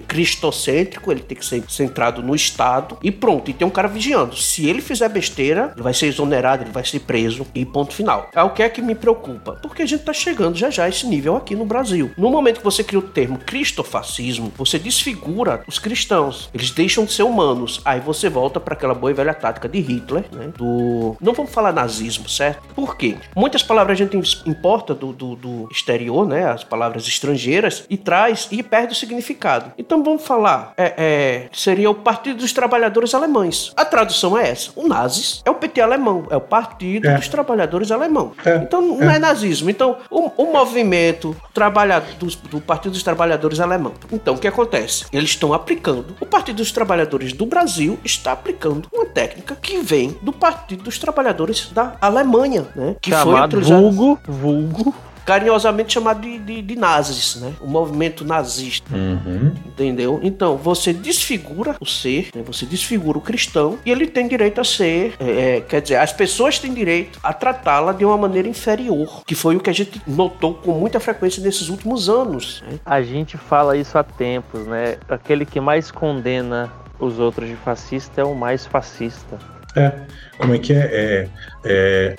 cristocêntrico, 0.07 1.11
ele 1.11 1.21
tem 1.21 1.37
que 1.37 1.45
ser 1.45 1.63
centrado 1.67 2.23
no 2.23 2.33
Estado 2.33 2.97
e 3.03 3.11
pronto. 3.11 3.51
E 3.51 3.53
tem 3.53 3.67
um 3.67 3.71
cara 3.71 3.87
vigiando. 3.87 4.35
Se 4.35 4.67
ele 4.67 4.81
fizer 4.81 5.09
besteira, 5.09 5.71
ele 5.73 5.83
vai 5.83 5.93
ser 5.93 6.07
exonerado, 6.07 6.63
ele 6.63 6.71
vai 6.71 6.85
ser 6.85 6.99
preso 6.99 7.45
e 7.53 7.65
ponto 7.65 7.93
final. 7.93 8.29
É 8.33 8.41
o 8.41 8.51
que 8.51 8.63
é 8.63 8.69
que 8.69 8.81
me 8.81 8.95
preocupa, 8.95 9.59
porque 9.61 9.81
a 9.81 9.85
gente 9.85 10.03
tá 10.03 10.13
chegando 10.13 10.57
já 10.57 10.69
já 10.69 10.85
a 10.85 10.89
esse 10.89 11.05
nível 11.05 11.35
aqui 11.35 11.55
no 11.55 11.65
Brasil. 11.65 12.11
No 12.17 12.29
momento 12.29 12.59
que 12.59 12.63
você 12.63 12.83
cria 12.83 12.99
o 12.99 13.01
termo 13.01 13.37
cristofascismo, 13.39 14.51
você 14.57 14.79
desfigura 14.79 15.63
os 15.67 15.79
cristãos. 15.79 16.49
Eles 16.53 16.71
deixam 16.71 17.05
de 17.05 17.11
ser 17.11 17.23
humanos. 17.23 17.81
Aí 17.83 17.99
você 17.99 18.29
volta 18.29 18.59
para 18.59 18.73
aquela 18.73 18.93
boa 18.93 19.11
e 19.11 19.13
velha 19.13 19.33
tática 19.33 19.67
de 19.67 19.79
Hitler, 19.79 20.25
né? 20.31 20.51
Do. 20.55 21.17
Não 21.19 21.33
vamos 21.33 21.51
falar 21.51 21.73
nazismo, 21.73 22.29
certo? 22.29 22.73
Por 22.73 22.95
quê? 22.95 23.15
Muitas 23.35 23.63
palavras 23.63 23.99
a 23.99 24.03
gente 24.03 24.17
importa 24.45 24.93
do, 24.93 25.11
do, 25.11 25.35
do 25.35 25.67
exterior, 25.71 26.04
né? 26.25 26.45
As 26.49 26.63
palavras 26.63 27.07
estrangeiras, 27.07 27.85
e 27.89 27.97
traz 27.97 28.47
e 28.51 28.61
perde 28.61 28.93
o 28.93 28.95
significado. 28.95 29.71
Então 29.77 30.03
vamos 30.03 30.25
falar. 30.25 30.73
É, 30.77 30.93
é, 30.97 31.49
seria 31.51 31.89
o 31.89 31.95
Partido 31.95 32.39
dos 32.39 32.53
Trabalhadores 32.53 33.13
Alemães. 33.13 33.71
A 33.75 33.85
tradução 33.85 34.37
é 34.37 34.49
essa. 34.49 34.71
O 34.75 34.87
nazis 34.87 35.41
é 35.45 35.49
o 35.49 35.55
PT 35.55 35.81
alemão, 35.81 36.27
é 36.29 36.37
o 36.37 36.41
Partido 36.41 37.07
é. 37.07 37.15
dos 37.15 37.27
Trabalhadores 37.27 37.91
Alemão. 37.91 38.33
É. 38.45 38.57
Então 38.57 38.81
não 38.81 39.09
é. 39.09 39.15
é. 39.15 39.19
nazismo. 39.19 39.69
Então 39.69 39.97
o, 40.09 40.31
o 40.37 40.51
movimento 40.51 41.35
trabalhador, 41.53 42.13
do, 42.15 42.27
do 42.49 42.61
Partido 42.61 42.93
dos 42.93 43.03
Trabalhadores 43.03 43.59
Alemão. 43.59 43.93
Então 44.11 44.35
o 44.35 44.37
que 44.37 44.47
acontece? 44.47 45.05
Eles 45.11 45.31
estão 45.31 45.53
aplicando. 45.53 46.15
O 46.19 46.25
Partido 46.25 46.57
dos 46.57 46.71
Trabalhadores 46.71 47.33
do 47.33 47.45
Brasil 47.45 47.97
está 48.03 48.31
aplicando 48.31 48.87
uma 48.93 49.05
técnica 49.05 49.55
que 49.55 49.77
vem 49.77 50.17
do 50.21 50.31
Partido 50.31 50.83
dos 50.83 50.99
Trabalhadores 50.99 51.69
da 51.71 51.95
Alemanha, 52.01 52.67
né? 52.75 52.95
Que 53.01 53.11
Chamado 53.11 53.51
foi 53.51 53.59
utilizado... 53.59 53.81
vulgo, 53.81 54.19
vulgo 54.27 54.95
carinhosamente 55.25 55.93
chamado 55.93 56.21
de, 56.21 56.37
de, 56.37 56.61
de 56.61 56.75
nazis, 56.75 57.35
né? 57.37 57.53
O 57.59 57.67
movimento 57.67 58.23
nazista. 58.23 58.95
Uhum. 58.95 59.53
Entendeu? 59.65 60.19
Então, 60.23 60.55
você 60.55 60.93
desfigura 60.93 61.75
o 61.79 61.85
ser, 61.85 62.29
né? 62.35 62.43
você 62.45 62.65
desfigura 62.65 63.17
o 63.17 63.21
cristão 63.21 63.79
e 63.85 63.91
ele 63.91 64.07
tem 64.07 64.27
direito 64.27 64.61
a 64.61 64.63
ser, 64.63 65.15
é, 65.19 65.57
é 65.57 65.61
quer 65.61 65.81
dizer, 65.81 65.95
as 65.97 66.13
pessoas 66.13 66.59
têm 66.59 66.73
direito 66.73 67.19
a 67.23 67.33
tratá-la 67.33 67.91
de 67.91 68.05
uma 68.05 68.17
maneira 68.17 68.47
inferior, 68.47 69.23
que 69.25 69.35
foi 69.35 69.55
o 69.55 69.59
que 69.59 69.69
a 69.69 69.73
gente 69.73 70.01
notou 70.05 70.53
com 70.53 70.73
muita 70.73 70.99
frequência 70.99 71.41
nesses 71.43 71.69
últimos 71.69 72.07
anos. 72.07 72.63
Né? 72.67 72.79
A 72.85 73.01
gente 73.01 73.37
fala 73.37 73.75
isso 73.75 73.97
há 73.97 74.03
tempos, 74.03 74.65
né? 74.67 74.97
Aquele 75.09 75.45
que 75.45 75.59
mais 75.59 75.89
condena 75.91 76.71
os 76.99 77.19
outros 77.19 77.49
de 77.49 77.55
fascista 77.55 78.21
é 78.21 78.23
o 78.23 78.35
mais 78.35 78.65
fascista. 78.65 79.37
É, 79.75 79.91
como 80.37 80.53
é 80.53 80.59
que 80.59 80.73
é? 80.73 80.77
é? 80.77 81.29
É, 81.67 82.15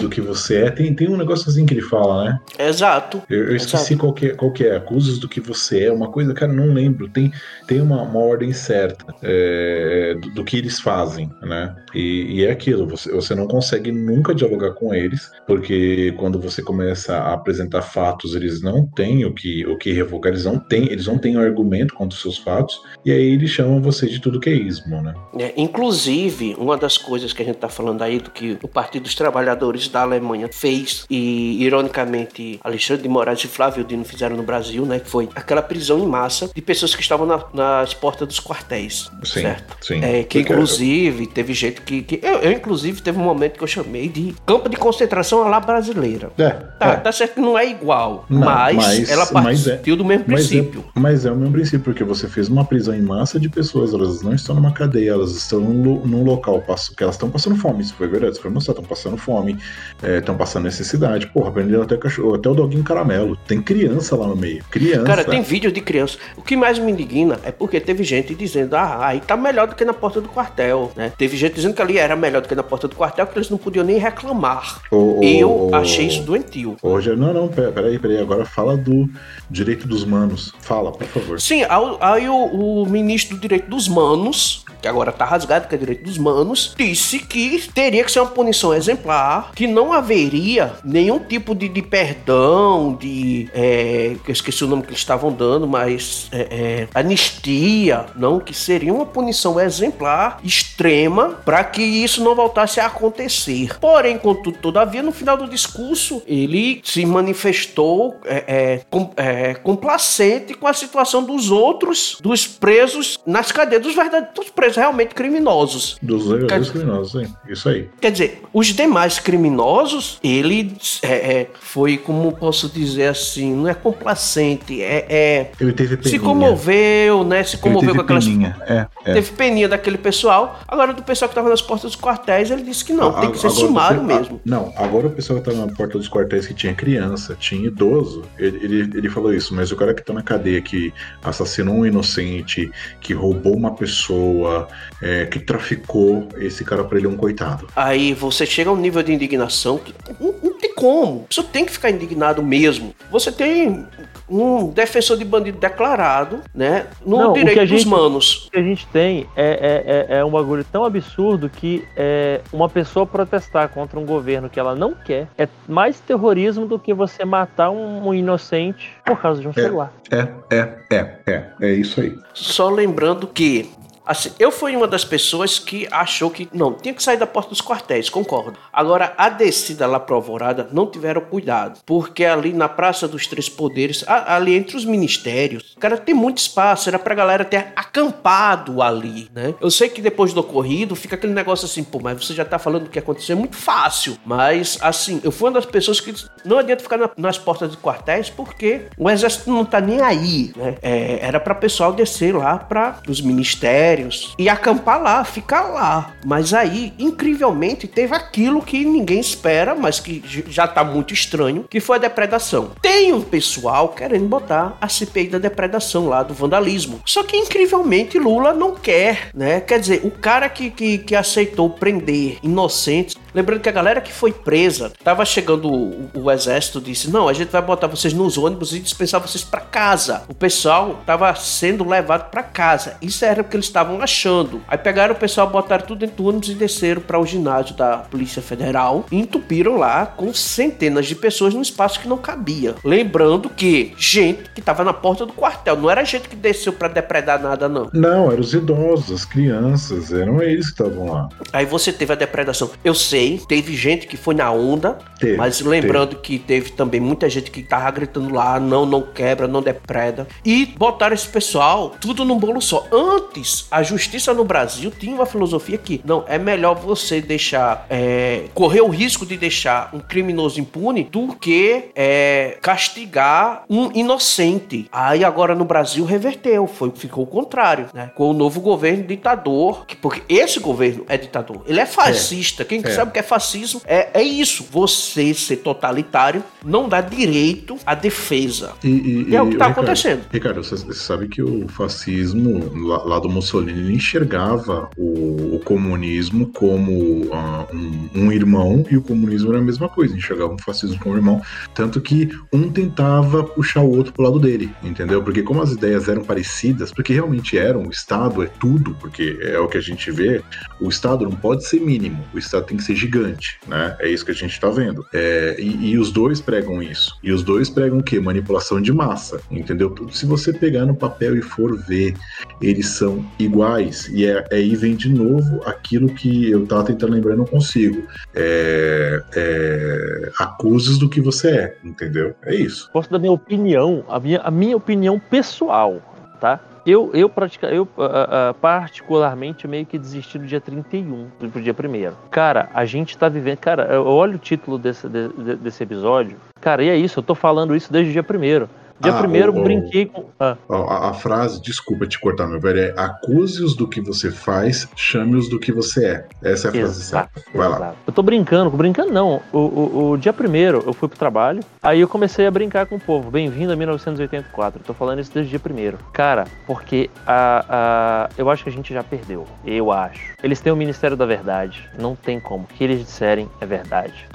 do 0.00 0.08
que 0.08 0.20
você 0.20 0.62
é. 0.62 0.70
Tem, 0.70 0.94
tem 0.94 1.08
um 1.08 1.16
negócio 1.16 1.50
assim 1.50 1.66
que 1.66 1.74
ele 1.74 1.82
fala, 1.82 2.24
né? 2.24 2.40
Exato. 2.58 3.20
Eu, 3.28 3.48
eu 3.48 3.56
esqueci 3.56 3.94
Exato. 3.94 3.98
Qual, 3.98 4.12
que 4.12 4.26
é, 4.26 4.34
qual 4.34 4.52
que 4.52 4.64
é. 4.64 4.76
Acuses 4.76 5.18
do 5.18 5.28
que 5.28 5.40
você 5.40 5.84
é. 5.84 5.92
Uma 5.92 6.10
coisa, 6.10 6.32
cara, 6.32 6.52
não 6.52 6.72
lembro. 6.72 7.08
Tem, 7.08 7.32
tem 7.66 7.80
uma, 7.80 8.02
uma 8.02 8.20
ordem 8.20 8.52
certa 8.52 9.04
é, 9.22 10.14
do, 10.20 10.30
do, 10.30 10.44
que 10.44 10.56
eles 10.56 10.78
fazem, 10.78 11.28
né? 11.42 11.74
E, 11.92 12.36
e, 12.36 12.44
é 12.44 12.52
aquilo. 12.52 12.86
Você, 12.86 13.10
você 13.10 13.34
não 13.34 13.48
consegue 13.48 13.90
nunca 13.90 14.34
dialogar 14.34 14.72
com 14.74 14.94
eles, 14.94 15.30
porque 15.46 16.14
quando 16.16 16.40
você 16.40 16.62
começa 16.62 17.16
a 17.16 17.34
apresentar 17.34 17.82
fatos, 17.82 18.36
eles 18.36 18.62
não 18.62 18.86
têm 18.86 19.24
o 19.24 19.34
que, 19.34 19.66
o 19.66 19.76
que 19.76 19.92
revogar. 19.92 20.32
Eles 20.32 20.44
não 20.44 20.58
têm, 20.58 20.84
eles 20.84 21.06
não 21.06 21.18
têm 21.18 21.36
um 21.36 21.40
argumento 21.40 21.94
contra 21.94 22.14
os 22.14 22.22
seus 22.22 22.38
fatos. 22.38 22.80
E 23.04 23.10
aí 23.10 23.32
eles 23.32 23.50
chamam 23.50 23.82
você 23.82 24.06
de 24.06 24.20
tudo 24.20 24.38
que 24.38 24.50
é 24.50 24.54
ismo, 24.54 25.02
né? 25.02 25.14
É, 25.36 25.52
inclusive, 25.56 26.54
uma 26.58 26.76
das 26.76 26.96
coisas 26.96 27.32
que 27.38 27.42
a 27.42 27.46
gente 27.46 27.54
está 27.54 27.68
falando 27.68 28.02
aí 28.02 28.18
do 28.18 28.30
que 28.30 28.58
o 28.62 28.66
Partido 28.66 29.04
dos 29.04 29.14
Trabalhadores 29.14 29.86
da 29.86 30.02
Alemanha 30.02 30.48
fez 30.52 31.06
e, 31.08 31.62
ironicamente, 31.62 32.58
Alexandre 32.64 33.04
de 33.04 33.08
Moraes 33.08 33.44
e 33.44 33.46
Flávio 33.46 33.84
Dino 33.84 34.04
fizeram 34.04 34.36
no 34.36 34.42
Brasil, 34.42 34.84
né? 34.84 34.98
Que 34.98 35.08
foi 35.08 35.28
aquela 35.36 35.62
prisão 35.62 36.00
em 36.00 36.06
massa 36.06 36.50
de 36.52 36.60
pessoas 36.60 36.96
que 36.96 37.00
estavam 37.00 37.26
na, 37.26 37.44
nas 37.54 37.94
portas 37.94 38.26
dos 38.26 38.40
quartéis, 38.40 39.08
sim, 39.22 39.42
certo? 39.42 39.76
Sim. 39.80 40.00
É, 40.02 40.24
que 40.24 40.40
inclusive 40.40 41.28
teve 41.28 41.52
jeito 41.54 41.82
que, 41.82 42.02
que 42.02 42.18
eu, 42.20 42.38
eu, 42.38 42.50
inclusive 42.50 43.00
teve 43.00 43.18
um 43.18 43.22
momento 43.22 43.56
que 43.56 43.62
eu 43.62 43.68
chamei 43.68 44.08
de 44.08 44.34
campo 44.44 44.68
de 44.68 44.76
concentração 44.76 45.44
à 45.44 45.48
la 45.48 45.60
brasileira. 45.60 46.32
É, 46.36 46.50
tá, 46.50 46.86
é. 46.88 46.96
tá 46.96 47.12
certo 47.12 47.34
que 47.34 47.40
não 47.40 47.56
é 47.56 47.68
igual, 47.70 48.26
não, 48.28 48.40
mas, 48.40 48.76
mas, 48.76 49.10
ela 49.10 49.26
partiu 49.26 49.42
mas 49.44 49.66
é, 49.68 49.76
do 49.76 50.04
mesmo 50.04 50.24
mas 50.26 50.44
é- 50.44 50.48
princípio. 50.48 50.84
É, 50.96 50.98
mas 50.98 51.24
é 51.24 51.30
o 51.30 51.36
mesmo 51.36 51.52
princípio 51.52 51.80
porque 51.80 52.02
você 52.02 52.26
fez 52.26 52.48
uma 52.48 52.64
prisão 52.64 52.94
em 52.94 53.02
massa 53.02 53.38
de 53.38 53.48
pessoas, 53.48 53.94
elas 53.94 54.22
não 54.22 54.34
estão 54.34 54.56
numa 54.56 54.72
cadeia, 54.72 55.12
elas 55.12 55.30
estão 55.36 55.60
num, 55.60 56.04
num 56.04 56.24
local 56.24 56.60
que 56.96 57.02
elas 57.02 57.14
estão 57.14 57.27
passando 57.30 57.56
fome, 57.56 57.82
isso 57.82 57.94
foi 57.94 58.08
verdade, 58.08 58.32
isso 58.32 58.42
foi 58.42 58.50
mostrado, 58.50 58.80
estão 58.80 58.88
passando 58.88 59.16
fome, 59.16 59.58
estão 60.02 60.34
é, 60.34 60.38
passando 60.38 60.64
necessidade, 60.64 61.26
porra, 61.28 61.50
prenderam 61.50 61.82
até 61.82 61.96
cachorro, 61.96 62.34
até 62.34 62.48
o 62.48 62.54
doguinho 62.54 62.84
caramelo, 62.84 63.36
tem 63.46 63.60
criança 63.60 64.16
lá 64.16 64.26
no 64.26 64.36
meio, 64.36 64.64
criança. 64.70 65.04
Cara, 65.04 65.24
tem 65.24 65.42
vídeo 65.42 65.70
de 65.70 65.80
criança. 65.80 66.18
O 66.36 66.42
que 66.42 66.56
mais 66.56 66.78
me 66.78 66.92
indigna 66.92 67.38
é 67.42 67.50
porque 67.50 67.80
teve 67.80 68.04
gente 68.04 68.34
dizendo, 68.34 68.74
ah, 68.74 69.06
aí 69.06 69.20
tá 69.20 69.36
melhor 69.36 69.66
do 69.66 69.74
que 69.74 69.84
na 69.84 69.94
porta 69.94 70.20
do 70.20 70.28
quartel, 70.28 70.92
né? 70.96 71.12
Teve 71.16 71.36
gente 71.36 71.54
dizendo 71.54 71.74
que 71.74 71.82
ali 71.82 71.98
era 71.98 72.16
melhor 72.16 72.42
do 72.42 72.48
que 72.48 72.54
na 72.54 72.62
porta 72.62 72.88
do 72.88 72.96
quartel, 72.96 73.26
que 73.26 73.38
eles 73.38 73.50
não 73.50 73.58
podiam 73.58 73.84
nem 73.84 73.98
reclamar. 73.98 74.82
Oh, 74.90 75.20
Eu 75.22 75.70
oh, 75.70 75.74
achei 75.74 76.06
isso 76.06 76.22
doentio. 76.22 76.76
Hoje, 76.82 77.14
não, 77.16 77.32
não, 77.32 77.48
peraí, 77.48 77.98
peraí, 77.98 78.18
agora 78.18 78.44
fala 78.44 78.76
do 78.76 79.08
direito 79.50 79.86
dos 79.86 80.04
manos. 80.04 80.52
Fala, 80.60 80.92
por 80.92 81.06
favor. 81.06 81.40
Sim, 81.40 81.62
aí 82.00 82.28
o, 82.28 82.82
o 82.82 82.86
ministro 82.86 83.36
do 83.36 83.40
direito 83.40 83.68
dos 83.68 83.88
manos, 83.88 84.64
que 84.80 84.88
agora 84.88 85.12
tá 85.12 85.24
rasgado, 85.24 85.68
que 85.68 85.74
é 85.74 85.78
direito 85.78 86.04
dos 86.04 86.18
manos, 86.18 86.74
disse 86.76 87.17
que 87.18 87.68
teria 87.72 88.04
que 88.04 88.10
ser 88.10 88.20
uma 88.20 88.30
punição 88.30 88.74
exemplar, 88.74 89.52
que 89.54 89.66
não 89.66 89.92
haveria 89.92 90.74
nenhum 90.84 91.18
tipo 91.18 91.54
de, 91.54 91.68
de 91.68 91.82
perdão, 91.82 92.96
de. 92.98 93.48
É, 93.52 94.16
eu 94.26 94.32
esqueci 94.32 94.64
o 94.64 94.68
nome 94.68 94.82
que 94.82 94.90
eles 94.90 95.00
estavam 95.00 95.32
dando, 95.32 95.66
mas. 95.66 96.28
É, 96.32 96.48
é, 96.50 96.88
anistia, 96.94 98.06
não, 98.16 98.40
que 98.40 98.54
seria 98.54 98.92
uma 98.92 99.06
punição 99.06 99.60
exemplar, 99.60 100.40
extrema, 100.42 101.38
para 101.44 101.64
que 101.64 101.82
isso 101.82 102.22
não 102.22 102.34
voltasse 102.34 102.80
a 102.80 102.86
acontecer. 102.86 103.78
Porém, 103.78 104.18
contudo, 104.18 104.58
todavia, 104.58 105.02
no 105.02 105.12
final 105.12 105.36
do 105.36 105.48
discurso, 105.48 106.22
ele 106.26 106.80
se 106.84 107.04
manifestou 107.06 108.16
é, 108.24 108.44
é, 108.46 108.80
com, 108.90 109.10
é, 109.16 109.54
complacente 109.54 110.54
com 110.54 110.66
a 110.66 110.72
situação 110.72 111.22
dos 111.22 111.50
outros, 111.50 112.18
dos 112.20 112.46
presos 112.46 113.18
nas 113.26 113.52
cadeias, 113.52 113.82
dos 113.82 113.94
verdadeiros 113.94 114.50
presos 114.50 114.76
realmente 114.76 115.14
criminosos. 115.14 115.98
Dos 116.02 116.26
verdadeiros 116.26 116.70
criminosos, 116.70 117.07
Isso 117.48 117.68
aí. 117.68 117.88
Quer 118.00 118.12
dizer, 118.12 118.42
os 118.52 118.68
demais 118.68 119.18
criminosos, 119.18 120.18
ele 120.22 120.76
é, 121.02 121.40
é, 121.40 121.50
foi, 121.60 121.96
como 121.96 122.32
posso 122.32 122.68
dizer 122.68 123.08
assim, 123.08 123.54
não 123.54 123.68
é 123.68 123.74
complacente, 123.74 124.82
é. 124.82 125.06
é 125.08 125.50
ele 125.60 125.72
teve 125.72 125.96
peninha. 125.96 126.10
Se 126.10 126.18
comoveu, 126.18 127.24
né? 127.24 127.44
Se 127.44 127.56
comoveu 127.58 127.94
com 127.94 128.00
aquelas. 128.00 128.24
Peninha. 128.24 128.56
É, 128.66 128.86
é. 129.04 129.14
Teve 129.14 129.32
peninha 129.32 129.68
daquele 129.68 129.98
pessoal. 129.98 130.60
Agora, 130.66 130.92
do 130.92 131.02
pessoal 131.02 131.28
que 131.28 131.32
estava 131.32 131.48
nas 131.48 131.62
portas 131.62 131.92
dos 131.92 132.00
quartéis, 132.00 132.50
ele 132.50 132.62
disse 132.62 132.84
que 132.84 132.92
não, 132.92 133.12
tem 133.12 133.30
que 133.30 133.38
ser 133.38 133.50
sumário 133.50 134.02
mesmo. 134.02 134.40
Não, 134.44 134.72
agora 134.76 135.06
o 135.06 135.10
pessoal 135.10 135.40
que 135.40 135.48
estava 135.48 135.66
na 135.66 135.72
porta 135.74 135.98
dos 135.98 136.08
quartéis 136.08 136.46
que 136.46 136.54
tinha 136.54 136.74
criança, 136.74 137.36
tinha 137.38 137.66
idoso, 137.66 138.24
ele, 138.38 138.58
ele, 138.62 138.98
ele 138.98 139.10
falou 139.10 139.32
isso, 139.32 139.54
mas 139.54 139.70
o 139.72 139.76
cara 139.76 139.94
que 139.94 140.00
está 140.00 140.12
na 140.12 140.22
cadeia 140.22 140.60
que 140.60 140.92
assassinou 141.22 141.76
um 141.76 141.86
inocente, 141.86 142.70
que 143.00 143.12
roubou 143.12 143.56
uma 143.56 143.74
pessoa, 143.74 144.68
é, 145.02 145.26
que 145.26 145.38
traficou, 145.38 146.28
esse 146.36 146.64
cara 146.64 146.84
pra 146.84 146.97
ele 146.98 147.06
é 147.06 147.10
um 147.10 147.16
coitado. 147.16 147.66
Aí 147.74 148.12
você 148.12 148.44
chega 148.44 148.70
a 148.70 148.72
um 148.72 148.76
nível 148.76 149.02
de 149.02 149.12
indignação 149.12 149.78
que 149.78 149.94
não, 150.20 150.34
não 150.42 150.58
tem 150.58 150.74
como. 150.74 151.26
Você 151.30 151.42
tem 151.42 151.64
que 151.64 151.72
ficar 151.72 151.90
indignado 151.90 152.42
mesmo. 152.42 152.94
Você 153.10 153.32
tem 153.32 153.86
um 154.28 154.68
defensor 154.70 155.16
de 155.16 155.24
bandido 155.24 155.58
declarado, 155.58 156.42
né? 156.54 156.86
No 157.04 157.18
Não, 157.18 157.32
direito 157.32 157.60
dos 157.60 157.68
gente, 157.68 157.88
manos. 157.88 158.46
O 158.46 158.50
que 158.50 158.58
a 158.58 158.62
gente 158.62 158.86
tem 158.88 159.26
é, 159.34 160.04
é, 160.08 160.16
é, 160.16 160.18
é 160.18 160.24
um 160.24 160.30
bagulho 160.30 160.64
tão 160.64 160.84
absurdo 160.84 161.48
que 161.48 161.84
é, 161.96 162.40
uma 162.52 162.68
pessoa 162.68 163.06
protestar 163.06 163.68
contra 163.70 163.98
um 163.98 164.04
governo 164.04 164.50
que 164.50 164.60
ela 164.60 164.74
não 164.74 164.92
quer 164.92 165.28
é 165.38 165.48
mais 165.66 165.98
terrorismo 166.00 166.66
do 166.66 166.78
que 166.78 166.92
você 166.92 167.24
matar 167.24 167.70
um, 167.70 168.08
um 168.08 168.14
inocente 168.14 168.90
por 169.04 169.20
causa 169.20 169.40
de 169.40 169.48
um 169.48 169.50
é, 169.50 169.54
celular. 169.54 169.92
É, 170.10 170.28
é, 170.50 170.74
é, 170.90 171.18
é, 171.26 171.46
é 171.60 171.72
isso 171.72 172.00
aí. 172.00 172.16
Só 172.34 172.68
lembrando 172.68 173.26
que 173.26 173.70
Assim, 174.08 174.32
eu 174.38 174.50
fui 174.50 174.74
uma 174.74 174.88
das 174.88 175.04
pessoas 175.04 175.58
que 175.58 175.86
achou 175.90 176.30
que 176.30 176.48
não, 176.50 176.72
tinha 176.72 176.94
que 176.94 177.02
sair 177.02 177.18
da 177.18 177.26
porta 177.26 177.50
dos 177.50 177.60
quartéis, 177.60 178.08
concordo. 178.08 178.58
Agora, 178.72 179.12
a 179.18 179.28
descida 179.28 179.86
lá 179.86 180.00
pro 180.00 180.14
Alvorada 180.14 180.66
não 180.72 180.86
tiveram 180.86 181.20
cuidado, 181.20 181.80
porque 181.84 182.24
ali 182.24 182.54
na 182.54 182.70
Praça 182.70 183.06
dos 183.06 183.26
Três 183.26 183.50
Poderes, 183.50 184.02
ali 184.08 184.54
entre 184.54 184.78
os 184.78 184.86
ministérios, 184.86 185.76
cara, 185.78 185.98
tem 185.98 186.14
muito 186.14 186.38
espaço, 186.38 186.88
era 186.88 186.98
pra 186.98 187.14
galera 187.14 187.44
ter 187.44 187.70
acampado 187.76 188.80
ali, 188.80 189.28
né? 189.34 189.54
Eu 189.60 189.70
sei 189.70 189.90
que 189.90 190.00
depois 190.00 190.32
do 190.32 190.40
ocorrido 190.40 190.96
fica 190.96 191.14
aquele 191.14 191.34
negócio 191.34 191.66
assim, 191.66 191.84
pô, 191.84 192.00
mas 192.02 192.24
você 192.24 192.32
já 192.32 192.46
tá 192.46 192.58
falando 192.58 192.84
do 192.84 192.90
que 192.90 192.98
aconteceu, 192.98 193.36
é 193.36 193.38
muito 193.38 193.56
fácil. 193.56 194.16
Mas, 194.24 194.78
assim, 194.80 195.20
eu 195.22 195.30
fui 195.30 195.50
uma 195.50 195.54
das 195.54 195.66
pessoas 195.66 196.00
que 196.00 196.14
não 196.46 196.58
adianta 196.58 196.82
ficar 196.82 196.96
na, 196.96 197.10
nas 197.14 197.36
portas 197.36 197.70
de 197.70 197.76
quartéis 197.76 198.30
porque 198.30 198.86
o 198.96 199.10
exército 199.10 199.50
não 199.50 199.66
tá 199.66 199.82
nem 199.82 200.00
aí, 200.00 200.50
né? 200.56 200.76
É, 200.80 201.18
era 201.20 201.38
para 201.38 201.54
pessoal 201.54 201.92
descer 201.92 202.34
lá 202.34 202.56
para 202.56 203.02
os 203.06 203.20
ministérios 203.20 203.97
e 204.38 204.48
acampar 204.48 205.00
lá, 205.02 205.24
ficar 205.24 205.62
lá. 205.62 206.14
Mas 206.24 206.54
aí, 206.54 206.92
incrivelmente, 206.98 207.86
teve 207.86 208.14
aquilo 208.14 208.62
que 208.62 208.84
ninguém 208.84 209.20
espera, 209.20 209.74
mas 209.74 210.00
que 210.00 210.22
já 210.48 210.66
tá 210.66 210.84
muito 210.84 211.12
estranho, 211.12 211.64
que 211.68 211.80
foi 211.80 211.96
a 211.96 212.00
depredação. 212.00 212.72
Tem 212.80 213.12
um 213.12 213.22
pessoal 213.22 213.88
querendo 213.88 214.26
botar 214.26 214.76
a 214.80 214.88
CPI 214.88 215.28
da 215.28 215.38
depredação 215.38 216.08
lá 216.08 216.22
do 216.22 216.34
vandalismo. 216.34 217.00
Só 217.04 217.22
que 217.22 217.36
incrivelmente 217.36 218.18
Lula 218.18 218.52
não 218.52 218.74
quer, 218.74 219.30
né? 219.34 219.60
Quer 219.60 219.80
dizer, 219.80 220.00
o 220.04 220.10
cara 220.10 220.48
que, 220.48 220.70
que, 220.70 220.98
que 220.98 221.14
aceitou 221.14 221.70
prender 221.70 222.38
inocentes 222.42 223.16
Lembrando 223.34 223.60
que 223.60 223.68
a 223.68 223.72
galera 223.72 224.00
que 224.00 224.12
foi 224.12 224.32
presa, 224.32 224.92
tava 225.04 225.24
chegando 225.24 225.70
o, 225.70 226.10
o, 226.14 226.30
exército, 226.30 226.80
disse: 226.80 227.10
Não, 227.10 227.28
a 227.28 227.32
gente 227.32 227.50
vai 227.50 227.62
botar 227.62 227.86
vocês 227.86 228.12
nos 228.12 228.38
ônibus 228.38 228.72
e 228.72 228.80
dispensar 228.80 229.20
vocês 229.20 229.44
para 229.44 229.60
casa. 229.60 230.22
O 230.28 230.34
pessoal 230.34 231.02
tava 231.04 231.34
sendo 231.34 231.88
levado 231.88 232.30
para 232.30 232.42
casa. 232.42 232.96
Isso 233.02 233.24
era 233.24 233.42
o 233.42 233.44
que 233.44 233.56
eles 233.56 233.66
estavam 233.66 234.00
achando. 234.00 234.62
Aí 234.66 234.78
pegaram 234.78 235.14
o 235.14 235.18
pessoal, 235.18 235.48
botaram 235.48 235.86
tudo 235.86 236.00
dentro 236.00 236.16
do 236.16 236.28
ônibus 236.28 236.48
e 236.48 236.54
desceram 236.54 237.02
para 237.02 237.18
o 237.18 237.26
ginásio 237.26 237.74
da 237.74 237.98
Polícia 237.98 238.40
Federal 238.40 239.04
e 239.10 239.18
entupiram 239.18 239.76
lá 239.76 240.06
com 240.06 240.32
centenas 240.32 241.06
de 241.06 241.14
pessoas 241.14 241.54
num 241.54 241.62
espaço 241.62 242.00
que 242.00 242.08
não 242.08 242.18
cabia. 242.18 242.74
Lembrando 242.84 243.48
que 243.50 243.94
gente 243.96 244.50
que 244.54 244.62
tava 244.62 244.84
na 244.84 244.92
porta 244.92 245.26
do 245.26 245.32
quartel, 245.32 245.76
não 245.76 245.90
era 245.90 246.04
gente 246.04 246.28
que 246.28 246.36
desceu 246.36 246.72
para 246.72 246.88
depredar 246.88 247.42
nada, 247.42 247.68
não. 247.68 247.90
Não, 247.92 248.30
eram 248.30 248.40
os 248.40 248.54
idosos, 248.54 249.10
as 249.10 249.24
crianças, 249.24 250.12
eram 250.12 250.42
eles 250.42 250.66
que 250.66 250.72
estavam 250.72 251.12
lá. 251.12 251.28
Aí 251.52 251.66
você 251.66 251.92
teve 251.92 252.12
a 252.12 252.16
depredação. 252.16 252.70
Eu 252.84 252.94
sei 252.94 253.17
sei, 253.18 253.40
teve 253.46 253.74
gente 253.74 254.06
que 254.06 254.16
foi 254.16 254.34
na 254.34 254.50
onda, 254.52 254.98
teve, 255.18 255.36
mas 255.36 255.60
lembrando 255.60 256.10
teve. 256.10 256.22
que 256.22 256.38
teve 256.38 256.70
também 256.72 257.00
muita 257.00 257.28
gente 257.28 257.50
que 257.50 257.62
tava 257.62 257.90
gritando 257.90 258.32
lá, 258.32 258.60
não, 258.60 258.86
não 258.86 259.02
quebra, 259.02 259.48
não 259.48 259.60
depreda. 259.60 260.26
E 260.44 260.66
botaram 260.66 261.14
esse 261.14 261.28
pessoal 261.28 261.94
tudo 262.00 262.24
num 262.24 262.38
bolo 262.38 262.60
só. 262.60 262.86
Antes, 262.92 263.66
a 263.70 263.82
justiça 263.82 264.32
no 264.32 264.44
Brasil 264.44 264.90
tinha 264.90 265.14
uma 265.14 265.26
filosofia 265.26 265.76
que, 265.76 266.00
não, 266.04 266.24
é 266.28 266.38
melhor 266.38 266.74
você 266.74 267.20
deixar, 267.20 267.86
é, 267.90 268.44
correr 268.54 268.80
o 268.80 268.88
risco 268.88 269.26
de 269.26 269.36
deixar 269.36 269.90
um 269.92 270.00
criminoso 270.00 270.60
impune 270.60 271.04
do 271.04 271.34
que 271.34 271.86
é, 271.94 272.56
castigar 272.62 273.64
um 273.68 273.90
inocente. 273.92 274.88
Aí 274.92 275.24
agora 275.24 275.54
no 275.54 275.64
Brasil 275.64 276.04
reverteu, 276.04 276.66
foi, 276.66 276.92
ficou 276.94 277.24
o 277.24 277.26
contrário, 277.26 277.88
né? 277.92 278.10
Com 278.14 278.30
o 278.30 278.32
novo 278.32 278.60
governo 278.60 279.04
ditador, 279.04 279.86
que, 279.86 279.96
porque 279.96 280.22
esse 280.28 280.60
governo 280.60 281.04
é 281.08 281.16
ditador, 281.16 281.62
ele 281.66 281.80
é 281.80 281.86
fascista. 281.86 282.62
É. 282.62 282.66
Quem 282.66 282.78
é. 282.78 282.82
Sabe 283.08 283.10
o 283.10 283.12
que 283.12 283.18
é 283.18 283.22
fascismo? 283.22 283.82
É, 283.86 284.20
é 284.20 284.22
isso. 284.22 284.64
Você 284.70 285.32
ser 285.34 285.56
totalitário 285.56 286.44
não 286.64 286.88
dá 286.88 287.00
direito 287.00 287.76
à 287.86 287.94
defesa. 287.94 288.72
E, 288.84 288.88
e, 288.88 289.30
e 289.30 289.36
é 289.36 289.42
o 289.42 289.46
que 289.46 289.54
está 289.54 289.66
acontecendo. 289.66 290.22
Ricardo, 290.30 290.62
você, 290.62 290.76
você, 290.76 290.94
sabe 290.94 291.28
que 291.28 291.42
o 291.42 291.66
fascismo 291.68 292.70
lá, 292.86 293.02
lá 293.04 293.18
do 293.18 293.28
Mussolini 293.28 293.94
enxergava 293.94 294.90
o, 294.96 295.56
o 295.56 295.60
comunismo 295.64 296.48
como 296.48 296.92
uh, 296.92 297.66
um, 297.72 298.08
um, 298.14 298.32
irmão 298.32 298.84
e 298.90 298.96
o 298.96 299.02
comunismo 299.02 299.50
era 299.50 299.58
a 299.58 299.64
mesma 299.64 299.88
coisa. 299.88 300.16
Enxergava 300.16 300.54
o 300.54 300.62
fascismo 300.62 300.98
como 300.98 301.14
um 301.14 301.18
irmão. 301.18 301.42
Tanto 301.74 302.00
que 302.00 302.28
um 302.52 302.70
tentava 302.70 303.42
puxar 303.42 303.80
o 303.80 303.90
outro 303.90 304.12
pro 304.12 304.24
lado 304.24 304.38
dele, 304.38 304.70
entendeu? 304.82 305.22
Porque 305.22 305.42
como 305.42 305.62
as 305.62 305.72
ideias 305.72 306.08
eram 306.08 306.22
parecidas, 306.22 306.92
porque 306.92 307.12
realmente 307.12 307.56
eram, 307.56 307.86
o 307.86 307.90
Estado 307.90 308.42
é 308.42 308.46
tudo, 308.46 308.94
porque 309.00 309.38
é 309.40 309.58
o 309.58 309.68
que 309.68 309.78
a 309.78 309.80
gente 309.80 310.10
vê, 310.10 310.42
o 310.80 310.88
Estado 310.88 311.24
não 311.24 311.32
pode 311.32 311.66
ser 311.66 311.80
mínimo, 311.80 312.22
o 312.34 312.38
Estado 312.38 312.66
tem 312.66 312.76
que 312.76 312.82
ser 312.82 312.94
gigante, 312.98 313.58
né? 313.66 313.96
É 314.00 314.08
isso 314.08 314.24
que 314.24 314.30
a 314.30 314.34
gente 314.34 314.52
está 314.52 314.68
vendo. 314.68 315.04
É, 315.14 315.56
e, 315.58 315.92
e, 315.92 315.98
os 315.98 316.10
dois 316.10 316.40
pregam 316.40 316.82
isso. 316.82 317.18
E 317.22 317.32
os 317.32 317.42
dois 317.42 317.70
pregam 317.70 317.98
o 317.98 318.02
quê? 318.02 318.20
Manipulação 318.20 318.80
de 318.80 318.92
massa, 318.92 319.40
entendeu? 319.50 319.94
Se 320.10 320.26
você 320.26 320.52
pegar 320.52 320.84
no 320.84 320.94
papel 320.94 321.36
e 321.36 321.42
for 321.42 321.76
ver, 321.86 322.14
eles 322.60 322.88
são 322.88 323.24
iguais. 323.38 324.08
E 324.08 324.26
é, 324.26 324.44
aí 324.52 324.74
vem 324.74 324.94
de 324.94 325.08
novo 325.08 325.62
aquilo 325.64 326.08
que 326.08 326.50
eu 326.50 326.66
tava 326.66 326.84
tentando 326.84 327.12
lembrar 327.12 327.36
não 327.36 327.44
consigo. 327.44 328.02
É, 328.34 329.22
é, 329.34 330.30
acuses 330.38 330.98
do 330.98 331.08
que 331.08 331.20
você 331.20 331.50
é, 331.50 331.76
entendeu? 331.84 332.34
É 332.44 332.54
isso. 332.54 332.90
Posso 332.92 333.10
dar 333.10 333.18
minha 333.18 333.32
opinião, 333.32 334.04
a 334.08 334.18
minha, 334.18 334.40
a 334.40 334.50
minha 334.50 334.76
opinião 334.76 335.18
pessoal, 335.18 336.02
tá? 336.40 336.60
Eu, 336.88 337.10
eu, 337.12 337.28
pratica, 337.28 337.66
eu 337.66 337.82
uh, 337.82 338.02
uh, 338.02 338.54
particularmente 338.62 339.68
meio 339.68 339.84
que 339.84 339.98
desisti 339.98 340.38
do 340.38 340.46
dia 340.46 340.58
31, 340.58 341.26
pro 341.52 341.60
dia 341.60 341.74
1 341.74 342.14
Cara, 342.30 342.70
a 342.72 342.86
gente 342.86 343.18
tá 343.18 343.28
vivendo. 343.28 343.58
Cara, 343.58 343.82
eu 343.92 344.06
olho 344.06 344.36
o 344.36 344.38
título 344.38 344.78
desse, 344.78 345.06
de, 345.06 345.28
desse 345.56 345.82
episódio. 345.82 346.38
Cara, 346.62 346.82
e 346.82 346.88
é 346.88 346.96
isso, 346.96 347.18
eu 347.18 347.22
tô 347.22 347.34
falando 347.34 347.76
isso 347.76 347.92
desde 347.92 348.08
o 348.08 348.12
dia 348.14 348.22
1 348.22 348.68
Dia 349.00 349.12
ah, 349.12 349.18
primeiro, 349.18 349.56
o, 349.56 349.62
brinquei 349.62 350.06
com. 350.06 350.24
Ah. 350.40 350.56
A, 350.68 351.10
a, 351.10 351.14
frase, 351.14 351.62
desculpa 351.62 352.06
te 352.06 352.18
cortar, 352.18 352.48
meu 352.48 352.60
velho, 352.60 352.80
é 352.80 352.94
acuse-os 352.96 353.76
do 353.76 353.86
que 353.86 354.00
você 354.00 354.30
faz, 354.30 354.88
chame-os 354.96 355.48
do 355.48 355.58
que 355.58 355.70
você 355.70 356.06
é. 356.06 356.26
Essa 356.42 356.68
é 356.68 356.70
a 356.70 356.72
frase 356.72 357.02
certa. 357.02 357.42
Vai 357.54 357.68
lá. 357.68 357.94
Eu 358.06 358.12
tô 358.12 358.22
brincando, 358.22 358.70
brincando 358.70 359.12
não. 359.12 359.40
O, 359.52 359.58
o, 359.58 360.10
o, 360.10 360.16
dia 360.16 360.32
primeiro 360.32 360.82
eu 360.84 360.92
fui 360.92 361.08
pro 361.08 361.16
trabalho, 361.16 361.62
aí 361.80 362.00
eu 362.00 362.08
comecei 362.08 362.46
a 362.46 362.50
brincar 362.50 362.86
com 362.86 362.96
o 362.96 363.00
povo. 363.00 363.30
Bem-vindo 363.30 363.72
a 363.72 363.76
1984. 363.76 364.80
Eu 364.80 364.84
tô 364.84 364.94
falando 364.94 365.20
isso 365.20 365.32
desde 365.32 365.48
o 365.48 365.50
dia 365.50 365.60
primeiro. 365.60 365.98
Cara, 366.12 366.44
porque 366.66 367.08
a, 367.24 367.64
a, 367.68 368.30
eu 368.36 368.50
acho 368.50 368.64
que 368.64 368.70
a 368.70 368.72
gente 368.72 368.92
já 368.92 369.04
perdeu. 369.04 369.46
Eu 369.64 369.92
acho. 369.92 370.34
Eles 370.42 370.60
têm 370.60 370.72
o 370.72 370.76
Ministério 370.76 371.16
da 371.16 371.24
Verdade. 371.24 371.88
Não 371.96 372.16
tem 372.16 372.40
como. 372.40 372.64
O 372.64 372.66
que 372.66 372.82
eles 372.82 372.98
disserem 372.98 373.48
é 373.60 373.66
verdade. 373.66 374.26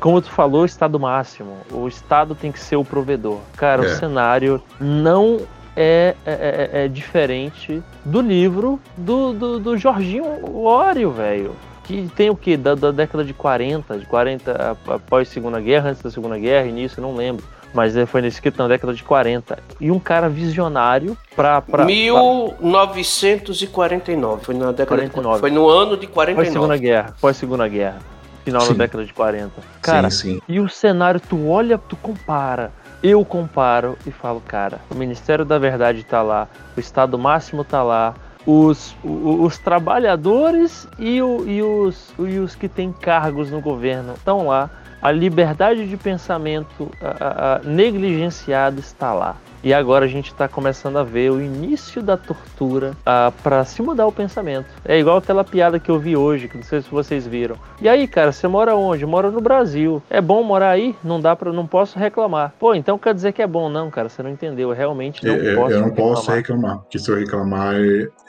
Como 0.00 0.22
tu 0.22 0.30
falou, 0.30 0.64
Estado 0.64 0.98
máximo. 1.00 1.56
O 1.72 1.88
Estado 1.88 2.36
tem 2.36 2.52
que 2.52 2.60
ser 2.60 2.76
o 2.76 2.84
provedor. 2.84 3.40
Cara, 3.56 3.84
é 3.84 3.95
cenário 3.98 4.62
não 4.80 5.40
é, 5.76 6.14
é, 6.24 6.70
é, 6.72 6.84
é 6.84 6.88
diferente 6.88 7.82
do 8.04 8.20
livro 8.20 8.80
do, 8.96 9.32
do, 9.34 9.60
do 9.60 9.76
Jorginho 9.76 10.24
Lório, 10.50 11.10
velho. 11.10 11.54
Que 11.84 12.08
tem 12.16 12.30
o 12.30 12.36
que? 12.36 12.56
Da, 12.56 12.74
da, 12.74 12.90
década 12.90 13.22
de 13.24 13.34
40, 13.34 13.98
de 13.98 14.06
40 14.06 14.76
após 14.88 15.28
a 15.28 15.30
Segunda 15.30 15.60
Guerra, 15.60 15.90
antes 15.90 16.02
da 16.02 16.10
Segunda 16.10 16.38
Guerra, 16.38 16.66
início, 16.66 17.00
não 17.00 17.14
lembro. 17.14 17.44
Mas 17.72 17.94
foi 18.08 18.26
escrito 18.26 18.58
na 18.58 18.66
década 18.68 18.92
de 18.94 19.04
40. 19.04 19.58
E 19.78 19.90
um 19.90 19.98
cara 19.98 20.30
visionário 20.30 21.14
pra. 21.34 21.60
pra 21.60 21.84
1949. 21.84 24.44
Foi 24.44 24.54
na 24.54 24.72
década 24.72 25.02
49. 25.02 25.34
de 25.34 25.40
Foi 25.40 25.50
no 25.50 25.68
ano 25.68 25.94
de 25.96 26.06
49. 26.06 26.34
Pós 26.34 26.48
Segunda 26.52 26.76
Guerra. 26.78 27.14
Pós 27.20 27.36
Segunda 27.36 27.68
Guerra. 27.68 27.98
Final 28.44 28.62
sim. 28.62 28.68
da 28.68 28.74
década 28.84 29.04
de 29.04 29.12
40. 29.12 29.52
Cara, 29.82 30.08
sim, 30.08 30.34
sim. 30.34 30.40
e 30.48 30.58
o 30.58 30.68
cenário, 30.68 31.20
tu 31.20 31.48
olha, 31.48 31.76
tu 31.76 31.96
compara 31.96 32.72
eu 33.06 33.24
comparo 33.24 33.96
e 34.04 34.10
falo, 34.10 34.40
cara, 34.40 34.80
o 34.90 34.94
Ministério 34.94 35.44
da 35.44 35.58
Verdade 35.58 36.00
está 36.00 36.22
lá, 36.22 36.48
o 36.76 36.80
Estado 36.80 37.16
Máximo 37.16 37.62
está 37.62 37.82
lá, 37.82 38.14
os, 38.44 38.96
os, 39.04 39.40
os 39.40 39.58
trabalhadores 39.58 40.88
e, 40.98 41.22
o, 41.22 41.46
e, 41.46 41.62
os, 41.62 42.12
e 42.18 42.38
os 42.38 42.54
que 42.54 42.68
têm 42.68 42.92
cargos 42.92 43.50
no 43.50 43.60
governo 43.60 44.14
estão 44.14 44.48
lá, 44.48 44.70
a 45.00 45.12
liberdade 45.12 45.86
de 45.86 45.96
pensamento 45.96 46.90
a, 47.00 47.54
a, 47.54 47.58
negligenciada 47.60 48.80
está 48.80 49.12
lá. 49.12 49.36
E 49.66 49.74
agora 49.74 50.04
a 50.04 50.08
gente 50.08 50.26
está 50.26 50.46
começando 50.46 50.96
a 50.96 51.02
ver 51.02 51.32
o 51.32 51.42
início 51.42 52.00
da 52.00 52.16
tortura 52.16 52.96
ah, 53.04 53.32
para 53.42 53.64
se 53.64 53.82
mudar 53.82 54.06
o 54.06 54.12
pensamento. 54.12 54.68
É 54.84 54.96
igual 54.96 55.16
aquela 55.16 55.42
piada 55.42 55.80
que 55.80 55.90
eu 55.90 55.98
vi 55.98 56.16
hoje, 56.16 56.46
que 56.46 56.56
não 56.56 56.62
sei 56.62 56.82
se 56.82 56.88
vocês 56.88 57.26
viram. 57.26 57.56
E 57.82 57.88
aí, 57.88 58.06
cara, 58.06 58.30
você 58.30 58.46
mora 58.46 58.76
onde? 58.76 59.04
Mora 59.04 59.28
no 59.28 59.40
Brasil. 59.40 60.00
É 60.08 60.20
bom 60.20 60.44
morar 60.44 60.70
aí? 60.70 60.94
Não 61.02 61.20
dá 61.20 61.34
para, 61.34 61.52
não 61.52 61.66
posso 61.66 61.98
reclamar. 61.98 62.54
Pô, 62.60 62.76
então 62.76 62.96
quer 62.96 63.12
dizer 63.12 63.32
que 63.32 63.42
é 63.42 63.46
bom? 63.46 63.68
Não, 63.68 63.90
cara, 63.90 64.08
você 64.08 64.22
não 64.22 64.30
entendeu. 64.30 64.68
Eu 64.70 64.76
realmente 64.76 65.26
não 65.26 65.34
eu, 65.34 65.56
posso. 65.56 65.72
Eu 65.74 65.80
não 65.80 65.88
reclamar. 65.88 66.14
posso 66.14 66.30
reclamar, 66.30 66.78
porque 66.78 66.98
se 67.00 67.10
eu 67.10 67.16
reclamar, 67.16 67.74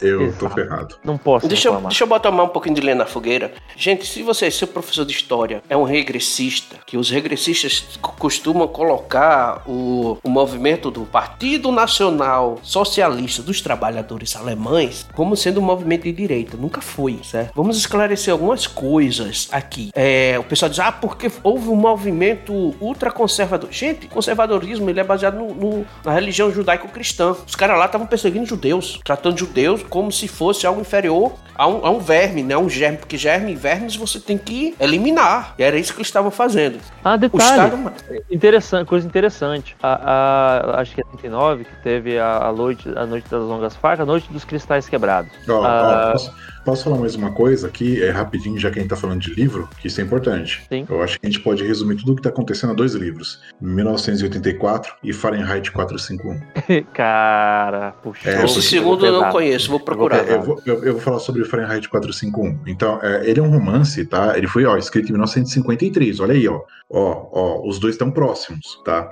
eu 0.02 0.22
Exato. 0.24 0.40
tô 0.40 0.50
ferrado. 0.50 0.96
Não 1.04 1.20
posso. 1.20 1.48
Deixa 1.48 1.70
reclamar. 1.70 1.84
eu, 1.84 1.90
deixa 1.90 2.04
eu 2.04 2.08
botar 2.08 2.32
um 2.32 2.48
pouquinho 2.48 2.74
de 2.74 2.82
lenha 2.82 2.96
na 2.96 3.06
fogueira. 3.06 3.52
Gente, 3.76 4.08
se 4.08 4.24
você, 4.24 4.50
seu 4.50 4.68
professor 4.68 5.06
de 5.06 5.14
história, 5.14 5.62
é 5.70 5.78
um 5.78 5.84
regressista, 5.84 6.78
que 6.84 6.98
os 6.98 7.12
regressistas 7.12 8.00
costumam 8.18 8.68
colocar 8.68 9.62
o, 9.68 10.18
o 10.24 10.30
movimento 10.32 10.90
do 10.90 11.02
partido 11.02 11.27
Partido 11.28 11.72
Nacional 11.72 12.58
Socialista 12.64 13.44
dos 13.44 13.60
Trabalhadores 13.60 14.36
Alemães 14.36 15.06
como 15.14 15.36
sendo 15.36 15.60
um 15.60 15.64
movimento 15.64 16.04
de 16.04 16.14
direita. 16.14 16.56
Nunca 16.56 16.80
foi, 16.80 17.20
certo? 17.24 17.52
Vamos 17.54 17.78
esclarecer 17.78 18.32
algumas 18.32 18.66
coisas 18.66 19.50
aqui. 19.52 19.92
É, 19.94 20.38
o 20.40 20.44
pessoal 20.44 20.70
diz, 20.70 20.80
ah, 20.80 20.92
porque 20.92 21.30
houve 21.44 21.68
um 21.68 21.76
movimento 21.76 22.76
ultraconservador. 22.80 23.70
Gente, 23.72 24.08
conservadorismo 24.08 24.90
ele 24.90 25.00
é 25.00 25.04
baseado 25.04 25.38
no, 25.38 25.54
no, 25.54 25.86
na 26.04 26.14
religião 26.14 26.50
judaico-cristã. 26.50 27.36
Os 27.46 27.56
caras 27.56 27.78
lá 27.78 27.86
estavam 27.86 28.08
perseguindo 28.08 28.46
judeus, 28.46 29.00
tratando 29.04 29.38
judeus 29.38 29.84
como 29.90 30.12
se 30.12 30.28
fosse 30.28 30.66
algo 30.66 30.80
inferior 30.80 31.34
a 31.58 31.68
um, 31.68 31.86
a 31.86 31.90
um 31.90 32.00
verme, 32.00 32.44
né? 32.44 32.56
Um 32.56 32.70
germe, 32.70 32.98
porque 32.98 33.18
germe 33.18 33.52
e 33.52 33.56
vermes 33.56 33.96
você 33.96 34.20
tem 34.20 34.38
que 34.38 34.76
eliminar. 34.80 35.56
E 35.58 35.64
era 35.64 35.78
isso 35.78 35.92
que 35.92 36.00
eles 36.00 36.08
estavam 36.08 36.32
fazendo. 36.32 36.80
Ah, 37.04 37.18
detalhe. 37.18 37.44
Estado... 37.44 37.94
Interessante, 38.30 38.88
coisa 38.88 39.06
interessante. 39.08 39.76
A, 39.82 40.76
a, 40.78 40.82
acho 40.82 40.96
que 40.96 41.02
é 41.02 41.04
39, 41.18 41.66
que 41.66 41.76
teve 41.78 42.20
a, 42.20 42.48
a, 42.48 42.52
noite, 42.52 42.90
a 42.96 43.06
noite 43.06 43.30
das 43.30 43.42
longas 43.42 43.76
facas, 43.76 44.02
a 44.02 44.06
noite 44.06 44.32
dos 44.32 44.46
cristais 44.46 44.88
quebrados. 44.88 45.32
Oh, 45.48 45.64
ah, 45.64 46.10
oh, 46.10 46.12
posso, 46.14 46.34
posso, 46.68 46.84
falar 46.84 46.98
mais 46.98 47.16
uma 47.16 47.32
coisa 47.32 47.66
aqui, 47.66 48.04
é 48.04 48.10
rapidinho, 48.10 48.60
já 48.60 48.70
que 48.70 48.78
a 48.78 48.82
gente 48.82 48.90
tá 48.90 48.98
falando 48.98 49.22
de 49.22 49.34
livro, 49.34 49.70
que 49.80 49.88
isso 49.88 50.02
é 50.02 50.04
importante. 50.04 50.62
Sim. 50.68 50.86
Eu 50.90 51.02
acho 51.02 51.18
que 51.18 51.26
a 51.26 51.30
gente 51.30 51.42
pode 51.42 51.66
resumir 51.66 51.96
tudo 51.96 52.12
o 52.12 52.16
que 52.18 52.22
tá 52.22 52.28
acontecendo 52.28 52.72
a 52.72 52.74
dois 52.74 52.94
livros: 52.94 53.42
1984 53.62 54.96
e 55.02 55.14
Fahrenheit 55.14 55.72
451. 55.72 56.84
Cara, 56.94 57.94
puxa. 58.04 58.30
É, 58.30 58.44
Esse 58.44 58.62
segundo 58.62 59.06
eu 59.06 59.14
não 59.14 59.32
conheço, 59.32 59.70
vou 59.70 59.80
procurar. 59.80 60.28
Eu 60.28 60.42
vou, 60.42 60.62
eu, 60.66 60.84
eu 60.84 60.94
vou 60.94 61.02
falar 61.02 61.20
sobre 61.20 61.46
Fahrenheit 61.46 61.88
451. 61.88 62.60
Então, 62.68 63.00
é, 63.02 63.30
ele 63.30 63.40
é 63.40 63.44
um 63.44 63.50
romance, 63.50 64.04
tá? 64.06 64.38
Ele 64.38 64.48
foi, 64.48 64.66
ó, 64.66 64.76
escrito 64.76 65.08
em 65.08 65.14
1953. 65.14 66.20
Olha 66.20 66.34
aí, 66.34 66.50
ó. 66.50 66.60
Ó, 66.90 67.30
ó, 67.34 67.68
os 67.68 67.80
dois 67.80 67.96
estão 67.96 68.10
próximos, 68.10 68.82
tá? 68.86 69.10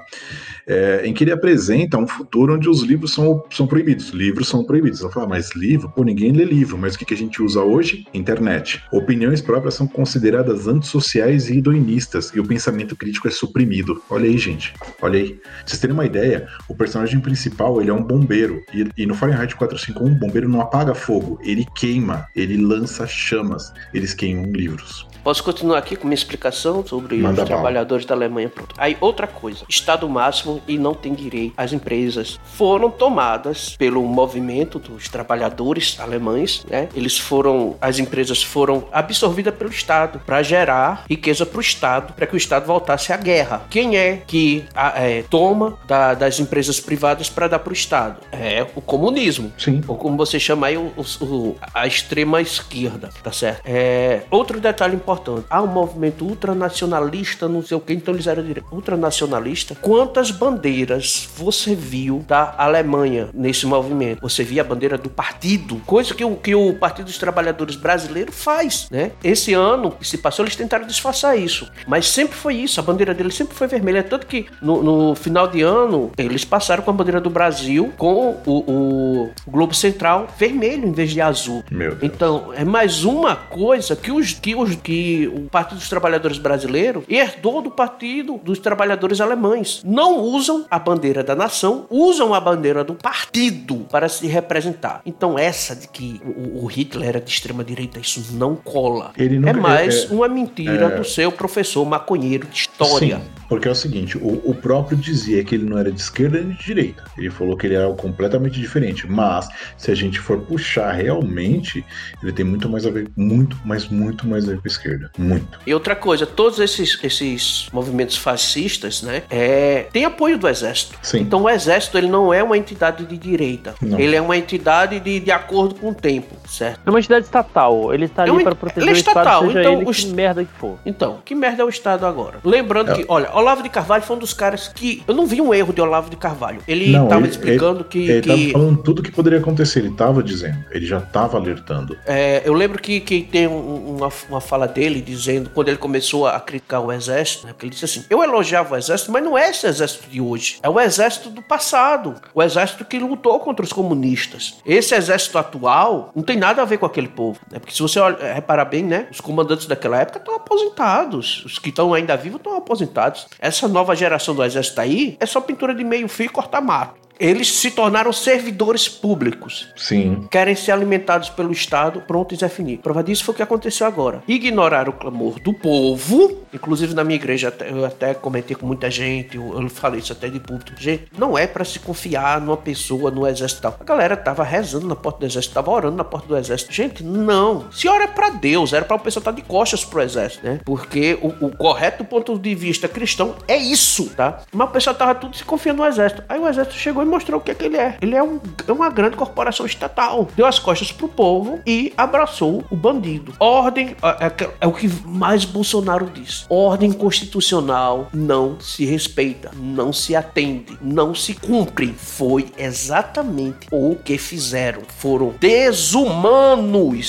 É, 0.65 1.01
em 1.05 1.13
que 1.13 1.25
ele 1.25 1.31
apresenta 1.31 1.97
um 1.97 2.07
futuro 2.07 2.55
onde 2.55 2.69
os 2.69 2.81
livros 2.81 3.13
são, 3.13 3.43
são 3.49 3.67
proibidos. 3.67 4.09
Livros 4.09 4.47
são 4.47 4.63
proibidos. 4.63 4.99
Você 4.99 5.11
fala, 5.11 5.27
mas 5.27 5.53
livro? 5.55 5.89
Pô, 5.89 6.03
ninguém 6.03 6.31
lê 6.31 6.45
livro. 6.45 6.77
Mas 6.77 6.95
o 6.95 6.99
que, 6.99 7.05
que 7.05 7.13
a 7.13 7.17
gente 7.17 7.43
usa 7.45 7.61
hoje? 7.61 8.05
Internet. 8.13 8.83
Opiniões 8.91 9.41
próprias 9.41 9.75
são 9.75 9.87
consideradas 9.87 10.67
antissociais 10.67 11.49
e 11.49 11.57
idoinistas, 11.57 12.31
e 12.35 12.39
o 12.39 12.45
pensamento 12.45 12.95
crítico 12.95 13.27
é 13.27 13.31
suprimido. 13.31 14.01
Olha 14.09 14.25
aí, 14.25 14.37
gente. 14.37 14.73
Olha 15.01 15.19
aí. 15.19 15.33
Pra 15.33 15.51
vocês 15.65 15.79
terem 15.79 15.93
uma 15.93 16.05
ideia, 16.05 16.47
o 16.67 16.75
personagem 16.75 17.19
principal, 17.19 17.81
ele 17.81 17.89
é 17.89 17.93
um 17.93 18.03
bombeiro. 18.03 18.63
E, 18.73 18.87
e 18.97 19.05
no 19.05 19.15
Fahrenheit 19.15 19.55
451, 19.55 20.15
o 20.15 20.19
bombeiro 20.19 20.49
não 20.49 20.61
apaga 20.61 20.93
fogo, 20.93 21.39
ele 21.43 21.65
queima, 21.75 22.27
ele 22.35 22.57
lança 22.57 23.07
chamas. 23.07 23.71
Eles 23.93 24.13
queimam 24.13 24.51
livros. 24.51 25.07
Posso 25.25 25.43
continuar 25.43 25.79
aqui 25.79 25.95
com 25.95 26.05
minha 26.05 26.13
explicação 26.13 26.85
sobre 26.85 27.17
Manda 27.17 27.41
os 27.41 27.47
trabalhadores 27.47 28.05
da 28.05 28.13
Alemanha? 28.13 28.47
Pronto. 28.47 28.75
Aí, 28.77 28.95
outra 29.01 29.25
coisa: 29.25 29.65
Estado 29.67 30.07
máximo 30.07 30.61
e 30.67 30.77
não 30.77 30.93
tem 30.93 31.15
direito. 31.15 31.55
As 31.57 31.73
empresas 31.73 32.39
foram 32.43 32.91
tomadas 32.91 33.75
pelo 33.75 34.03
movimento 34.03 34.77
dos 34.77 35.09
trabalhadores 35.09 35.99
alemães, 35.99 36.63
né? 36.69 36.89
Eles 36.93 37.17
foram, 37.17 37.75
as 37.81 37.97
empresas 37.97 38.43
foram 38.43 38.87
absorvidas 38.91 39.55
pelo 39.55 39.71
Estado 39.71 40.21
para 40.23 40.43
gerar 40.43 41.05
riqueza 41.09 41.43
para 41.43 41.57
o 41.57 41.61
Estado, 41.61 42.13
para 42.13 42.27
que 42.27 42.35
o 42.35 42.37
Estado 42.37 42.67
voltasse 42.67 43.11
à 43.11 43.17
guerra. 43.17 43.65
Quem 43.71 43.97
é 43.97 44.21
que 44.27 44.63
é, 44.95 45.23
toma 45.23 45.79
da, 45.87 46.13
das 46.13 46.39
empresas 46.39 46.79
privadas 46.79 47.31
para 47.31 47.47
dar 47.47 47.57
para 47.57 47.71
o 47.71 47.73
Estado? 47.73 48.17
É 48.31 48.63
o 48.75 48.81
comunismo. 48.81 49.51
Sim. 49.57 49.81
Ou 49.87 49.97
como 49.97 50.17
você 50.17 50.39
chama 50.39 50.67
aí, 50.67 50.77
o, 50.77 50.93
o, 51.19 51.55
a 51.73 51.87
extrema 51.87 52.39
esquerda, 52.41 53.09
tá 53.23 53.31
certo? 53.31 53.63
É, 53.65 54.21
outro 54.29 54.59
detalhe 54.59 54.95
importante 54.95 55.14
importante. 55.15 55.45
Há 55.49 55.61
um 55.61 55.67
movimento 55.67 56.25
ultranacionalista, 56.25 57.47
não 57.47 57.63
sei 57.63 57.77
o 57.77 57.79
que, 57.79 57.93
então 57.93 58.13
eles 58.13 58.27
eram 58.27 58.45
ultranacionalista. 58.71 59.75
Quantas 59.81 60.29
bandeiras 60.29 61.27
você 61.35 61.73
viu 61.73 62.23
da 62.27 62.53
Alemanha 62.57 63.29
nesse 63.33 63.65
movimento? 63.65 64.21
Você 64.21 64.43
via 64.43 64.61
a 64.61 64.65
bandeira 64.65 64.97
do 64.97 65.09
partido, 65.09 65.77
coisa 65.85 66.13
que 66.13 66.23
o, 66.23 66.35
que 66.35 66.53
o 66.53 66.73
Partido 66.75 67.05
dos 67.05 67.17
Trabalhadores 67.17 67.75
Brasileiro 67.75 68.31
faz, 68.31 68.87
né? 68.91 69.11
Esse 69.23 69.53
ano 69.53 69.91
que 69.91 70.07
se 70.07 70.17
passou, 70.17 70.43
eles 70.43 70.55
tentaram 70.55 70.85
disfarçar 70.85 71.37
isso, 71.37 71.69
mas 71.87 72.09
sempre 72.09 72.35
foi 72.35 72.55
isso, 72.55 72.79
a 72.79 72.83
bandeira 72.83 73.13
deles 73.13 73.35
sempre 73.35 73.55
foi 73.55 73.67
vermelha, 73.67 74.03
tanto 74.03 74.27
que 74.27 74.45
no, 74.61 74.83
no 74.83 75.15
final 75.15 75.47
de 75.47 75.61
ano 75.61 76.11
eles 76.17 76.43
passaram 76.43 76.83
com 76.83 76.91
a 76.91 76.93
bandeira 76.93 77.21
do 77.21 77.29
Brasil 77.29 77.93
com 77.97 78.37
o, 78.45 78.51
o 78.51 79.31
Globo 79.47 79.73
Central 79.73 80.27
vermelho 80.37 80.87
em 80.87 80.91
vez 80.91 81.11
de 81.11 81.21
azul. 81.21 81.63
Então, 82.01 82.51
é 82.53 82.65
mais 82.65 83.03
uma 83.03 83.35
coisa 83.35 83.95
que 83.95 84.11
os 84.11 84.33
que 84.33 84.55
os 84.55 84.75
que 84.75 85.04
o 85.27 85.49
Partido 85.49 85.77
dos 85.77 85.89
Trabalhadores 85.89 86.37
Brasileiro 86.37 87.03
herdou 87.07 87.61
do 87.61 87.71
Partido 87.71 88.39
dos 88.43 88.59
Trabalhadores 88.59 89.21
Alemães. 89.21 89.81
Não 89.85 90.19
usam 90.19 90.65
a 90.69 90.79
bandeira 90.79 91.23
da 91.23 91.35
nação, 91.35 91.85
usam 91.89 92.33
a 92.33 92.39
bandeira 92.39 92.83
do 92.83 92.95
partido 92.95 93.85
para 93.89 94.07
se 94.09 94.27
representar. 94.27 95.01
Então, 95.05 95.37
essa 95.37 95.75
de 95.75 95.87
que 95.87 96.21
o, 96.25 96.65
Hitler 96.65 97.09
era 97.09 97.21
de 97.21 97.29
extrema 97.29 97.63
direita, 97.63 97.99
isso 97.99 98.33
não 98.33 98.55
cola. 98.55 99.11
Não, 99.17 99.49
é 99.49 99.53
mais 99.53 100.03
é, 100.03 100.05
é, 100.05 100.09
uma 100.09 100.27
mentira 100.27 100.85
é... 100.85 100.97
do 100.97 101.03
seu 101.03 101.31
professor 101.31 101.85
maconheiro 101.85 102.47
de 102.47 102.55
história. 102.55 103.17
Sim. 103.17 103.44
Porque 103.47 103.67
é 103.67 103.71
o 103.71 103.75
seguinte, 103.75 104.17
o, 104.17 104.41
o, 104.43 104.55
próprio 104.55 104.97
dizia 104.97 105.43
que 105.43 105.55
ele 105.55 105.65
não 105.65 105.77
era 105.77 105.91
de 105.91 105.99
esquerda 105.99 106.39
nem 106.39 106.55
de 106.55 106.63
direita. 106.63 107.03
Ele 107.17 107.29
falou 107.29 107.55
que 107.55 107.67
ele 107.67 107.75
era 107.75 107.91
completamente 107.93 108.59
diferente. 108.59 109.07
Mas, 109.07 109.47
se 109.77 109.91
a 109.91 109.95
gente 109.95 110.19
for 110.19 110.39
puxar 110.39 110.91
realmente, 110.91 111.85
ele 112.21 112.31
tem 112.31 112.45
muito 112.45 112.67
mais 112.69 112.85
a 112.85 112.89
ver, 112.89 113.07
muito, 113.15 113.57
mas 113.63 113.87
muito 113.87 114.27
mais 114.27 114.45
a 114.45 114.51
ver 114.51 114.57
com 114.57 114.67
a 114.67 114.67
esquerda. 114.67 115.11
Muito. 115.17 115.59
E 115.65 115.73
outra 115.73 115.95
coisa, 115.95 116.25
todos 116.25 116.59
esses, 116.59 116.97
esses 117.03 117.67
movimentos 117.71 118.17
fascistas, 118.17 119.01
né, 119.01 119.23
é, 119.29 119.87
tem 119.91 120.05
apoio 120.05 120.37
do 120.37 120.47
exército. 120.47 120.97
Sim. 121.01 121.19
Então 121.19 121.43
o 121.43 121.49
exército, 121.49 121.97
ele 121.97 122.07
não 122.07 122.33
é 122.33 122.43
uma 122.43 122.57
entidade 122.57 123.05
de 123.05 123.17
direita. 123.17 123.75
Não. 123.81 123.99
Ele 123.99 124.15
é 124.15 124.21
uma 124.21 124.37
entidade 124.37 124.99
de, 124.99 125.19
de 125.19 125.31
acordo 125.31 125.75
com 125.75 125.89
o 125.89 125.93
tempo, 125.93 126.35
certo? 126.47 126.79
É 126.85 126.89
uma 126.89 126.99
entidade 126.99 127.25
estatal. 127.25 127.93
Ele 127.93 128.05
está 128.05 128.25
é 128.25 128.29
ali 128.29 128.39
é 128.39 128.43
para 128.43 128.55
proteger 128.55 128.83
ele 128.83 128.97
é 128.97 128.99
estatal, 128.99 129.43
o 129.43 129.47
Estado, 129.47 129.47
seja 129.47 129.59
então, 129.61 129.81
ele 129.81 129.93
que 129.93 130.07
merda 130.07 130.45
que 130.45 130.53
for. 130.53 130.79
Então, 130.85 131.19
que 131.23 131.35
merda 131.35 131.61
é 131.61 131.65
o 131.65 131.69
Estado 131.69 132.05
agora? 132.05 132.39
Lembrando 132.43 132.91
é. 132.91 132.95
que, 132.95 133.05
olha, 133.07 133.29
Olavo 133.35 133.61
de 133.61 133.69
Carvalho 133.69 134.01
foi 134.03 134.15
um 134.15 134.19
dos 134.19 134.33
caras 134.33 134.69
que. 134.69 135.03
Eu 135.05 135.13
não 135.13 135.25
vi 135.25 135.41
um 135.41 135.53
erro 135.53 135.73
de 135.73 135.81
Olavo 135.81 136.09
de 136.09 136.15
Carvalho. 136.15 136.61
Ele 136.65 136.91
não, 136.91 137.07
tava 137.07 137.21
ele, 137.21 137.29
explicando 137.29 137.81
ele, 137.81 137.89
que. 137.89 138.09
Ele 138.09 138.21
que... 138.21 138.27
tava 138.29 138.51
falando 138.51 138.81
tudo 138.81 139.03
que 139.03 139.11
poderia 139.11 139.39
acontecer, 139.39 139.79
ele 139.79 139.91
tava 139.91 140.23
dizendo. 140.23 140.63
Ele 140.71 140.85
já 140.85 141.01
tava 141.01 141.37
alertando. 141.37 141.97
É, 142.05 142.41
eu 142.45 142.53
lembro 142.53 142.81
que, 142.81 143.01
que 143.01 143.23
tem 143.23 143.45
uma, 143.47 144.09
uma 144.29 144.39
fala 144.39 144.67
dele 144.67 145.01
dizendo, 145.01 145.49
quando 145.49 145.67
ele 145.67 145.77
começou 145.77 146.25
a 146.27 146.39
criticar 146.39 146.81
o 146.81 146.91
exército, 146.91 147.45
né, 147.45 147.51
porque 147.51 147.65
ele 147.65 147.73
disse 147.73 147.85
assim: 147.85 148.05
eu 148.09 148.23
elogiava 148.23 148.73
o 148.73 148.77
exército, 148.77 149.11
mas 149.11 149.23
não 149.23 149.37
é 149.37 149.49
esse 149.49 149.67
exército 149.67 150.09
de 150.09 150.21
hoje. 150.21 150.59
É 150.63 150.69
o 150.69 150.79
exército 150.79 151.29
do 151.29 151.41
passado. 151.41 152.15
O 152.33 152.41
exército 152.41 152.85
que 152.85 152.97
lutou 152.99 153.37
contra 153.39 153.65
os 153.65 153.73
comunistas. 153.73 154.55
Esse 154.65 154.95
exército 154.95 155.37
atual 155.37 156.11
não 156.15 156.23
tem 156.23 156.37
nada 156.37 156.61
a 156.61 156.65
ver 156.65 156.77
com 156.77 156.85
aquele 156.85 157.09
povo. 157.09 157.39
Né? 157.51 157.59
Porque 157.59 157.73
se 157.73 157.81
você 157.81 157.99
reparar 158.33 158.65
bem, 158.65 158.83
né? 158.83 159.07
Os 159.11 159.19
comandantes 159.19 159.65
daquela 159.65 159.99
época 159.99 160.19
estão 160.19 160.35
aposentados. 160.35 161.43
Os 161.45 161.59
que 161.59 161.69
estão 161.69 161.93
ainda 161.93 162.15
vivos 162.15 162.37
estão 162.37 162.55
aposentados. 162.55 163.24
Essa 163.39 163.67
nova 163.67 163.95
geração 163.95 164.33
do 164.33 164.43
exército 164.43 164.81
aí 164.81 165.17
é 165.19 165.25
só 165.25 165.41
pintura 165.41 165.73
de 165.73 165.83
meio 165.83 166.07
fio 166.07 166.25
e 166.25 166.29
cortar 166.29 166.61
mato 166.61 167.04
eles 167.19 167.51
se 167.55 167.71
tornaram 167.71 168.11
servidores 168.11 168.87
públicos. 168.87 169.67
Sim. 169.75 170.27
Querem 170.29 170.55
ser 170.55 170.71
alimentados 170.71 171.29
pelo 171.29 171.51
Estado, 171.51 172.01
pronto 172.01 172.33
e 172.33 172.49
finir. 172.49 172.77
Prova 172.79 173.03
disso 173.03 173.23
foi 173.23 173.33
o 173.33 173.35
que 173.35 173.43
aconteceu 173.43 173.87
agora. 173.87 174.21
Ignorar 174.27 174.87
o 174.89 174.93
clamor 174.93 175.39
do 175.39 175.53
povo, 175.53 176.43
inclusive 176.53 176.93
na 176.93 177.03
minha 177.03 177.15
igreja, 177.15 177.53
eu 177.61 177.85
até 177.85 178.13
comentei 178.13 178.55
com 178.55 178.65
muita 178.65 178.89
gente, 178.91 179.37
eu 179.37 179.69
falei 179.69 179.99
isso 179.99 180.11
até 180.11 180.29
de 180.29 180.39
público. 180.39 180.71
Gente, 180.77 181.07
não 181.17 181.37
é 181.37 181.47
para 181.47 181.63
se 181.63 181.79
confiar 181.79 182.39
numa 182.41 182.57
pessoa, 182.57 183.09
no 183.09 183.27
exército 183.27 183.61
tal. 183.61 183.77
A 183.79 183.83
galera 183.83 184.15
tava 184.17 184.43
rezando 184.43 184.87
na 184.87 184.95
porta 184.95 185.19
do 185.19 185.25
exército, 185.25 185.53
tava 185.53 185.71
orando 185.71 185.95
na 185.95 186.03
porta 186.03 186.27
do 186.27 186.37
exército. 186.37 186.73
Gente, 186.73 187.03
não. 187.03 187.71
Se 187.71 187.87
ora 187.87 188.03
é 188.03 188.07
pra 188.07 188.29
Deus, 188.29 188.73
era 188.73 188.85
pra 188.85 188.95
o 188.95 188.99
pessoal 188.99 189.21
estar 189.21 189.31
tá 189.31 189.35
de 189.35 189.43
costas 189.43 189.83
pro 189.83 190.01
exército, 190.01 190.45
né? 190.45 190.59
Porque 190.65 191.17
o, 191.21 191.45
o 191.45 191.55
correto 191.55 192.03
ponto 192.03 192.37
de 192.37 192.55
vista 192.55 192.87
cristão 192.87 193.35
é 193.47 193.57
isso, 193.57 194.09
tá? 194.09 194.41
Mas 194.51 194.69
o 194.69 194.71
pessoal 194.71 194.95
tava 194.95 195.15
tudo 195.15 195.35
se 195.35 195.43
confiando 195.43 195.81
no 195.81 195.87
exército. 195.87 196.23
Aí 196.27 196.39
o 196.39 196.47
exército 196.47 196.77
chegou 196.77 197.04
e 197.05 197.09
mostrou 197.09 197.39
o 197.39 197.43
que 197.43 197.51
é 197.51 197.55
que 197.55 197.65
ele 197.65 197.77
é. 197.77 197.97
Ele 198.01 198.15
é, 198.15 198.23
um, 198.23 198.39
é 198.67 198.71
uma 198.71 198.89
grande 198.89 199.15
corporação 199.15 199.65
estatal. 199.65 200.27
Deu 200.35 200.45
as 200.45 200.59
costas 200.59 200.91
pro 200.91 201.07
povo 201.07 201.59
e 201.65 201.93
abraçou 201.97 202.63
o 202.69 202.75
bandido. 202.75 203.33
Ordem 203.39 203.95
é, 204.01 204.25
é, 204.25 204.49
é 204.61 204.67
o 204.67 204.73
que 204.73 204.87
mais 205.05 205.45
Bolsonaro 205.45 206.09
diz. 206.13 206.45
Ordem 206.49 206.91
constitucional 206.91 208.07
não 208.13 208.59
se 208.59 208.85
respeita, 208.85 209.51
não 209.55 209.93
se 209.93 210.15
atende, 210.15 210.77
não 210.81 211.13
se 211.15 211.33
cumpre. 211.33 211.93
Foi 211.97 212.51
exatamente 212.57 213.67
o 213.71 213.95
que 213.95 214.17
fizeram. 214.17 214.81
Foram 214.97 215.35
desumanos 215.39 217.05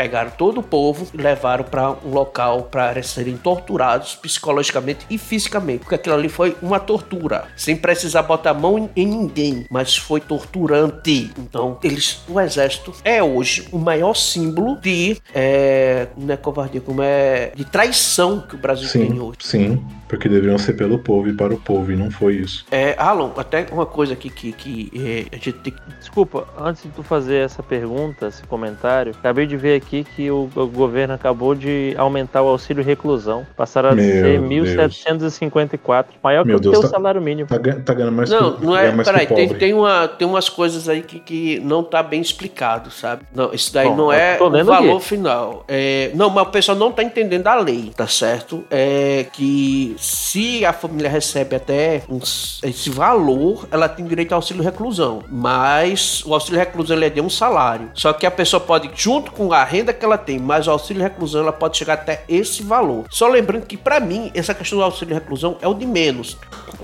pegaram 0.00 0.30
todo 0.30 0.60
o 0.60 0.62
povo 0.62 1.06
e 1.12 1.16
levaram 1.18 1.62
para 1.62 1.90
um 1.90 2.10
local 2.10 2.62
para 2.64 3.02
serem 3.02 3.36
torturados 3.36 4.14
psicologicamente 4.14 5.04
e 5.10 5.18
fisicamente, 5.18 5.80
porque 5.80 5.94
aquilo 5.94 6.14
ali 6.14 6.30
foi 6.30 6.56
uma 6.62 6.80
tortura, 6.80 7.48
sem 7.54 7.76
precisar 7.76 8.22
botar 8.22 8.50
a 8.50 8.54
mão 8.54 8.88
em 8.96 9.06
ninguém, 9.06 9.30
mas 9.70 9.96
foi 9.96 10.20
torturante. 10.20 11.30
Então, 11.38 11.78
eles, 11.82 12.20
o 12.28 12.40
exército 12.40 12.92
é 13.04 13.22
hoje 13.22 13.68
o 13.72 13.78
maior 13.78 14.14
símbolo 14.14 14.76
de 14.76 15.16
é, 15.34 16.08
não 16.16 16.32
é 16.32 16.36
covardia, 16.36 16.80
como 16.80 17.02
é 17.02 17.52
de 17.54 17.64
traição 17.64 18.40
que 18.40 18.54
o 18.54 18.58
Brasil 18.58 18.88
sim, 18.88 19.06
tem 19.06 19.20
hoje. 19.20 19.38
Sim, 19.40 19.84
porque 20.10 20.28
deveriam 20.28 20.58
ser 20.58 20.72
pelo 20.74 20.98
povo 20.98 21.28
e 21.28 21.32
para 21.32 21.54
o 21.54 21.58
povo, 21.58 21.92
e 21.92 21.96
não 21.96 22.10
foi 22.10 22.34
isso. 22.34 22.66
É, 22.70 22.96
Alan, 22.98 23.30
até 23.36 23.66
uma 23.70 23.86
coisa 23.86 24.12
aqui 24.14 24.28
que, 24.28 24.52
que 24.52 24.90
é, 24.94 25.36
a 25.36 25.38
gente 25.38 25.52
tem 25.52 25.72
que. 25.72 25.80
Desculpa, 26.00 26.48
antes 26.58 26.82
de 26.82 26.88
tu 26.88 27.02
fazer 27.02 27.36
essa 27.36 27.62
pergunta, 27.62 28.26
esse 28.26 28.42
comentário, 28.42 29.12
acabei 29.16 29.46
de 29.46 29.56
ver 29.56 29.76
aqui 29.76 30.04
que 30.16 30.30
o, 30.30 30.50
o 30.54 30.66
governo 30.66 31.14
acabou 31.14 31.54
de 31.54 31.94
aumentar 31.96 32.42
o 32.42 32.48
auxílio 32.48 32.82
reclusão. 32.82 33.46
Passaram 33.56 33.90
a 33.90 33.94
Meu 33.94 34.04
ser 34.04 34.40
Deus. 34.40 34.68
1.754. 34.76 36.06
Maior 36.22 36.44
Meu 36.44 36.58
que 36.58 36.66
o 36.68 36.70
Deus, 36.70 36.80
teu 36.80 36.90
tá- 36.90 36.96
salário 36.96 37.20
mínimo. 37.20 37.48
Tá, 37.48 37.58
tá 37.58 37.94
ganhando 37.94 38.12
mais 38.12 38.30
Não, 38.30 38.54
que, 38.54 38.66
não 38.66 38.76
é. 38.76 38.90
que 38.90 39.04
Peraí, 39.04 39.26
tem, 39.26 39.48
tem, 39.54 39.74
uma, 39.74 40.08
tem 40.08 40.26
umas 40.26 40.48
coisas 40.48 40.88
aí 40.88 41.02
que, 41.02 41.20
que 41.20 41.60
não 41.60 41.84
tá 41.84 42.02
bem 42.02 42.20
explicado, 42.20 42.90
sabe? 42.90 43.22
Não, 43.32 43.52
isso 43.52 43.72
daí 43.72 43.88
Bom, 43.88 43.96
não 43.96 44.12
é 44.12 44.38
o 44.40 44.64
valor 44.64 44.96
aqui. 44.96 45.04
final. 45.06 45.64
É, 45.68 46.10
não, 46.14 46.30
mas 46.30 46.48
o 46.48 46.50
pessoal 46.50 46.76
não 46.76 46.90
tá 46.90 47.02
entendendo 47.04 47.46
a 47.46 47.54
lei, 47.54 47.92
tá 47.94 48.06
certo? 48.06 48.64
É 48.70 49.26
que 49.32 49.94
se 50.00 50.64
a 50.64 50.72
família 50.72 51.10
recebe 51.10 51.54
até 51.56 52.02
uns- 52.08 52.58
esse 52.62 52.88
valor, 52.90 53.68
ela 53.70 53.88
tem 53.88 54.04
direito 54.06 54.32
ao 54.32 54.36
auxílio 54.38 54.62
reclusão. 54.62 55.22
Mas 55.28 56.22
o 56.24 56.32
auxílio 56.34 56.58
reclusão 56.58 56.96
ele 56.96 57.06
é 57.06 57.10
de 57.10 57.20
um 57.20 57.28
salário. 57.30 57.90
Só 57.94 58.12
que 58.12 58.24
a 58.26 58.30
pessoa 58.30 58.60
pode, 58.60 58.90
junto 58.94 59.30
com 59.32 59.52
a 59.52 59.62
renda 59.64 59.92
que 59.92 60.04
ela 60.04 60.16
tem, 60.18 60.38
mais 60.38 60.66
o 60.66 60.70
auxílio 60.70 61.02
reclusão, 61.02 61.42
ela 61.42 61.52
pode 61.52 61.76
chegar 61.76 61.94
até 61.94 62.24
esse 62.28 62.62
valor. 62.62 63.04
Só 63.10 63.28
lembrando 63.28 63.66
que, 63.66 63.76
pra 63.76 64.00
mim, 64.00 64.30
essa 64.34 64.54
questão 64.54 64.78
do 64.78 64.84
auxílio 64.84 65.14
reclusão 65.14 65.56
é 65.60 65.68
o 65.68 65.74
de 65.74 65.86
menos. 65.86 66.36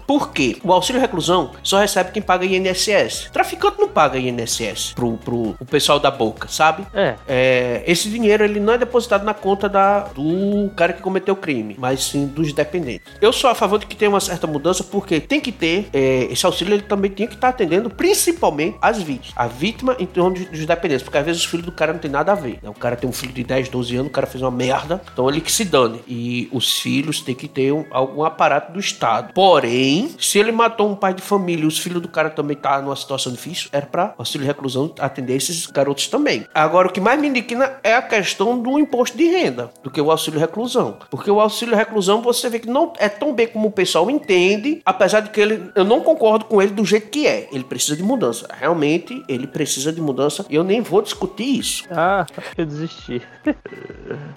Por 0.07 0.31
quê? 0.33 0.57
O 0.63 0.73
auxílio 0.73 1.01
reclusão 1.01 1.53
só 1.63 1.79
recebe 1.79 2.13
quem 2.13 2.23
paga 2.23 2.45
INSS. 2.45 3.31
Traficante 3.33 3.79
não 3.81 3.89
paga 3.89 4.19
INSS 4.19 4.93
pro, 4.95 5.13
pro, 5.17 5.55
pro 5.55 5.67
pessoal 5.67 5.99
da 5.99 6.11
boca, 6.11 6.47
sabe? 6.49 6.87
É, 6.95 7.15
É, 7.27 7.83
esse 7.87 8.09
dinheiro 8.09 8.45
ele 8.45 8.61
não 8.61 8.75
é 8.75 8.79
depositado 8.79 9.25
na 9.25 9.35
conta 9.35 9.69
da, 9.69 10.01
do 10.15 10.71
cara 10.77 10.93
que 10.93 11.01
cometeu 11.03 11.35
o 11.35 11.37
crime, 11.37 11.77
mas 11.79 12.05
sim 12.05 12.27
dos 12.27 12.53
dependentes. 12.53 13.06
Eu 13.21 13.33
sou 13.33 13.49
a 13.51 13.55
favor 13.55 13.79
de 13.79 13.87
que 13.87 13.97
tenha 13.97 14.11
uma 14.11 14.21
certa 14.21 14.47
mudança, 14.47 14.85
porque 14.85 15.21
tem 15.21 15.41
que 15.41 15.51
ter 15.53 15.89
é, 15.93 16.25
esse 16.31 16.45
auxílio, 16.45 16.75
ele 16.75 16.83
também 16.83 17.11
tem 17.11 17.27
que 17.27 17.35
estar 17.35 17.49
atendendo 17.49 17.89
principalmente 17.89 18.77
as 18.81 19.03
vítimas. 19.03 19.33
A 19.37 19.47
vítima 19.47 19.97
em 19.99 20.07
torno 20.07 20.35
dos, 20.37 20.47
dos 20.47 20.67
dependentes, 20.67 21.03
porque 21.03 21.19
às 21.19 21.25
vezes 21.25 21.43
os 21.43 21.47
filhos 21.49 21.65
do 21.67 21.73
cara 21.73 21.93
não 21.93 22.01
tem 22.01 22.11
nada 22.11 22.33
a 22.33 22.35
ver. 22.35 22.59
né? 22.63 22.69
O 22.69 22.75
cara 22.75 22.97
tem 22.97 23.09
um 23.09 23.13
filho 23.13 23.33
de 23.33 23.43
10, 23.45 23.69
12 23.69 23.97
anos, 23.97 24.09
o 24.09 24.13
cara 24.13 24.27
fez 24.27 24.43
uma 24.43 24.51
merda, 24.51 25.01
então 25.13 25.29
ele 25.29 25.41
que 25.41 25.51
se 25.51 25.65
dane. 25.65 26.01
E 26.07 26.49
os 26.53 26.79
filhos 26.79 27.21
têm 27.21 27.35
que 27.35 27.49
ter 27.49 27.73
um- 27.73 27.85
algum 27.91 28.23
aparato 28.25 28.73
do 28.73 28.81
Estado. 28.81 29.33
Porém, 29.33 30.15
se 30.19 30.39
ele 30.39 30.53
matou 30.53 30.89
um 30.91 30.95
pai 30.95 31.15
de 31.15 31.23
família 31.23 31.65
e 31.65 31.67
os 31.67 31.79
filhos 31.79 32.03
do 32.03 32.09
cara 32.09 32.31
também 32.31 32.57
tá 32.57 32.81
numa 32.83 32.97
situação 32.97 33.33
difícil, 33.33 33.69
era 33.73 33.87
pra 33.87 34.15
auxílio 34.19 34.47
reclusão 34.47 34.93
atender 34.99 35.37
esses 35.37 35.67
garotos 35.67 36.09
também. 36.09 36.47
Agora, 36.55 36.89
o 36.89 36.93
que 36.93 37.01
mais 37.01 37.21
me 37.21 37.29
indigna 37.29 37.73
é 37.83 37.95
a 37.95 38.03
questão 38.03 38.59
do 38.59 38.79
imposto 38.79 39.17
de 39.17 39.25
renda, 39.25 39.71
do 39.83 39.91
que 39.91 40.01
o 40.01 40.11
auxílio 40.11 40.39
reclusão. 40.41 40.99
Porque 41.11 41.31
o 41.31 41.41
auxílio 41.41 41.75
reclusão, 41.77 42.21
você 42.21 42.49
vê 42.49 42.59
que 42.59 42.69
não 42.69 42.93
é 42.99 43.09
tão 43.09 43.33
bem 43.35 43.47
como 43.47 43.69
o 43.69 43.71
pessoal 43.71 44.11
entende, 44.11 44.81
apesar 44.85 45.21
de 45.21 45.31
que 45.31 45.41
ele, 45.41 45.71
eu 45.75 45.85
não 45.85 46.01
concordo 46.01 46.45
com 46.45 46.61
ele 46.61 46.73
do 46.73 46.85
jeito 46.85 47.09
que 47.09 47.27
é. 47.27 47.49
Ele 47.53 47.65
precisa 47.65 47.97
de 47.97 48.03
mudança. 48.03 48.49
Realmente, 48.59 49.23
ele 49.29 49.47
precisa 49.47 49.93
de 49.93 50.01
mudança 50.01 50.45
e 50.51 50.55
eu 50.55 50.65
nem 50.65 50.81
vou 50.81 51.03
discutir 51.03 51.59
isso. 51.59 51.85
ah, 51.91 52.27
eu 52.57 52.67
desisti. 52.67 53.23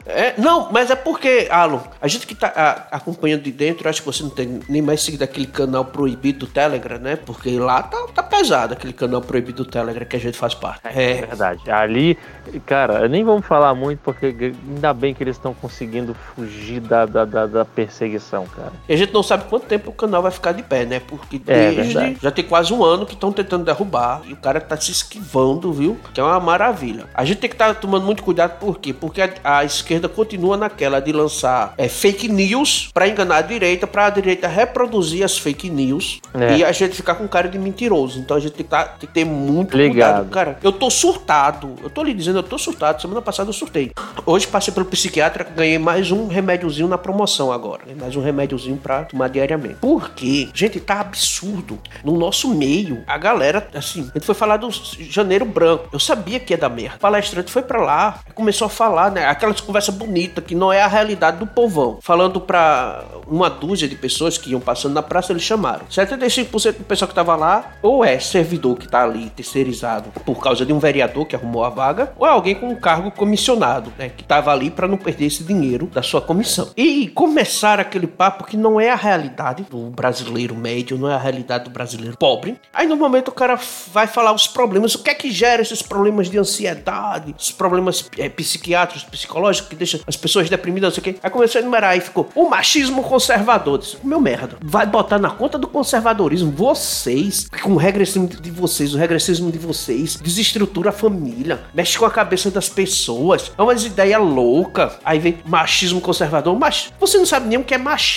É, 0.05 0.33
não, 0.39 0.71
mas 0.71 0.89
é 0.89 0.95
porque, 0.95 1.47
Alan, 1.49 1.81
a 2.01 2.07
gente 2.07 2.25
que 2.25 2.35
tá 2.35 2.51
a- 2.55 2.97
acompanhando 2.97 3.43
de 3.43 3.51
dentro, 3.51 3.87
acho 3.89 4.01
que 4.01 4.05
você 4.07 4.23
não 4.23 4.29
tem 4.29 4.59
nem 4.67 4.81
mais 4.81 5.01
seguido 5.01 5.23
aquele 5.23 5.47
canal 5.47 5.85
proibido 5.85 6.39
do 6.39 6.47
Telegram, 6.47 6.99
né? 6.99 7.15
Porque 7.15 7.57
lá 7.57 7.83
tá, 7.83 8.07
tá 8.13 8.23
pesado 8.23 8.73
aquele 8.73 8.93
canal 8.93 9.21
proibido 9.21 9.63
do 9.63 9.69
Telegram 9.69 10.05
que 10.05 10.15
a 10.15 10.19
gente 10.19 10.37
faz 10.37 10.53
parte. 10.53 10.81
É 10.85 11.11
É, 11.11 11.13
verdade. 11.25 11.69
Ali, 11.69 12.17
cara, 12.65 13.07
nem 13.07 13.23
vamos 13.23 13.45
falar 13.45 13.73
muito, 13.75 13.99
porque 14.03 14.35
ainda 14.67 14.93
bem 14.93 15.13
que 15.13 15.23
eles 15.23 15.35
estão 15.35 15.53
conseguindo 15.53 16.13
fugir 16.13 16.79
da, 16.79 17.05
da, 17.05 17.25
da, 17.25 17.45
da 17.45 17.65
perseguição, 17.65 18.45
cara. 18.55 18.71
e 18.87 18.93
a 18.93 18.97
gente 18.97 19.13
não 19.13 19.23
sabe 19.23 19.45
quanto 19.49 19.65
tempo 19.65 19.89
o 19.89 19.93
canal 19.93 20.21
vai 20.21 20.31
ficar 20.31 20.51
de 20.51 20.63
pé, 20.63 20.85
né? 20.85 20.99
Porque 20.99 21.37
É, 21.47 21.71
desde. 21.71 21.93
verdade. 21.93 22.17
já 22.21 22.31
tem 22.31 22.43
quase 22.45 22.73
um 22.73 22.83
ano 22.83 23.05
que 23.05 23.13
estão 23.13 23.31
tentando 23.31 23.63
derrubar 23.65 24.21
e 24.27 24.33
o 24.33 24.37
cara 24.37 24.59
tá 24.61 24.75
se 24.77 24.91
esquivando, 24.91 25.71
viu? 25.73 25.97
Que 26.13 26.19
é 26.19 26.23
uma 26.23 26.39
maravilha. 26.39 27.05
A 27.13 27.25
gente 27.25 27.39
tem 27.39 27.49
que 27.49 27.55
estar 27.55 27.73
tomando 27.75 28.05
muito 28.05 28.23
cuidado, 28.23 28.59
por 28.59 28.79
quê? 28.79 28.93
Porque 28.93 29.21
a, 29.21 29.29
a 29.43 29.63
esquerda 29.63 30.07
continua 30.09 30.55
naquela 30.57 30.99
de 30.99 31.11
lançar 31.11 31.73
é, 31.77 31.87
fake 31.87 32.27
news 32.29 32.89
pra 32.93 33.07
enganar 33.07 33.37
a 33.37 33.41
direita, 33.41 33.85
pra 33.87 34.05
a 34.07 34.09
direita 34.09 34.47
reproduzir 34.47 35.23
as 35.23 35.37
fake 35.37 35.69
news 35.69 36.19
É. 36.33 36.57
e 36.57 36.63
a 36.63 36.71
gente 36.71 36.95
ficar 36.95 37.15
com 37.15 37.27
cara 37.27 37.47
de 37.47 37.57
mentiroso. 37.57 38.19
Então 38.19 38.35
a 38.37 38.39
gente 38.39 38.53
tem 38.53 38.63
que, 38.63 38.69
tá- 38.69 38.85
tem 38.85 39.07
que 39.07 39.13
ter 39.13 39.25
muito 39.25 39.75
Ligado. 39.77 40.25
cuidado. 40.25 40.29
Cara, 40.29 40.57
eu 40.63 40.71
tô 40.71 40.89
surtado. 40.89 41.75
Eu 41.83 41.89
tô 41.89 42.03
lhe 42.03 42.13
dizendo, 42.13 42.39
eu 42.39 42.43
tô 42.43 42.57
surtado. 42.57 43.01
Semana 43.01 43.21
passada 43.21 43.49
eu 43.49 43.53
surtei. 43.53 43.91
Hoje 44.25 44.47
passei 44.47 44.73
pelo 44.73 44.85
psiquiatra, 44.85 45.43
ganhei 45.55 45.77
mais 45.79 46.11
um 46.11 46.27
remédiozinho 46.27 46.87
na 46.87 46.97
promoção 46.97 47.51
agora. 47.51 47.81
né? 47.85 47.93
Mais 47.99 48.15
um 48.15 48.21
remédiozinho 48.39 48.77
pra 48.77 49.03
tomar 49.03 49.27
diariamente. 49.27 49.75
Porque, 49.81 50.49
gente, 50.53 50.79
tá 50.79 51.01
absurdo. 51.01 51.79
No 52.03 52.17
nosso 52.17 52.53
meio, 52.53 53.03
a 53.05 53.17
galera, 53.17 53.67
assim, 53.73 54.09
a 54.09 54.17
gente 54.17 54.25
foi 54.25 54.35
falar 54.35 54.57
do 54.57 54.69
janeiro 54.99 55.45
branco. 55.45 55.89
Eu 55.91 55.99
sabia 55.99 56.39
que 56.39 56.53
ia 56.53 56.57
dar 56.57 56.69
merda. 56.69 56.95
O 56.95 56.99
palestrante 56.99 57.51
foi 57.51 57.61
pra 57.61 57.81
lá, 57.81 58.19
começou 58.33 58.65
a 58.67 58.69
falar, 58.69 59.11
né? 59.11 59.25
Aquelas 59.25 59.59
conversas 59.59 59.93
bonitas 59.93 60.43
que 60.43 60.55
não 60.55 60.71
é 60.71 60.81
a 60.81 60.87
realidade 60.87 61.37
do 61.37 61.47
povão. 61.47 61.99
Falando 62.01 62.39
pra 62.39 63.03
uma 63.27 63.49
dúzia 63.49 63.87
de 63.87 63.95
pessoas 63.95 64.37
que 64.37 64.51
iam 64.51 64.59
passando 64.59 64.93
na 64.93 65.03
praça, 65.03 65.33
eles 65.33 65.43
chamaram. 65.43 65.85
75% 65.89 66.77
do 66.77 66.83
pessoal 66.83 67.09
que 67.09 67.15
tava 67.15 67.35
lá, 67.35 67.73
ou 67.81 68.03
é 68.03 68.19
servidor 68.19 68.77
que 68.77 68.87
tá 68.87 69.03
ali 69.03 69.29
terceirizado 69.29 70.09
por 70.25 70.41
causa 70.41 70.65
de 70.65 70.71
um 70.71 70.79
vereador 70.79 71.25
que 71.25 71.35
arrumou 71.35 71.63
a 71.63 71.69
vaga, 71.69 72.13
ou 72.17 72.25
é 72.25 72.29
alguém 72.29 72.55
com 72.55 72.69
um 72.69 72.75
cargo 72.75 73.11
comissionado, 73.11 73.91
né? 73.97 74.09
Que 74.09 74.23
tava 74.23 74.51
ali 74.51 74.69
pra 74.69 74.87
não 74.87 74.97
perder 74.97 75.25
esse 75.25 75.43
dinheiro 75.43 75.87
da 75.87 76.01
sua 76.01 76.21
comissão. 76.21 76.71
E 76.77 77.07
começar 77.09 77.79
aquele 77.79 78.07
papo 78.19 78.43
que 78.43 78.57
não 78.57 78.81
é 78.81 78.89
a 78.89 78.95
realidade 78.95 79.63
do 79.63 79.77
brasileiro 79.91 80.53
médio, 80.53 80.97
não 80.97 81.09
é 81.09 81.13
a 81.13 81.17
realidade 81.17 81.63
do 81.63 81.69
brasileiro 81.69 82.17
pobre. 82.17 82.59
Aí 82.73 82.85
no 82.85 82.97
momento 82.97 83.29
o 83.29 83.31
cara 83.31 83.57
vai 83.93 84.07
falar 84.07 84.33
os 84.33 84.45
problemas, 84.45 84.93
o 84.93 85.01
que 85.01 85.09
é 85.09 85.13
que 85.13 85.31
gera 85.31 85.61
esses 85.61 85.81
problemas 85.81 86.29
de 86.29 86.37
ansiedade, 86.37 87.33
esses 87.39 87.53
problemas 87.53 88.09
é, 88.17 88.27
psiquiátricos, 88.27 89.05
psicológicos, 89.05 89.69
que 89.69 89.75
deixa 89.77 90.01
as 90.05 90.17
pessoas 90.17 90.49
deprimidas, 90.49 90.89
não 90.89 90.95
sei 90.95 91.11
o 91.11 91.15
quê. 91.15 91.19
Aí 91.23 91.29
começou 91.29 91.59
a 91.59 91.61
enumerar 91.61 91.95
e 91.95 92.01
ficou 92.01 92.27
o 92.35 92.49
machismo 92.49 93.01
conservador. 93.03 93.79
Disse, 93.79 93.97
meu 94.03 94.19
merda, 94.19 94.57
vai 94.61 94.85
botar 94.85 95.17
na 95.17 95.29
conta 95.29 95.57
do 95.57 95.69
conservadorismo 95.69 96.51
vocês, 96.51 97.47
com 97.63 97.71
o 97.71 97.77
regressismo 97.77 98.27
de 98.27 98.51
vocês, 98.51 98.93
o 98.93 98.97
regressismo 98.97 99.49
de 99.49 99.57
vocês, 99.57 100.17
desestrutura 100.17 100.89
a 100.89 100.91
família, 100.91 101.61
mexe 101.73 101.97
com 101.97 102.03
a 102.03 102.11
cabeça 102.11 102.51
das 102.51 102.67
pessoas, 102.67 103.49
é 103.57 103.61
umas 103.61 103.85
ideias 103.85 104.21
loucas. 104.21 104.97
Aí 105.05 105.19
vem 105.19 105.37
machismo 105.45 106.01
conservador, 106.01 106.59
mas 106.59 106.91
você 106.99 107.17
não 107.17 107.25
sabe 107.25 107.47
nem 107.47 107.57
o 107.57 107.63
que 107.63 107.73
é 107.73 107.77
machismo, 107.77 108.08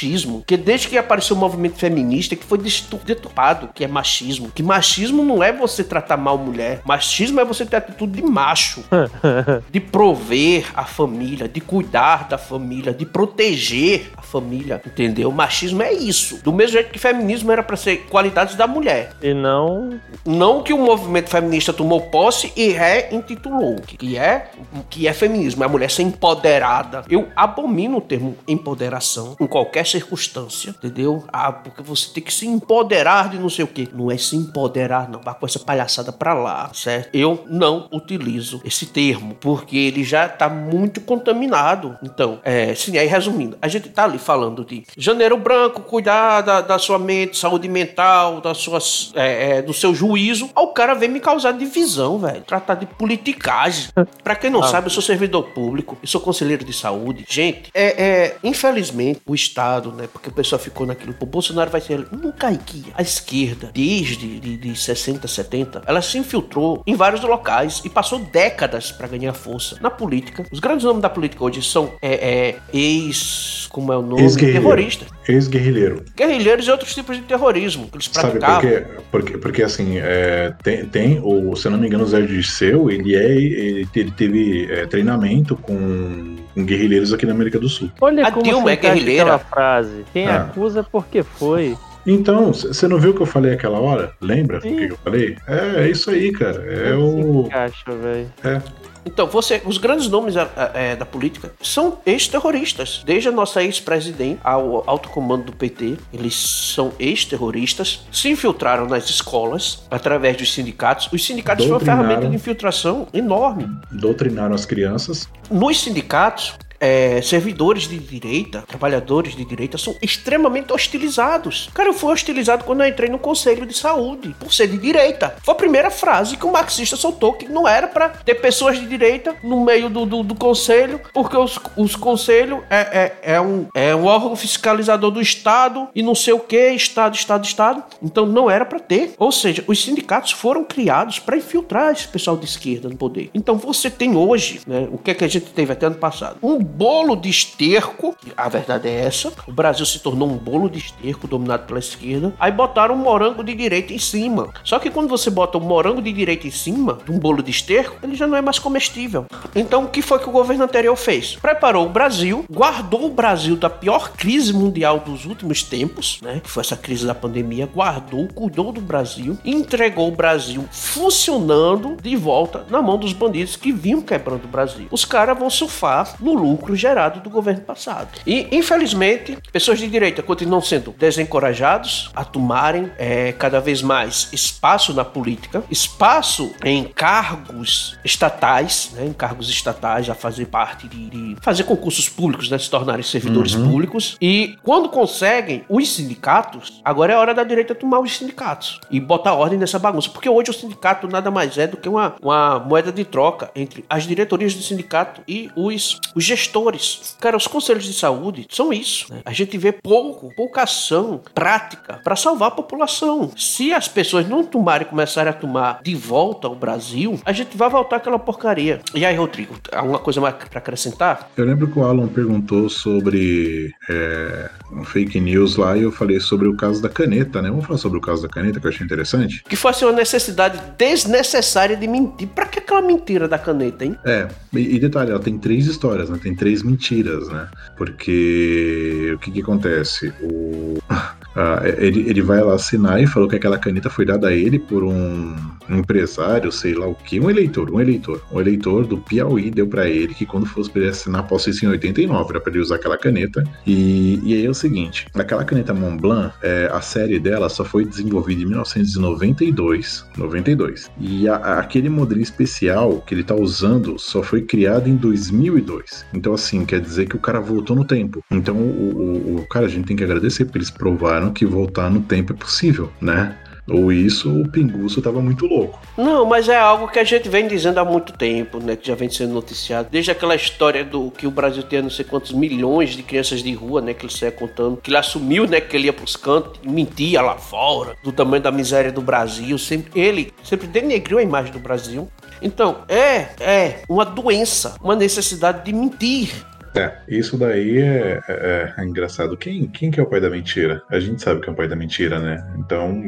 porque 0.43 0.57
desde 0.57 0.89
que 0.89 0.99
apareceu 0.99 1.37
o 1.37 1.39
movimento 1.39 1.77
feminista 1.77 2.35
que 2.35 2.45
foi 2.45 2.59
deturpado 2.59 3.71
que 3.75 3.85
é 3.85 3.89
machismo, 3.89 4.51
que 4.51 4.63
machismo 4.63 5.23
não 5.25 5.43
é 5.43 5.53
você 5.53 5.85
tratar 5.85 6.17
mal 6.17 6.39
mulher, 6.39 6.81
machismo 6.85 7.41
é 7.41 7.45
você 7.45 7.65
ter 7.67 7.77
atitude 7.77 8.13
de 8.13 8.23
macho, 8.23 8.85
de 9.71 9.81
prover 9.81 10.67
a 10.75 10.85
família, 10.85 11.49
de 11.49 11.61
cuidar 11.61 12.29
da 12.29 12.39
família, 12.39 12.93
de 12.93 13.07
proteger 13.07 14.11
a 14.17 14.23
família, 14.23 14.81
entendeu? 14.85 15.31
Machismo 15.31 15.83
é 15.83 15.93
isso. 15.93 16.43
Do 16.43 16.53
mesmo 16.53 16.73
jeito 16.73 16.91
que 16.91 16.99
feminismo 16.99 17.51
era 17.53 17.63
para 17.63 17.77
ser 17.77 18.07
qualidades 18.09 18.55
da 18.55 18.67
mulher. 18.67 19.13
E 19.23 19.35
não. 19.35 20.01
Não 20.25 20.63
que 20.63 20.73
o 20.73 20.79
movimento 20.79 21.29
feminista 21.29 21.73
tomou 21.73 22.01
posse 22.03 22.53
e 22.57 22.69
reintitulou, 22.69 23.77
que 23.77 24.17
é 24.17 24.51
que 24.89 25.07
é 25.07 25.13
feminismo, 25.13 25.63
é 25.63 25.67
a 25.67 25.69
mulher 25.69 25.91
ser 25.91 26.03
empoderada. 26.03 27.05
Eu 27.09 27.29
abomino 27.37 27.99
o 27.99 28.01
termo 28.01 28.37
empoderação 28.47 29.37
em 29.41 29.47
qualquer 29.47 29.82
circunstância, 29.85 30.71
entendeu? 30.71 31.25
Ah, 31.33 31.53
porque 31.53 31.83
você 31.83 32.09
tem 32.13 32.23
que 32.23 32.33
se 32.33 32.47
empoderar 32.47 33.29
de 33.31 33.39
não 33.39 33.49
sei 33.49 33.65
o 33.65 33.69
que. 33.69 33.89
Não 33.93 34.11
é 34.11 34.17
se 34.17 34.37
empoderar, 34.37 35.09
não. 35.09 35.21
Vá 35.21 35.35
com 35.35 35.47
essa 35.47 35.59
palhaçada 35.59 36.13
pra 36.13 36.35
lá, 36.35 36.71
certo? 36.75 37.09
Eu 37.13 37.45
não 37.49 37.89
utilizo 37.93 38.61
esse 38.65 38.87
termo, 38.87 39.35
porque 39.41 39.77
ele 39.77 40.05
já 40.05 40.29
tá 40.29 40.49
muito 40.49 41.01
contaminado. 41.01 41.97
Então, 42.03 42.41
é, 42.45 42.75
sim, 42.75 42.97
aí 42.99 43.07
resumindo, 43.07 43.57
a 43.61 43.69
gente 43.69 43.89
tá 43.89 44.05
ali 44.05 44.19
falando 44.19 44.65
de 44.65 44.85
janeiro 44.97 45.37
branco, 45.37 45.81
cuidar 45.83 46.41
da, 46.43 46.61
da 46.61 46.79
sua 46.79 46.99
mente, 46.99 47.37
saúde 47.39 47.69
mental, 47.69 48.41
das 48.41 48.59
suas, 48.59 49.13
é, 49.15 49.59
é, 49.59 49.63
do 49.63 49.73
seu 49.73 49.95
juízo. 49.95 50.51
Aí 50.55 50.63
o 50.65 50.69
cara 50.69 50.95
vem 50.95 51.09
me 51.09 51.21
causar 51.21 51.53
divisão, 51.53 52.19
velho. 52.19 52.43
Tratar 52.43 52.75
de 52.75 52.87
politicagem. 52.87 53.89
Pra 54.23 54.35
quem 54.35 54.51
não 54.51 54.63
Ah. 54.63 54.69
sabe, 54.69 54.87
eu 54.87 54.91
sou 54.91 55.03
servidor 55.03 55.45
público, 55.55 55.97
eu 56.03 56.09
sou 56.09 56.21
conselheiro 56.21 56.65
de 56.65 56.73
saúde. 56.73 57.25
Gente, 57.29 57.71
é, 57.75 58.03
é, 58.03 58.37
infelizmente, 58.45 59.21
o 59.27 59.35
Estado, 59.35 59.72
né? 59.81 60.09
Porque 60.13 60.29
o 60.29 60.33
pessoal 60.33 60.61
ficou 60.61 60.87
naquilo, 60.87 61.15
o 61.19 61.27
Bolsonaro 61.27 61.71
vai 61.71 61.81
ser. 61.81 62.07
Nunca 62.11 62.53
que 62.57 62.85
a 62.95 63.03
esquerda, 63.03 63.71
desde 63.73 64.41
de, 64.41 64.57
de 64.57 64.77
60, 64.77 65.27
70, 65.27 65.83
ela 65.87 66.03
se 66.03 66.19
infiltrou 66.19 66.83
em 66.87 66.95
vários 66.95 67.23
locais 67.23 67.81
e 67.85 67.89
passou 67.89 68.19
décadas 68.19 68.93
pra 68.93 69.07
ganhar 69.07 69.33
força. 69.33 69.77
na 69.81 69.91
política. 69.91 70.45
Os 70.51 70.61
grandes 70.61 70.85
nomes 70.85 71.03
da 71.03 71.09
política 71.09 71.45
hoje 71.45 71.63
são 71.63 71.93
é, 72.01 72.15
é, 72.15 72.57
ex. 72.73 73.69
Como 73.71 73.93
é 73.93 73.97
o 73.97 74.03
nome? 74.03 74.37
Terroristas. 74.37 75.09
Ex-guerrilheiro. 75.27 76.05
Guerrilheiros 76.17 76.67
e 76.67 76.71
outros 76.71 76.95
tipos 76.95 77.17
de 77.17 77.23
terrorismo 77.23 77.89
que 77.89 77.97
eles 77.97 78.09
praticavam. 78.09 78.61
Sabe 78.61 78.83
por 78.83 78.87
quê? 78.87 79.03
Porque, 79.11 79.39
porque 79.39 79.63
assim, 79.63 79.99
é, 79.99 80.53
tem, 80.63 80.85
tem, 80.87 81.21
o, 81.23 81.55
se 81.57 81.67
eu 81.67 81.73
não 81.73 81.79
me 81.79 81.87
engano, 81.87 82.05
o 82.05 82.07
Zé 82.07 82.21
Dirceu, 82.21 82.91
ele, 82.91 83.15
é, 83.15 83.25
ele, 83.25 83.89
ele 83.95 84.11
teve 84.11 84.71
é, 84.71 84.87
treinamento 84.87 85.57
com, 85.57 86.37
com, 86.55 86.65
guerrilheiros 86.65 87.13
aqui 87.13 87.25
na 87.25 87.33
América 87.33 87.59
do 87.59 87.69
Sul. 87.69 87.91
Olha 88.01 88.27
a 88.27 88.33
como 88.33 88.43
Dilma 88.43 88.73
é 88.73 88.77
guerrilheira. 88.77 89.41
Frase. 89.63 90.05
Quem 90.13 90.27
ah. 90.27 90.43
acusa 90.43 90.83
porque 90.83 91.23
foi. 91.23 91.77
Então, 92.05 92.53
você 92.53 92.89
não 92.89 92.99
viu 92.99 93.13
o 93.13 93.15
que 93.15 93.23
eu 93.23 93.27
falei 93.27 93.53
aquela 93.53 93.79
hora? 93.79 94.13
Lembra 94.21 94.61
Sim. 94.61 94.75
o 94.75 94.77
que 94.77 94.93
eu 94.93 94.99
falei? 94.99 95.37
É, 95.47 95.85
é 95.85 95.91
isso 95.91 96.11
aí, 96.11 96.33
cara. 96.33 96.61
É 96.65 96.95
o. 96.95 97.47
Encaixa, 97.47 97.93
velho. 97.93 98.33
É. 98.43 98.61
Então, 99.05 99.27
você, 99.27 99.61
os 99.65 99.79
grandes 99.79 100.09
nomes 100.09 100.35
é, 100.75 100.95
da 100.95 101.05
política 101.05 101.53
são 101.61 101.99
ex-terroristas. 102.07 103.03
Desde 103.05 103.29
a 103.29 103.33
nossa 103.33 103.63
ex-presidente 103.63 104.41
ao 104.45 104.89
alto 104.89 105.09
comando 105.09 105.47
do 105.47 105.53
PT, 105.53 105.97
eles 106.13 106.35
são 106.37 106.93
ex-terroristas, 107.01 108.07
se 108.13 108.31
infiltraram 108.31 108.87
nas 108.87 109.11
escolas 109.11 109.85
através 109.91 110.37
dos 110.37 110.53
sindicatos. 110.53 111.09
Os 111.13 111.25
sindicatos 111.25 111.65
são 111.65 111.75
uma 111.75 111.81
ferramenta 111.81 112.29
de 112.29 112.35
infiltração 112.35 113.09
enorme. 113.13 113.69
Doutrinaram 113.91 114.55
as 114.55 114.65
crianças. 114.65 115.29
Nos 115.51 115.81
sindicatos, 115.81 116.57
é, 116.83 117.23
servidores 117.23 117.87
de 117.87 117.97
direita, 117.97 118.65
trabalhadores 118.67 119.37
de 119.37 119.45
direita, 119.45 119.79
são 119.79 119.95
extremamente 120.03 120.73
hostilizados. 120.73 121.71
Cara, 121.73 121.91
eu 121.91 121.95
fui 121.95 122.13
hostilizado 122.13 122.65
quando 122.65 122.83
eu 122.83 122.89
entrei 122.89 123.09
no 123.09 123.21
Conselho 123.21 123.65
de 123.65 123.73
Saúde, 123.73 124.35
por 124.41 124.53
ser 124.53 124.67
de 124.67 124.77
direita. 124.77 125.37
Foi 125.45 125.55
a 125.55 125.57
primeira 125.57 125.91
frase 125.93 126.37
que 126.37 126.45
o 126.45 126.51
marxista 126.51 126.97
soltou, 126.97 127.35
que 127.35 127.49
não 127.49 127.69
era 127.69 127.87
para 127.87 128.09
ter 128.09 128.35
pessoas 128.35 128.81
de 128.81 128.87
direita 128.87 129.37
no 129.45 129.65
meio 129.65 129.89
do, 129.89 130.05
do, 130.05 130.25
do 130.25 130.35
conselho, 130.35 131.01
porque 131.15 131.37
os, 131.37 131.57
os 131.77 131.95
conselhos 131.95 132.61
é, 132.69 132.81
é, 132.81 133.35
é, 133.35 133.41
um, 133.41 133.69
é 133.73 133.95
um 133.95 134.07
órgão 134.07 134.35
fiscalizador 134.35 135.13
do 135.13 135.21
Estado 135.21 135.89
e 135.95 136.03
não 136.03 136.17
sei 136.17 136.33
o 136.33 136.41
que, 136.41 136.71
Estado, 136.71 137.15
Estado, 137.15 137.45
Estado. 137.45 137.85
Então 138.03 138.27
não 138.27 138.51
era 138.51 138.65
para 138.65 138.81
ter. 138.81 139.15
Ou 139.19 139.31
seja, 139.31 139.63
os 139.69 139.81
sindicatos 139.81 140.33
foram 140.33 140.65
criados 140.65 141.21
para 141.21 141.37
infiltrar 141.37 141.93
esse 141.93 142.09
pessoal 142.09 142.37
de 142.37 142.45
esquerda 142.45 142.89
no 142.89 142.97
poder. 142.97 143.31
Então 143.33 143.57
você 143.57 143.89
tem 143.89 144.17
hoje, 144.17 144.61
né, 144.67 144.89
o 144.91 144.99
que, 144.99 145.13
é 145.13 145.15
que 145.15 145.25
a 145.25 145.29
gente 145.29 145.47
teve 145.47 145.73
até 145.73 145.87
ano 145.87 145.97
passado? 145.97 146.39
Um 146.43 146.72
bolo 146.73 147.15
de 147.15 147.29
esterco, 147.29 148.17
a 148.37 148.49
verdade 148.49 148.89
é 148.89 149.05
essa, 149.05 149.33
o 149.47 149.53
Brasil 149.53 149.85
se 149.85 149.99
tornou 149.99 150.29
um 150.29 150.37
bolo 150.37 150.71
de 150.71 150.79
esterco 150.79 151.29
dominado 151.29 151.67
pela 151.67 151.79
esquerda, 151.79 152.33
aí 152.41 152.51
botaram 152.51 152.95
um 152.95 152.99
morango 152.99 153.45
de 153.45 153.55
direita 153.55 153.93
em 153.93 153.99
cima. 153.99 154.49
Só 154.65 154.79
que 154.79 154.91
quando 154.91 155.09
você 155.09 155.31
bota 155.31 155.59
um 155.59 155.61
morango 155.61 156.01
de 156.01 156.13
direita 156.13 156.47
em 156.47 156.51
cima 156.51 156.99
de 157.05 157.13
um 157.13 157.19
bolo 157.19 157.43
de 157.43 157.51
esterco, 157.51 157.97
ele 158.03 158.15
já 158.15 158.27
não 158.27 158.37
é 158.37 158.43
mais 158.43 158.59
comestível. 158.59 159.27
Então 159.55 159.85
o 159.85 159.89
que 159.89 160.01
foi 160.01 160.19
que 160.19 160.29
o 160.29 160.33
governo 160.33 160.65
anterior 160.65 160.97
fez? 160.97 161.37
Preparou 161.37 161.87
o 161.87 161.91
Brasil, 161.91 162.45
guardou 162.51 163.07
o 163.07 163.11
Brasil 163.11 163.57
da 163.57 163.69
pior 163.69 164.13
crise 164.13 164.53
mundial 164.53 165.01
dos 165.01 165.27
últimos 165.27 165.63
tempos, 165.63 166.21
né? 166.23 166.41
Que 166.43 166.51
foi 166.51 166.63
essa 166.63 166.77
crise 166.77 167.07
da 167.07 167.15
pandemia, 167.15 167.69
guardou, 167.73 168.29
cuidou 168.29 168.73
do 168.73 168.81
Brasil, 168.81 169.39
entregou 169.45 170.09
o 170.09 170.13
Brasil 170.13 170.65
funcionando 170.71 171.97
de 172.03 172.17
volta 172.17 172.65
na 172.71 172.81
mão 172.81 172.97
dos 172.97 173.13
bandidos 173.13 173.57
que 173.57 173.73
vinham 173.73 174.01
quebrando 174.01 174.45
o 174.45 174.49
Brasil. 174.49 174.87
Os 174.91 175.05
caras 175.05 175.39
vão 175.39 175.51
surfar 175.51 176.17
no 176.21 176.33
lucro 176.33 176.62
lucro 176.63 176.77
gerado 176.77 177.21
do 177.21 177.29
governo 177.29 177.61
passado. 177.63 178.09
E, 178.25 178.47
infelizmente, 178.53 179.37
pessoas 179.53 179.81
de 179.81 179.89
direita 179.89 180.23
continuam 180.23 180.63
sendo 180.63 180.95
desencorajados 180.97 182.11
a 182.15 182.25
tomarem 182.25 182.91
é, 182.97 183.33
cada 183.33 183.61
vez 183.61 183.83
mais 183.83 184.29
espaço 184.33 184.95
na 184.95 185.05
política, 185.05 185.65
espaço 185.69 186.53
em 186.65 186.85
cargos 186.85 187.99
estatais, 188.05 188.93
né, 188.95 189.07
em 189.07 189.13
cargos 189.13 189.49
estatais, 189.49 190.09
a 190.09 190.15
fazer 190.15 190.47
parte 190.47 190.87
de, 190.87 191.11
de 191.11 191.37
fazer 191.43 191.65
concursos 191.65 192.09
públicos, 192.09 192.49
né, 192.49 192.59
se 192.59 192.71
tornarem 192.71 193.03
servidores 193.03 193.55
uhum. 193.55 193.69
públicos. 193.69 194.17
E 194.21 194.57
quando 194.63 194.89
conseguem 194.89 195.65
os 195.69 195.93
sindicatos, 195.93 196.81
agora 196.85 197.13
é 197.13 197.17
hora 197.17 197.35
da 197.35 197.43
direita 197.43 197.75
tomar 197.75 197.99
os 198.01 198.17
sindicatos 198.17 198.81
e 198.91 199.01
botar 199.01 199.35
ordem 199.35 199.59
nessa 199.59 199.79
bagunça. 199.79 200.09
Porque 200.11 200.29
hoje 200.29 200.51
o 200.51 200.55
sindicato 200.55 201.09
nada 201.09 201.31
mais 201.31 201.59
é 201.59 201.67
do 201.67 201.77
que 201.77 201.89
uma, 201.89 202.15
uma 202.23 202.61
moeda 202.61 202.93
de 202.93 203.05
troca 203.05 203.51
entre 203.57 203.85
as 203.89 204.05
diretorias 204.05 204.55
do 204.55 204.63
sindicato 204.63 205.23
e 205.27 205.51
os, 205.57 205.99
os 206.15 206.23
gestores 206.23 206.52
gestores. 206.53 207.17
Cara, 207.19 207.37
os 207.37 207.47
conselhos 207.47 207.85
de 207.85 207.95
saúde 207.95 208.47
são 208.51 208.73
isso. 208.73 209.13
Né? 209.13 209.23
A 209.25 209.33
gente 209.33 209.57
vê 209.57 209.73
pouco, 209.73 210.33
pouca 210.37 210.63
ação 210.63 211.21
prática 211.35 212.01
para 212.05 212.15
salvar 212.15 212.49
a 212.49 212.51
população. 212.51 213.33
Se 213.37 213.73
as 213.73 213.89
pessoas 213.89 214.29
não 214.29 214.45
tomarem 214.45 214.87
e 214.87 214.91
começarem 214.91 215.31
a 215.31 215.33
tomar 215.33 215.81
de 215.83 215.95
volta 215.95 216.49
o 216.49 216.55
Brasil, 216.55 217.19
a 217.25 217.33
gente 217.33 217.57
vai 217.57 217.71
voltar 217.71 217.97
aquela 217.97 218.19
porcaria. 218.19 218.81
E 218.95 219.05
aí, 219.05 219.17
Rodrigo, 219.17 219.55
alguma 219.73 219.99
coisa 219.99 220.21
mais 220.21 220.35
para 220.35 220.59
acrescentar? 220.59 221.31
Eu 221.37 221.47
lembro 221.47 221.67
que 221.69 221.79
o 221.79 221.85
Alan 221.85 222.09
perguntou 222.09 222.69
sobre 222.69 223.73
é, 223.89 224.51
um 224.73 224.85
fake 224.85 225.19
news 225.19 225.57
lá 225.57 225.77
e 225.77 225.83
eu 225.83 225.93
falei 225.93 226.21
sobre 226.21 226.49
o 226.49 226.57
caso 226.57 226.83
da 226.83 226.89
caneta, 226.89 227.41
né? 227.41 227.49
Vamos 227.49 227.67
falar 227.67 227.79
sobre 227.79 227.99
o 227.99 228.01
caso 228.01 228.23
da 228.23 228.29
caneta 228.29 228.61
que 228.61 228.67
eu 228.67 228.71
achei 228.71 228.85
interessante. 228.85 229.43
Que 229.49 229.57
fosse 229.57 229.85
uma 229.85 229.93
necessidade 229.93 230.61
desnecessária 230.77 231.77
de 231.77 231.87
mentir. 231.87 232.29
Para 232.29 232.47
que 232.47 232.59
aquela 232.59 232.83
mentira 232.83 233.27
da 233.27 233.39
caneta, 233.39 233.85
hein? 233.85 233.97
É, 234.05 234.29
e, 234.53 234.77
e 234.77 234.79
detalhe, 234.79 235.11
ela 235.11 235.21
tem 235.21 235.39
três 235.39 235.67
histórias, 235.67 236.11
né? 236.11 236.19
Tem 236.23 236.32
três 236.35 236.63
mentiras, 236.63 237.29
né? 237.29 237.49
Porque 237.77 239.13
o 239.15 239.19
que, 239.19 239.31
que 239.31 239.41
acontece? 239.41 240.13
O, 240.21 240.79
ah, 241.35 241.63
ele, 241.65 242.09
ele 242.09 242.23
vai 242.23 242.43
lá 242.43 242.55
assinar 242.55 243.03
e 243.03 243.07
falou 243.07 243.29
que 243.29 243.37
aquela 243.37 243.59
caneta 243.59 243.89
foi 243.89 244.05
dada 244.05 244.29
a 244.29 244.33
ele 244.33 244.59
por 244.59 244.85
um 244.85 245.35
empresário, 245.69 246.51
sei 246.53 246.75
lá 246.75 246.87
o 246.87 246.95
que, 246.95 247.19
um 247.21 247.31
eleitor, 247.31 247.71
um 247.71 247.81
eleitor, 247.81 248.23
um 248.31 248.41
eleitor 248.41 248.87
do 248.87 248.99
Piauí 248.99 249.51
deu 249.51 249.67
para 249.67 249.89
ele 249.89 250.15
que 250.15 250.27
quando 250.27 250.47
fosse 250.47 250.71
para 250.71 250.83
ele 250.83 250.91
assinar 250.91 251.27
posse 251.27 251.51
isso 251.51 251.65
em 251.65 251.69
89, 251.69 252.31
era 252.31 252.41
para 252.41 252.53
ele 252.53 252.61
usar 252.61 252.77
aquela 252.77 252.99
caneta. 252.99 253.43
E, 253.67 254.21
e 254.23 254.35
aí 254.35 254.45
é 254.45 254.51
o 254.51 254.55
seguinte, 254.55 255.07
aquela 255.15 255.45
caneta 255.45 255.73
Montblanc, 255.73 256.35
é, 256.43 256.71
a 256.73 256.81
série 256.81 257.19
dela 257.19 257.49
só 257.49 257.65
foi 257.65 257.85
desenvolvida 257.85 258.43
em 258.43 258.47
1992, 258.47 260.07
92. 260.17 260.91
E 261.01 261.29
a, 261.29 261.37
a, 261.37 261.59
aquele 261.61 261.89
modelo 261.89 262.21
especial 262.21 263.01
que 263.07 263.15
ele 263.15 263.25
tá 263.25 263.35
usando 263.35 263.99
só 263.99 264.23
foi 264.23 264.43
criado 264.43 264.89
em 264.89 264.97
2002. 264.97 266.05
Então 266.13 266.35
assim, 266.35 266.65
quer 266.65 266.81
dizer 266.81 267.07
que 267.07 267.17
o 267.17 267.21
cara 267.21 267.41
voltou 267.41 267.75
no 267.75 267.85
tempo. 267.85 268.23
Então 268.31 268.57
o, 268.57 269.37
o, 269.37 269.37
o 269.37 269.47
cara, 269.49 269.67
a 269.67 269.69
gente 269.69 269.87
tem 269.87 269.97
que 269.97 270.05
agradecer 270.05 270.45
porque 270.45 270.59
eles 270.59 270.71
provaram 270.71 271.22
que 271.31 271.45
voltar 271.45 271.91
no 271.91 272.01
tempo 272.01 272.33
é 272.33 272.37
possível, 272.37 272.91
né? 273.01 273.37
Ou 273.69 273.93
isso, 273.93 274.29
o 274.29 274.49
Pinguço 274.49 274.99
estava 274.99 275.21
muito 275.21 275.47
louco. 275.47 275.79
Não, 275.97 276.25
mas 276.27 276.49
é 276.49 276.59
algo 276.59 276.89
que 276.89 276.99
a 276.99 277.05
gente 277.05 277.29
vem 277.29 277.47
dizendo 277.47 277.79
há 277.79 277.85
muito 277.85 278.13
tempo, 278.13 278.59
né? 278.59 278.75
Que 278.75 278.89
já 278.89 278.95
vem 278.95 279.09
sendo 279.09 279.33
noticiado. 279.33 279.89
Desde 279.91 280.11
aquela 280.11 280.35
história 280.35 280.85
do 280.85 281.13
que 281.13 281.27
o 281.29 281.31
Brasil 281.31 281.63
tem 281.63 281.81
não 281.81 281.91
sei 281.91 282.05
quantos 282.05 282.33
milhões 282.33 282.91
de 282.91 283.03
crianças 283.05 283.41
de 283.41 283.53
rua, 283.55 283.81
né? 283.81 283.95
Que 283.95 284.05
ele 284.05 284.13
saia 284.13 284.33
contando. 284.33 284.79
Que 284.79 284.91
ele 284.91 284.97
assumiu, 284.97 285.47
né? 285.47 285.61
Que 285.61 285.77
ele 285.77 285.87
ia 285.87 285.93
pros 285.93 286.17
cantos 286.17 286.61
e 286.63 286.69
mentia 286.69 287.23
lá 287.23 287.37
fora. 287.37 287.97
Do 288.03 288.11
tamanho 288.11 288.43
da 288.43 288.51
miséria 288.51 288.91
do 288.91 289.01
Brasil. 289.01 289.57
Sempre, 289.59 290.01
ele 290.01 290.33
sempre 290.43 290.67
denegriu 290.67 291.19
a 291.19 291.23
imagem 291.23 291.53
do 291.53 291.61
Brasil. 291.61 292.09
Então, 292.43 292.79
é, 292.89 293.29
é 293.41 293.83
uma 293.89 294.05
doença, 294.05 294.75
uma 294.83 294.97
necessidade 294.97 295.65
de 295.65 295.73
mentir. 295.73 296.45
É, 296.75 296.93
isso 297.09 297.37
daí 297.37 297.79
é, 297.79 298.21
é, 298.29 298.75
é, 298.79 298.85
engraçado. 298.85 299.37
Quem, 299.37 299.67
quem 299.69 299.91
que 299.91 300.01
é 300.01 300.03
o 300.03 300.07
pai 300.07 300.21
da 300.21 300.31
mentira? 300.31 300.83
A 300.91 300.99
gente 300.99 301.23
sabe 301.23 301.41
que 301.41 301.49
é 301.49 301.53
o 301.53 301.57
pai 301.57 301.69
da 301.69 301.77
mentira, 301.77 302.19
né? 302.19 302.45
Então, 302.59 303.03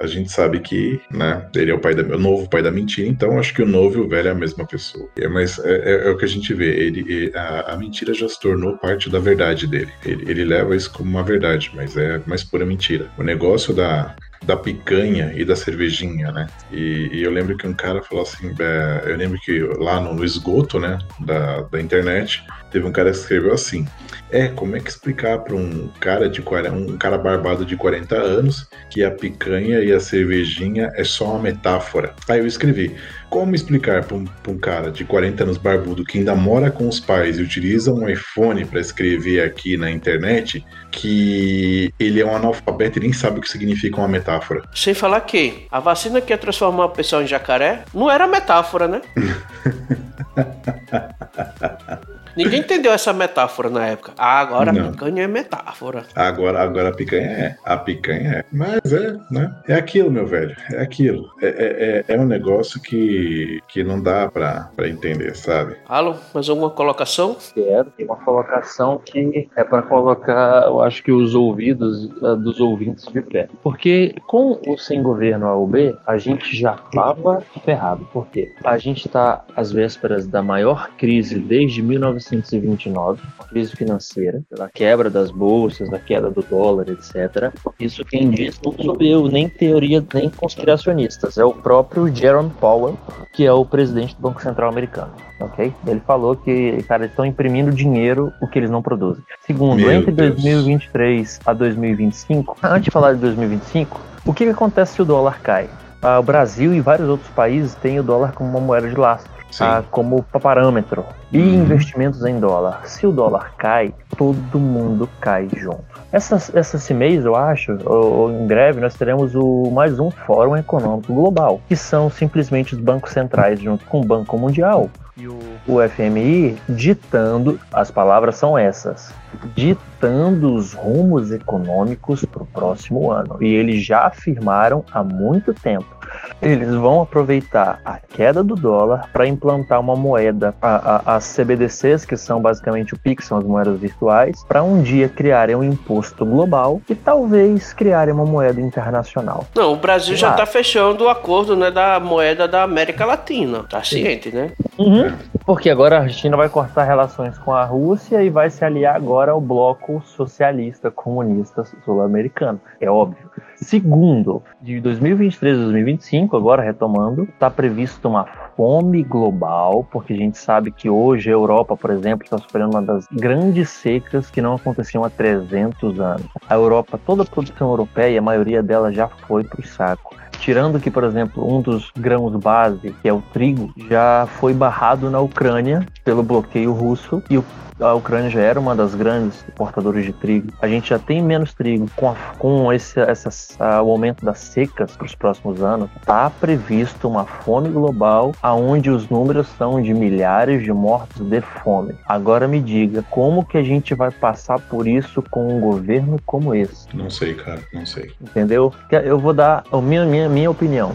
a 0.00 0.06
gente 0.06 0.30
sabe 0.30 0.60
que, 0.60 1.00
né, 1.10 1.46
ele 1.54 1.70
é 1.70 1.74
o 1.74 1.78
pai 1.78 1.94
da, 1.94 2.02
o 2.02 2.18
novo 2.18 2.48
pai 2.48 2.62
da 2.62 2.70
mentira, 2.70 3.08
então 3.08 3.38
acho 3.38 3.54
que 3.54 3.62
o 3.62 3.66
novo 3.66 3.98
e 3.98 4.00
o 4.02 4.08
velho 4.08 4.28
é 4.28 4.32
a 4.32 4.34
mesma 4.34 4.66
pessoa. 4.66 5.08
É, 5.16 5.28
mas 5.28 5.58
é, 5.60 5.76
é, 5.76 6.08
é 6.08 6.10
o 6.10 6.16
que 6.16 6.24
a 6.24 6.28
gente 6.28 6.52
vê, 6.52 6.68
ele, 6.68 7.32
a, 7.34 7.74
a, 7.74 7.76
mentira 7.76 8.12
já 8.12 8.28
se 8.28 8.40
tornou 8.40 8.76
parte 8.76 9.08
da 9.08 9.18
verdade 9.18 9.66
dele. 9.66 9.92
Ele, 10.04 10.30
ele 10.30 10.44
leva 10.44 10.74
isso 10.74 10.92
como 10.92 11.08
uma 11.08 11.22
verdade, 11.22 11.70
mas 11.74 11.96
é 11.96 12.20
mais 12.26 12.42
pura 12.42 12.66
mentira. 12.66 13.06
O 13.16 13.22
negócio 13.22 13.72
da, 13.72 14.14
da 14.44 14.56
picanha 14.56 15.32
e 15.34 15.44
da 15.44 15.56
cervejinha, 15.56 16.30
né? 16.32 16.46
E, 16.70 17.08
e, 17.12 17.22
eu 17.22 17.30
lembro 17.30 17.56
que 17.56 17.66
um 17.66 17.74
cara 17.74 18.02
falou 18.02 18.22
assim, 18.22 18.54
é, 18.58 19.02
eu 19.10 19.16
lembro 19.16 19.38
que 19.40 19.60
lá 19.78 20.00
no, 20.00 20.24
esgoto, 20.24 20.78
né, 20.78 20.98
da, 21.20 21.62
da 21.62 21.80
internet, 21.80 22.44
teve 22.70 22.86
um 22.86 22.92
cara 22.92 23.10
que 23.10 23.16
escreveu 23.16 23.52
assim, 23.52 23.86
é, 24.30 24.48
como 24.48 24.76
é 24.76 24.80
que 24.80 24.90
explicar 24.90 25.38
para 25.38 25.54
um 25.54 25.88
cara 26.00 26.28
de 26.28 26.42
40, 26.42 26.74
um 26.74 26.98
cara 26.98 27.16
barbado 27.16 27.64
de 27.64 27.76
40 27.76 28.16
anos 28.16 28.68
que 28.90 29.04
a 29.04 29.10
picanha 29.10 29.80
e 29.80 29.92
a 29.92 30.00
cervejinha 30.00 30.90
é 30.94 31.04
só 31.04 31.32
uma 31.32 31.42
metáfora? 31.42 32.14
Aí 32.28 32.40
eu 32.40 32.46
escrevi, 32.46 32.94
como 33.30 33.54
explicar 33.54 34.04
para 34.04 34.16
um, 34.16 34.24
um, 34.48 34.58
cara 34.58 34.90
de 34.90 35.04
40 35.04 35.44
anos 35.44 35.58
barbudo 35.58 36.04
que 36.04 36.18
ainda 36.18 36.34
mora 36.34 36.70
com 36.70 36.88
os 36.88 37.00
pais 37.00 37.38
e 37.38 37.42
utiliza 37.42 37.92
um 37.92 38.08
iPhone 38.08 38.64
para 38.64 38.80
escrever 38.80 39.42
aqui 39.42 39.76
na 39.76 39.90
internet 39.90 40.64
que 40.90 41.92
ele 41.98 42.20
é 42.20 42.26
um 42.26 42.34
analfabeto 42.34 42.98
e 42.98 43.02
nem 43.02 43.12
sabe 43.12 43.38
o 43.38 43.42
que 43.42 43.48
significa 43.48 43.98
uma 43.98 44.08
metáfora? 44.08 44.62
Sem 44.74 44.94
falar 44.94 45.20
que 45.20 45.66
a 45.70 45.80
vacina 45.80 46.20
que 46.20 46.32
ia 46.32 46.38
transformar 46.38 46.84
a 46.84 46.88
pessoa 46.88 47.22
em 47.22 47.26
jacaré 47.26 47.84
não 47.92 48.10
era 48.10 48.26
metáfora, 48.26 48.88
né? 48.88 49.02
Ninguém 52.36 52.60
entendeu 52.60 52.92
essa 52.92 53.12
metáfora 53.12 53.70
na 53.70 53.86
época. 53.86 54.12
Ah, 54.18 54.40
agora 54.40 54.72
Não. 54.72 54.88
a 54.88 54.92
picanha 54.92 55.22
é 55.22 55.26
metáfora. 55.26 56.04
Agora, 56.14 56.62
agora 56.62 56.90
a 56.90 56.92
picanha 56.92 57.26
é. 57.26 57.56
A 57.64 57.76
picanha 57.78 58.30
é. 58.38 58.44
Mas 58.52 58.92
é, 58.92 59.16
né? 59.30 59.54
É 59.66 59.74
aquilo, 59.74 60.10
meu 60.10 60.26
velho. 60.26 60.54
É 60.72 60.82
aquilo. 60.82 61.30
É, 61.40 61.46
é, 61.46 62.04
é, 62.10 62.14
é 62.14 62.20
um 62.20 62.26
negócio 62.26 62.80
que, 62.80 63.60
que 63.68 63.82
não 63.82 64.02
dá 64.02 64.28
pra, 64.28 64.70
pra 64.76 64.88
entender, 64.88 65.34
sabe? 65.34 65.76
Alô, 65.88 66.14
mais 66.34 66.48
alguma 66.48 66.70
colocação? 66.70 67.36
Quero. 67.54 67.90
Tem 67.96 68.04
uma 68.04 68.16
colocação 68.16 69.00
que 69.04 69.48
é 69.56 69.64
para 69.64 69.82
colocar, 69.82 70.64
eu 70.66 70.82
acho 70.82 71.02
que 71.02 71.12
os 71.12 71.34
ouvidos 71.34 72.04
uh, 72.22 72.36
dos 72.36 72.60
ouvintes 72.60 73.06
de 73.06 73.22
pé. 73.22 73.48
Porque 73.62 74.14
com 74.26 74.60
o 74.66 74.76
sem 74.76 75.02
governo 75.02 75.46
A 75.46 75.54
ou 75.54 75.66
B, 75.66 75.96
a 76.06 76.18
gente 76.18 76.54
já 76.54 76.74
tava 76.92 77.42
ferrado. 77.64 78.06
Por 78.12 78.26
quê? 78.26 78.52
A 78.62 78.76
gente 78.76 79.08
tá 79.08 79.42
às 79.56 79.72
vésperas 79.72 80.26
da 80.26 80.42
maior 80.42 80.90
crise 80.98 81.38
desde 81.38 81.82
1929, 82.30 83.22
uma 83.38 83.48
crise 83.48 83.76
financeira, 83.76 84.42
pela 84.50 84.68
quebra 84.68 85.08
das 85.10 85.30
bolsas, 85.30 85.88
da 85.90 85.98
queda 85.98 86.30
do 86.30 86.42
dólar, 86.42 86.88
etc. 86.88 87.52
Isso 87.78 88.04
quem 88.04 88.30
diz 88.30 88.60
não 88.64 88.72
sou 88.72 88.96
eu, 89.00 89.28
nem 89.28 89.48
teoria, 89.48 90.04
nem 90.12 90.28
conspiracionistas, 90.30 91.38
é 91.38 91.44
o 91.44 91.52
próprio 91.52 92.14
Jerome 92.14 92.50
Powell, 92.60 92.98
que 93.32 93.46
é 93.46 93.52
o 93.52 93.64
presidente 93.64 94.14
do 94.16 94.22
Banco 94.22 94.42
Central 94.42 94.70
americano. 94.70 95.12
Ok? 95.40 95.72
Ele 95.86 96.00
falou 96.00 96.34
que, 96.34 96.82
cara, 96.88 97.02
eles 97.02 97.12
estão 97.12 97.24
imprimindo 97.24 97.70
dinheiro 97.70 98.32
o 98.40 98.46
que 98.46 98.58
eles 98.58 98.70
não 98.70 98.82
produzem. 98.82 99.22
Segundo, 99.46 99.76
Meu 99.76 99.92
entre 99.92 100.10
Deus. 100.10 100.34
2023 100.34 101.40
a 101.44 101.52
2025, 101.52 102.56
antes 102.62 102.84
de 102.84 102.90
falar 102.90 103.14
de 103.14 103.20
2025, 103.20 104.00
o 104.24 104.32
que, 104.32 104.44
que 104.44 104.50
acontece 104.50 104.94
se 104.94 105.02
o 105.02 105.04
dólar 105.04 105.40
cai? 105.42 105.68
Ah, 106.02 106.18
o 106.18 106.22
Brasil 106.22 106.74
e 106.74 106.80
vários 106.80 107.08
outros 107.08 107.28
países 107.30 107.74
têm 107.74 108.00
o 108.00 108.02
dólar 108.02 108.32
como 108.32 108.48
uma 108.50 108.60
moeda 108.60 108.88
de 108.88 108.96
lastro 108.96 109.35
ah, 109.60 109.82
como 109.90 110.22
parâmetro. 110.22 111.04
E 111.32 111.38
uhum. 111.38 111.62
investimentos 111.62 112.24
em 112.24 112.38
dólar. 112.38 112.82
Se 112.84 113.06
o 113.06 113.12
dólar 113.12 113.54
cai, 113.56 113.92
todo 114.16 114.58
mundo 114.58 115.08
cai 115.20 115.48
junto. 115.56 115.84
Essa, 116.12 116.36
esse 116.58 116.94
mês, 116.94 117.24
eu 117.24 117.34
acho, 117.34 117.76
ou, 117.84 118.12
ou, 118.12 118.32
em 118.32 118.46
breve, 118.46 118.80
nós 118.80 118.94
teremos 118.94 119.34
o, 119.34 119.70
mais 119.70 119.98
um 119.98 120.10
Fórum 120.10 120.56
Econômico 120.56 121.12
Global, 121.12 121.60
que 121.68 121.76
são 121.76 122.08
simplesmente 122.08 122.74
os 122.74 122.80
bancos 122.80 123.12
centrais 123.12 123.60
junto 123.60 123.84
com 123.86 124.00
o 124.00 124.04
Banco 124.04 124.38
Mundial 124.38 124.88
e 125.16 125.26
o, 125.26 125.38
o 125.66 125.88
FMI 125.88 126.56
ditando, 126.68 127.58
as 127.72 127.90
palavras 127.90 128.36
são 128.36 128.56
essas, 128.56 129.14
ditando 129.54 130.54
os 130.54 130.74
rumos 130.74 131.32
econômicos 131.32 132.24
para 132.26 132.42
o 132.42 132.46
próximo 132.46 133.10
ano. 133.10 133.38
E 133.40 133.46
eles 133.46 133.82
já 133.82 134.06
afirmaram 134.06 134.84
há 134.92 135.02
muito 135.02 135.54
tempo. 135.54 135.95
Eles 136.40 136.74
vão 136.74 137.02
aproveitar 137.02 137.80
a 137.84 137.98
queda 137.98 138.42
do 138.42 138.54
dólar 138.54 139.08
para 139.12 139.26
implantar 139.26 139.80
uma 139.80 139.96
moeda, 139.96 140.54
a, 140.60 141.12
a, 141.12 141.16
as 141.16 141.34
CBDCs, 141.34 142.04
que 142.04 142.16
são 142.16 142.40
basicamente 142.40 142.94
o 142.94 142.98
PIX, 142.98 143.24
são 143.24 143.38
as 143.38 143.44
moedas 143.44 143.78
virtuais, 143.78 144.44
para 144.44 144.62
um 144.62 144.82
dia 144.82 145.08
criarem 145.08 145.56
um 145.56 145.64
imposto 145.64 146.24
global 146.24 146.80
e 146.88 146.94
talvez 146.94 147.72
criarem 147.72 148.14
uma 148.14 148.24
moeda 148.24 148.60
internacional. 148.60 149.46
Não, 149.54 149.72
o 149.72 149.76
Brasil 149.76 150.16
já 150.16 150.30
está 150.30 150.46
fechando 150.46 151.04
o 151.04 151.08
acordo 151.08 151.56
né, 151.56 151.70
da 151.70 151.98
moeda 152.00 152.46
da 152.46 152.62
América 152.62 153.04
Latina. 153.04 153.64
Tá 153.68 153.82
ciente, 153.82 154.30
né? 154.30 154.52
Uhum. 154.78 155.12
Porque 155.44 155.70
agora 155.70 156.00
a 156.00 156.08
China 156.08 156.36
vai 156.36 156.48
cortar 156.48 156.84
relações 156.84 157.38
com 157.38 157.52
a 157.52 157.64
Rússia 157.64 158.22
e 158.22 158.28
vai 158.28 158.50
se 158.50 158.64
aliar 158.64 158.96
agora 158.96 159.32
ao 159.32 159.40
bloco 159.40 160.02
socialista 160.04 160.90
comunista 160.90 161.64
sul-americano. 161.84 162.60
É 162.80 162.90
óbvio. 162.90 163.30
Segundo, 163.56 164.42
de 164.60 164.80
2023 164.80 165.56
a 165.56 165.62
2025, 165.62 166.36
agora 166.36 166.62
retomando, 166.62 167.22
está 167.22 167.50
previsto 167.50 168.08
uma 168.08 168.26
fome 168.56 169.02
global, 169.02 169.86
porque 169.90 170.14
a 170.14 170.16
gente 170.16 170.38
sabe 170.38 170.70
que 170.70 170.88
hoje 170.88 171.28
a 171.28 171.32
Europa, 171.34 171.76
por 171.76 171.90
exemplo, 171.90 172.24
está 172.24 172.38
sofrendo 172.38 172.70
uma 172.70 172.82
das 172.82 173.06
grandes 173.12 173.68
secas 173.68 174.30
que 174.30 174.40
não 174.40 174.54
aconteciam 174.54 175.04
há 175.04 175.10
300 175.10 176.00
anos. 176.00 176.26
A 176.48 176.54
Europa, 176.54 176.98
toda 177.04 177.22
a 177.22 177.26
produção 177.26 177.68
europeia, 177.68 178.18
a 178.18 178.22
maioria 178.22 178.62
dela 178.62 178.90
já 178.90 179.08
foi 179.08 179.44
para 179.44 179.60
o 179.60 179.66
saco. 179.66 180.16
Tirando 180.40 180.80
que, 180.80 180.90
por 180.90 181.04
exemplo, 181.04 181.46
um 181.46 181.60
dos 181.60 181.90
grãos 181.96 182.34
base, 182.36 182.94
que 183.02 183.08
é 183.08 183.12
o 183.12 183.22
trigo, 183.32 183.72
já 183.90 184.26
foi 184.38 184.54
barrado 184.54 185.10
na 185.10 185.20
Ucrânia 185.20 185.86
pelo 186.04 186.22
bloqueio 186.22 186.72
russo 186.72 187.22
e 187.30 187.36
a 187.80 187.92
Ucrânia 187.92 188.30
já 188.30 188.40
era 188.40 188.58
uma 188.58 188.74
das 188.74 188.94
grandes 188.94 189.44
exportadoras 189.46 190.04
de 190.04 190.12
trigo. 190.12 190.52
A 190.62 190.68
gente 190.68 190.90
já 190.90 190.98
tem 190.98 191.22
menos 191.22 191.52
trigo. 191.52 191.86
Com, 191.94 192.10
a, 192.10 192.14
com 192.38 192.72
esse 192.72 192.98
essas, 193.00 193.56
a, 193.60 193.82
o 193.82 193.90
aumento 193.90 194.24
das 194.24 194.38
secas 194.38 194.96
para 194.96 195.04
os 195.04 195.14
próximos 195.14 195.62
anos, 195.62 195.90
está 195.96 196.30
previsto 196.30 197.08
uma 197.08 197.24
fome 197.24 197.68
global 197.68 198.34
aonde 198.46 198.90
os 198.90 199.08
números 199.08 199.48
são 199.58 199.82
de 199.82 199.92
milhares 199.92 200.62
de 200.62 200.72
mortos 200.72 201.26
de 201.26 201.40
fome. 201.40 201.96
Agora 202.06 202.46
me 202.46 202.60
diga, 202.60 203.02
como 203.10 203.44
que 203.44 203.58
a 203.58 203.62
gente 203.62 203.92
vai 203.92 204.12
passar 204.12 204.60
por 204.60 204.86
isso 204.86 205.20
com 205.20 205.56
um 205.56 205.60
governo 205.60 206.16
como 206.24 206.54
esse? 206.54 206.86
Não 206.94 207.10
sei, 207.10 207.34
cara, 207.34 207.60
não 207.72 207.84
sei. 207.84 208.12
Entendeu? 208.20 208.72
Eu 208.88 209.18
vou 209.18 209.34
dar 209.34 209.64
a 209.72 209.80
minha, 209.80 210.04
minha, 210.04 210.28
minha 210.28 210.48
opinião. 210.48 210.94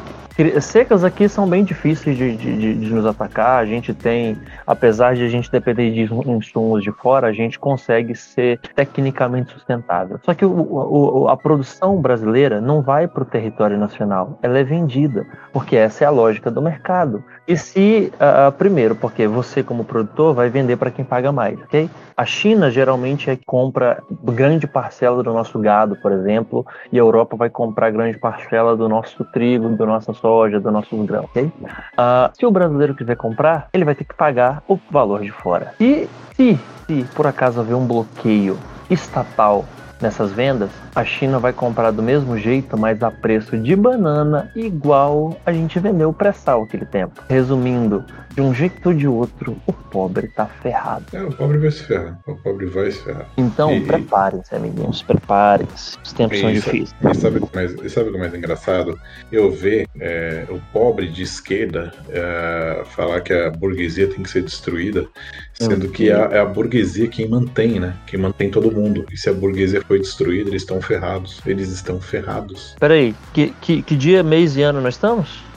Secas 0.61 1.03
aqui 1.03 1.27
são 1.27 1.47
bem 1.47 1.63
difíceis 1.63 2.17
de, 2.17 2.35
de, 2.35 2.75
de, 2.75 2.93
nos 2.93 3.05
atacar. 3.05 3.61
A 3.61 3.65
gente 3.65 3.93
tem, 3.93 4.37
apesar 4.65 5.13
de 5.13 5.23
a 5.23 5.27
gente 5.27 5.51
depender 5.51 5.91
de 5.91 6.13
insumos 6.31 6.81
de 6.81 6.91
fora, 6.91 7.27
a 7.27 7.33
gente 7.33 7.59
consegue 7.59 8.15
ser 8.15 8.59
tecnicamente 8.73 9.51
sustentável. 9.51 10.19
Só 10.23 10.33
que 10.33 10.45
o, 10.45 10.51
o, 10.51 11.27
a 11.27 11.35
produção 11.35 12.01
brasileira 12.01 12.61
não 12.61 12.81
vai 12.81 13.07
para 13.07 13.23
o 13.23 13.25
território 13.25 13.77
nacional, 13.77 14.39
ela 14.41 14.57
é 14.57 14.63
vendida, 14.63 15.25
porque 15.51 15.75
essa 15.75 16.05
é 16.05 16.07
a 16.07 16.11
lógica 16.11 16.49
do 16.49 16.61
mercado. 16.61 17.23
E 17.47 17.57
se, 17.57 18.13
uh, 18.15 18.51
primeiro, 18.51 18.95
porque 18.95 19.27
você 19.27 19.63
como 19.63 19.83
produtor 19.83 20.33
vai 20.33 20.49
vender 20.49 20.77
para 20.77 20.91
quem 20.91 21.03
paga 21.03 21.31
mais, 21.31 21.59
ok? 21.61 21.89
A 22.15 22.25
China 22.25 22.69
geralmente 22.69 23.29
é 23.29 23.35
que 23.35 23.43
compra 23.45 24.01
grande 24.23 24.67
parcela 24.67 25.23
do 25.23 25.33
nosso 25.33 25.57
gado, 25.59 25.95
por 25.95 26.11
exemplo, 26.11 26.65
e 26.91 26.97
a 26.97 27.01
Europa 27.01 27.35
vai 27.35 27.49
comprar 27.49 27.89
grande 27.89 28.17
parcela 28.17 28.77
do 28.77 28.87
nosso 28.87 29.25
trigo, 29.25 29.69
da 29.69 29.85
nossa 29.85 30.13
soja, 30.13 30.59
do 30.59 30.71
nosso 30.71 30.95
grão, 31.03 31.23
ok? 31.23 31.45
Uh, 31.45 32.37
se 32.37 32.45
o 32.45 32.51
brasileiro 32.51 32.93
quiser 32.93 33.15
comprar, 33.17 33.69
ele 33.73 33.85
vai 33.85 33.95
ter 33.95 34.03
que 34.03 34.13
pagar 34.13 34.63
o 34.67 34.79
valor 34.89 35.21
de 35.21 35.31
fora. 35.31 35.73
E 35.79 36.07
se, 36.35 36.59
se 36.85 37.05
por 37.15 37.25
acaso 37.25 37.59
haver 37.59 37.73
um 37.73 37.85
bloqueio 37.85 38.57
estatal 38.89 39.65
nessas 40.01 40.31
vendas, 40.31 40.69
a 40.93 41.05
China 41.05 41.39
vai 41.39 41.53
comprar 41.53 41.91
do 41.91 42.03
mesmo 42.03 42.37
jeito, 42.37 42.77
mas 42.77 43.01
a 43.01 43.09
preço 43.09 43.57
de 43.57 43.75
banana 43.75 44.51
igual 44.55 45.37
a 45.45 45.51
gente 45.51 45.79
vendeu 45.79 46.11
pré-sal 46.11 46.63
aquele 46.63 46.85
tempo. 46.85 47.21
Resumindo, 47.29 48.03
de 48.33 48.41
um 48.41 48.53
jeito 48.53 48.89
ou 48.89 48.93
de 48.93 49.07
outro, 49.07 49.57
o 49.65 49.73
pobre 49.73 50.27
tá 50.29 50.45
ferrado. 50.45 51.05
É, 51.13 51.21
o 51.21 51.31
pobre 51.31 51.57
vai 51.57 51.71
se 51.71 51.83
ferrar. 51.83 52.19
O 52.27 52.35
pobre 52.35 52.65
vai 52.65 52.91
se 52.91 53.03
ferrar. 53.03 53.27
Então, 53.37 53.73
e, 53.73 53.81
preparem-se, 53.81 54.53
amiguinhos, 54.55 55.01
preparem-se. 55.01 55.97
Os 56.03 56.13
tempos 56.13 56.39
são 56.39 56.51
difíceis. 56.51 56.93
E 57.01 57.15
sabe 57.15 57.41
mais, 57.53 57.71
sabe 57.91 58.09
o 58.09 58.11
que 58.11 58.17
é 58.17 58.19
mais 58.19 58.33
engraçado? 58.33 58.99
Eu 59.31 59.51
ver 59.51 59.87
é, 59.99 60.45
o 60.49 60.59
pobre 60.71 61.09
de 61.09 61.23
esquerda 61.23 61.93
é, 62.09 62.83
falar 62.85 63.21
que 63.21 63.33
a 63.33 63.49
burguesia 63.49 64.07
tem 64.07 64.23
que 64.23 64.29
ser 64.29 64.43
destruída, 64.43 65.07
sendo 65.53 65.89
que 65.89 66.09
é, 66.09 66.13
é 66.13 66.39
a 66.39 66.45
burguesia 66.45 67.07
quem 67.07 67.27
mantém, 67.27 67.79
né? 67.79 67.95
Quem 68.07 68.19
mantém 68.19 68.49
todo 68.49 68.71
mundo. 68.71 69.05
E 69.11 69.17
se 69.17 69.29
a 69.29 69.33
burguesia 69.33 69.81
foi 69.81 69.99
destruída, 69.99 70.49
eles 70.49 70.61
estão 70.61 70.80
ferrados. 70.81 71.41
Eles 71.45 71.69
estão 71.69 71.99
ferrados. 71.99 72.75
Peraí, 72.79 73.15
que, 73.33 73.53
que, 73.61 73.81
que 73.81 73.95
dia, 73.95 74.23
mês 74.23 74.57
e 74.57 74.61
ano 74.61 74.81
nós 74.81 74.95
estamos? 74.95 75.51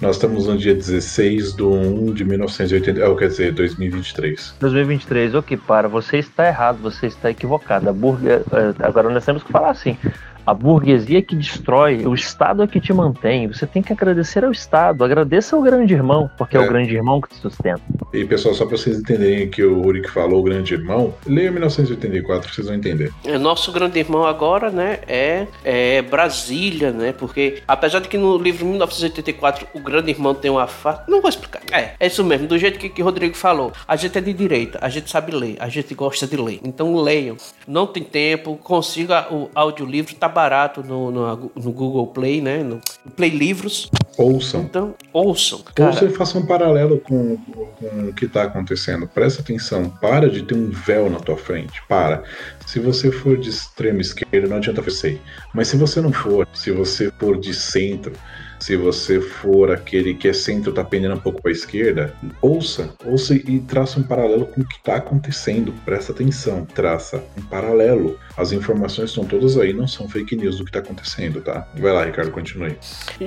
Nós 0.00 0.16
estamos 0.16 0.46
no 0.46 0.56
dia 0.56 0.74
16 0.74 1.56
de 1.56 1.62
1 1.62 2.14
de 2.14 2.24
1980, 2.24 3.06
oh, 3.06 3.16
quer 3.16 3.28
dizer, 3.28 3.52
2023. 3.52 4.54
2023, 4.58 5.34
ok, 5.34 5.58
para, 5.58 5.88
você 5.88 6.16
está 6.16 6.48
errado, 6.48 6.78
você 6.78 7.06
está 7.06 7.30
equivocado. 7.30 7.88
A 7.88 7.92
burger, 7.92 8.42
eh, 8.50 8.74
agora 8.78 9.10
nós 9.10 9.24
temos 9.24 9.42
que 9.42 9.52
falar 9.52 9.70
assim, 9.70 9.98
a 10.46 10.54
burguesia 10.54 11.22
que 11.22 11.36
destrói, 11.36 12.06
o 12.06 12.14
Estado 12.14 12.62
é 12.62 12.66
que 12.66 12.80
te 12.80 12.92
mantém. 12.92 13.46
Você 13.48 13.66
tem 13.66 13.82
que 13.82 13.92
agradecer 13.92 14.44
ao 14.44 14.52
Estado. 14.52 15.04
Agradeça 15.04 15.56
ao 15.56 15.62
grande 15.62 15.94
irmão, 15.94 16.30
porque 16.36 16.56
é, 16.56 16.60
é 16.60 16.64
o 16.64 16.68
grande 16.68 16.94
irmão 16.94 17.20
que 17.20 17.28
te 17.28 17.36
sustenta. 17.36 17.80
E 18.12 18.24
pessoal, 18.24 18.54
só 18.54 18.66
para 18.66 18.76
vocês 18.76 18.98
entenderem 18.98 19.48
que 19.48 19.62
o 19.62 19.84
Uric 19.84 20.10
falou, 20.10 20.40
o 20.40 20.42
grande 20.42 20.74
irmão, 20.74 21.14
leia 21.26 21.50
1984, 21.50 22.52
vocês 22.52 22.66
vão 22.66 22.76
entender. 22.76 23.12
É, 23.24 23.38
nosso 23.38 23.70
grande 23.72 23.98
irmão 23.98 24.24
agora, 24.24 24.70
né, 24.70 24.98
é, 25.06 25.46
é 25.64 26.02
Brasília, 26.02 26.90
né? 26.90 27.12
Porque 27.12 27.62
apesar 27.66 28.00
de 28.00 28.08
que 28.08 28.18
no 28.18 28.36
livro 28.36 28.66
1984 28.66 29.66
o 29.74 29.80
grande 29.80 30.10
irmão 30.10 30.34
tem 30.34 30.50
uma 30.50 30.66
face. 30.66 31.02
Não 31.08 31.20
vou 31.20 31.28
explicar. 31.28 31.62
É, 31.70 31.92
é 31.98 32.06
isso 32.06 32.24
mesmo, 32.24 32.46
do 32.46 32.58
jeito 32.58 32.78
que, 32.78 32.88
que 32.88 33.02
o 33.02 33.04
Rodrigo 33.04 33.36
falou. 33.36 33.72
A 33.86 33.96
gente 33.96 34.16
é 34.18 34.20
de 34.20 34.32
direita, 34.32 34.78
a 34.82 34.88
gente 34.88 35.10
sabe 35.10 35.32
ler, 35.32 35.56
a 35.58 35.68
gente 35.68 35.94
gosta 35.94 36.26
de 36.26 36.36
ler. 36.36 36.60
Então 36.64 36.94
leiam. 36.96 37.36
Não 37.66 37.86
tem 37.86 38.02
tempo, 38.02 38.56
consiga 38.56 39.32
o 39.32 39.50
audiolivro, 39.54 40.14
tá 40.14 40.28
barato 40.30 40.82
no, 40.82 41.10
no, 41.10 41.52
no 41.54 41.72
Google 41.72 42.06
Play, 42.08 42.40
né? 42.40 42.62
No 42.62 42.80
Play 43.16 43.30
Livros. 43.30 43.90
Ouçam. 44.16 44.62
Então, 44.62 44.94
ouçam. 45.12 45.60
Cara. 45.74 45.90
Ouçam 45.90 46.08
e 46.08 46.12
façam 46.12 46.42
um 46.42 46.46
paralelo 46.46 46.98
com, 47.00 47.36
com 47.36 48.08
o 48.08 48.12
que 48.12 48.26
está 48.26 48.44
acontecendo. 48.44 49.06
Presta 49.06 49.42
atenção. 49.42 49.88
Para 49.88 50.28
de 50.28 50.42
ter 50.42 50.54
um 50.54 50.70
véu 50.70 51.10
na 51.10 51.18
tua 51.18 51.36
frente. 51.36 51.82
Para. 51.88 52.22
Se 52.66 52.78
você 52.78 53.10
for 53.10 53.36
de 53.36 53.50
extrema 53.50 54.00
esquerda, 54.00 54.48
não 54.48 54.56
adianta 54.56 54.82
você. 54.82 55.18
Mas 55.54 55.68
se 55.68 55.76
você 55.76 56.00
não 56.00 56.12
for, 56.12 56.46
se 56.52 56.70
você 56.70 57.10
for 57.18 57.38
de 57.38 57.54
centro, 57.54 58.12
Se 58.60 58.76
você 58.76 59.20
for 59.20 59.70
aquele 59.70 60.14
que 60.14 60.28
é 60.28 60.32
centro, 60.32 60.72
tá 60.72 60.84
pendendo 60.84 61.14
um 61.14 61.20
pouco 61.20 61.40
para 61.40 61.50
a 61.50 61.52
esquerda, 61.52 62.14
ouça, 62.42 62.94
ouça 63.06 63.34
e 63.34 63.58
traça 63.60 63.98
um 63.98 64.02
paralelo 64.02 64.46
com 64.46 64.60
o 64.60 64.64
que 64.64 64.76
está 64.76 64.96
acontecendo. 64.96 65.72
Presta 65.84 66.12
atenção, 66.12 66.66
traça 66.66 67.24
um 67.38 67.42
paralelo. 67.42 68.18
As 68.36 68.52
informações 68.52 69.10
estão 69.10 69.24
todas 69.24 69.56
aí, 69.56 69.72
não 69.72 69.88
são 69.88 70.08
fake 70.08 70.36
news 70.36 70.58
do 70.58 70.64
que 70.64 70.70
está 70.70 70.80
acontecendo, 70.80 71.40
tá? 71.40 71.66
Vai 71.78 71.92
lá, 71.92 72.04
Ricardo, 72.04 72.30
continue. 72.30 72.76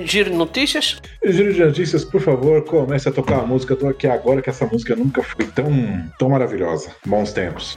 Giro 0.04 0.30
de 0.30 0.36
notícias? 0.36 1.00
Giro 1.24 1.52
de 1.52 1.64
notícias, 1.64 2.04
por 2.04 2.20
favor, 2.20 2.64
comece 2.64 3.08
a 3.08 3.12
tocar 3.12 3.40
a 3.40 3.46
música. 3.46 3.74
Tô 3.74 3.88
aqui 3.88 4.06
agora 4.06 4.40
que 4.40 4.50
essa 4.50 4.66
música 4.66 4.94
nunca 4.94 5.22
foi 5.22 5.46
tão, 5.46 5.68
tão 6.16 6.28
maravilhosa. 6.28 6.90
Bons 7.04 7.32
tempos. 7.32 7.74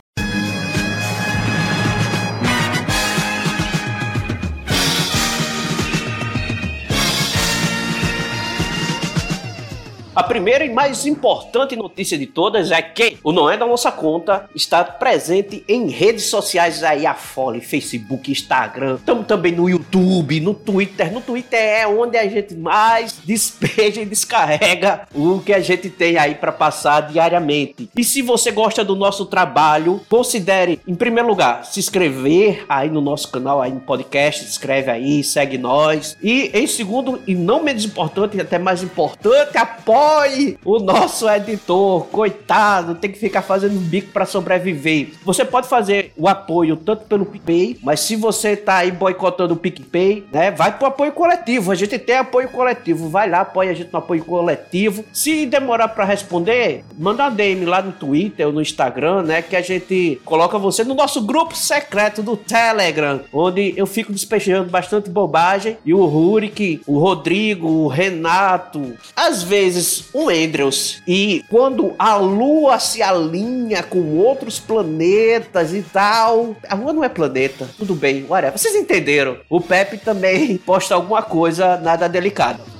A 10.17 10.23
primeira 10.23 10.65
e 10.65 10.69
mais 10.73 11.05
importante 11.05 11.75
notícia 11.75 12.17
de 12.17 12.25
todas 12.25 12.71
é 12.71 12.81
que 12.81 13.19
o 13.23 13.31
Não 13.31 13.47
é 13.47 13.55
da 13.55 13.67
Nossa 13.67 13.91
Conta 13.91 14.49
está 14.55 14.83
presente 14.83 15.63
em 15.67 15.89
redes 15.91 16.23
sociais 16.23 16.83
aí, 16.83 17.05
a 17.05 17.13
Fole, 17.13 17.61
Facebook, 17.61 18.31
Instagram. 18.31 18.95
Estamos 18.95 19.27
também 19.27 19.51
no 19.51 19.69
YouTube, 19.69 20.39
no 20.39 20.55
Twitter. 20.55 21.13
No 21.13 21.21
Twitter 21.21 21.59
é 21.59 21.85
onde 21.85 22.17
a 22.17 22.27
gente 22.27 22.55
mais 22.55 23.13
despeja 23.23 24.01
e 24.01 24.05
descarrega 24.05 25.07
o 25.13 25.39
que 25.39 25.53
a 25.53 25.59
gente 25.59 25.87
tem 25.87 26.17
aí 26.17 26.33
para 26.33 26.51
passar 26.51 27.01
diariamente. 27.01 27.87
E 27.95 28.03
se 28.03 28.23
você 28.23 28.49
gosta 28.49 28.83
do 28.83 28.95
nosso 28.95 29.23
trabalho, 29.27 30.01
considere, 30.09 30.81
em 30.87 30.95
primeiro 30.95 31.29
lugar, 31.29 31.63
se 31.63 31.79
inscrever 31.79 32.65
aí 32.67 32.89
no 32.89 33.01
nosso 33.01 33.29
canal, 33.29 33.61
aí 33.61 33.71
no 33.71 33.81
podcast. 33.81 34.45
Se 34.45 34.49
inscreve 34.49 34.89
aí, 34.89 35.23
segue 35.23 35.59
nós. 35.59 36.17
E 36.23 36.49
em 36.55 36.65
segundo, 36.65 37.21
e 37.27 37.35
não 37.35 37.61
menos 37.61 37.85
importante, 37.85 38.41
até 38.41 38.57
mais 38.57 38.81
importante, 38.81 39.55
apoie 39.55 40.06
apoie 40.07 40.57
o 40.63 40.79
nosso 40.79 41.29
editor, 41.29 42.05
coitado, 42.05 42.95
tem 42.95 43.11
que 43.11 43.19
ficar 43.19 43.41
fazendo 43.41 43.77
bico 43.79 44.11
para 44.11 44.25
sobreviver. 44.25 45.09
Você 45.23 45.43
pode 45.43 45.67
fazer 45.67 46.13
o 46.15 46.27
apoio 46.27 46.77
tanto 46.77 47.05
pelo 47.05 47.25
PicPay, 47.25 47.77
mas 47.83 47.99
se 47.99 48.15
você 48.15 48.55
tá 48.55 48.77
aí 48.77 48.91
boicotando 48.91 49.53
o 49.53 49.57
PicPay, 49.57 50.25
né, 50.31 50.51
vai 50.51 50.77
pro 50.77 50.87
apoio 50.87 51.11
coletivo. 51.11 51.71
A 51.71 51.75
gente 51.75 51.99
tem 51.99 52.17
apoio 52.17 52.49
coletivo, 52.49 53.09
vai 53.09 53.29
lá, 53.29 53.41
apoia 53.41 53.71
a 53.71 53.73
gente 53.73 53.91
no 53.91 53.99
apoio 53.99 54.23
coletivo. 54.23 55.03
Se 55.11 55.45
demorar 55.45 55.89
para 55.89 56.05
responder, 56.05 56.83
manda 56.97 57.23
uma 57.23 57.31
DM 57.31 57.65
lá 57.65 57.81
no 57.81 57.91
Twitter 57.91 58.47
ou 58.47 58.53
no 58.53 58.61
Instagram, 58.61 59.23
né, 59.23 59.41
que 59.41 59.55
a 59.55 59.61
gente 59.61 60.21
coloca 60.23 60.57
você 60.57 60.83
no 60.83 60.93
nosso 60.93 61.21
grupo 61.21 61.55
secreto 61.55 62.23
do 62.23 62.37
Telegram, 62.37 63.21
onde 63.33 63.73
eu 63.75 63.85
fico 63.85 64.13
despejando 64.13 64.69
bastante 64.69 65.09
bobagem 65.09 65.77
e 65.85 65.93
o 65.93 66.05
Rurik, 66.05 66.81
o 66.87 66.97
Rodrigo, 66.99 67.67
o 67.67 67.87
Renato, 67.87 68.93
às 69.15 69.43
vezes 69.43 69.96
um 70.13 70.29
Andrews. 70.29 71.01
E 71.07 71.43
quando 71.49 71.93
a 71.97 72.15
Lua 72.15 72.79
se 72.79 73.01
alinha 73.01 73.83
com 73.83 74.17
outros 74.17 74.59
planetas 74.59 75.73
e 75.73 75.81
tal. 75.81 76.55
A 76.67 76.75
Lua 76.75 76.93
não 76.93 77.03
é 77.03 77.09
planeta, 77.09 77.67
tudo 77.77 77.95
bem, 77.95 78.25
whatever. 78.27 78.57
Vocês 78.57 78.75
entenderam? 78.75 79.37
O 79.49 79.61
Pepe 79.61 79.97
também 79.97 80.57
posta 80.65 80.95
alguma 80.95 81.21
coisa 81.21 81.77
nada 81.77 82.07
delicada. 82.07 82.76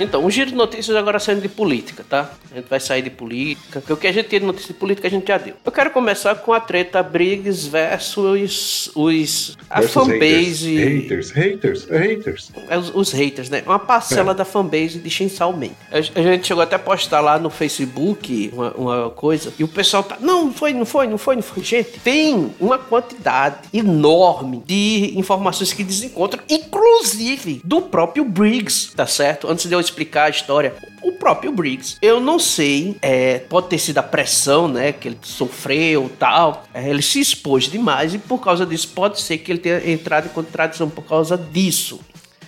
Então, 0.00 0.24
um 0.24 0.30
giro 0.30 0.50
de 0.50 0.56
notícias 0.56 0.96
agora 0.96 1.18
saindo 1.18 1.40
de 1.42 1.48
política, 1.48 2.04
tá? 2.08 2.30
A 2.52 2.54
gente 2.56 2.68
vai 2.68 2.78
sair 2.80 3.02
de 3.02 3.10
política, 3.10 3.80
porque 3.80 3.92
o 3.92 3.96
que 3.96 4.06
a 4.06 4.12
gente 4.12 4.28
tem 4.28 4.38
de 4.40 4.46
notícia 4.46 4.68
de 4.72 4.78
política 4.78 5.08
a 5.08 5.10
gente 5.10 5.26
já 5.26 5.38
deu. 5.38 5.54
Eu 5.64 5.72
quero 5.72 5.90
começar 5.90 6.34
com 6.36 6.52
a 6.52 6.60
treta 6.60 7.02
Briggs 7.02 7.68
versus 7.68 8.90
os. 8.94 9.58
a 9.68 9.80
Versus 9.80 9.94
fanbase. 9.94 10.76
Haters, 10.76 11.30
haters, 11.30 11.84
haters. 11.90 12.50
É 12.68 12.78
os, 12.78 12.94
os 12.94 13.12
haters, 13.12 13.50
né? 13.50 13.62
Uma 13.66 13.78
parcela 13.78 14.32
É. 14.32 14.34
da 14.34 14.44
fanbase 14.44 14.98
de 14.98 15.10
Chainsaw 15.10 15.52
Man. 15.52 15.70
A, 15.90 15.98
a 15.98 16.22
gente 16.22 16.46
chegou 16.46 16.62
até 16.62 16.76
a 16.76 16.78
postar 16.78 17.20
lá 17.20 17.38
no 17.38 17.50
Facebook 17.50 18.50
uma, 18.52 18.70
uma 18.72 19.10
coisa 19.10 19.52
e 19.58 19.64
o 19.64 19.68
pessoal 19.68 20.02
tá. 20.02 20.16
Não, 20.20 20.46
não 20.46 20.52
foi, 20.52 20.72
não 20.72 20.86
foi, 20.86 21.06
não 21.06 21.18
foi, 21.18 21.36
não 21.36 21.42
foi. 21.42 21.62
Gente, 21.62 21.98
tem 22.00 22.52
uma 22.60 22.78
quantidade 22.78 23.56
enorme 23.74 24.62
de 24.64 25.12
informações 25.16 25.72
que 25.72 25.82
desencontram, 25.82 26.42
inclusive 26.48 27.60
do 27.64 27.82
próprio 27.82 28.24
Briggs, 28.24 28.92
tá 28.94 29.06
certo? 29.06 29.48
Antes 29.50 29.66
de 29.68 29.74
eu 29.74 29.80
explicar 29.90 30.24
a 30.24 30.30
história, 30.30 30.74
o 31.02 31.12
próprio 31.12 31.52
Briggs. 31.52 31.96
Eu 32.00 32.20
não 32.20 32.38
sei, 32.38 32.96
é, 33.02 33.38
pode 33.38 33.68
ter 33.68 33.78
sido 33.78 33.98
a 33.98 34.02
pressão, 34.02 34.68
né, 34.68 34.92
que 34.92 35.08
ele 35.08 35.18
sofreu 35.22 36.10
tal. 36.18 36.64
É, 36.72 36.88
ele 36.88 37.02
se 37.02 37.20
expôs 37.20 37.64
demais 37.64 38.14
e 38.14 38.18
por 38.18 38.38
causa 38.38 38.64
disso 38.64 38.88
pode 38.94 39.20
ser 39.20 39.38
que 39.38 39.52
ele 39.52 39.58
tenha 39.58 39.90
entrado 39.90 40.26
em 40.26 40.30
contradição 40.30 40.88
por 40.88 41.04
causa 41.04 41.36
disso. 41.36 42.00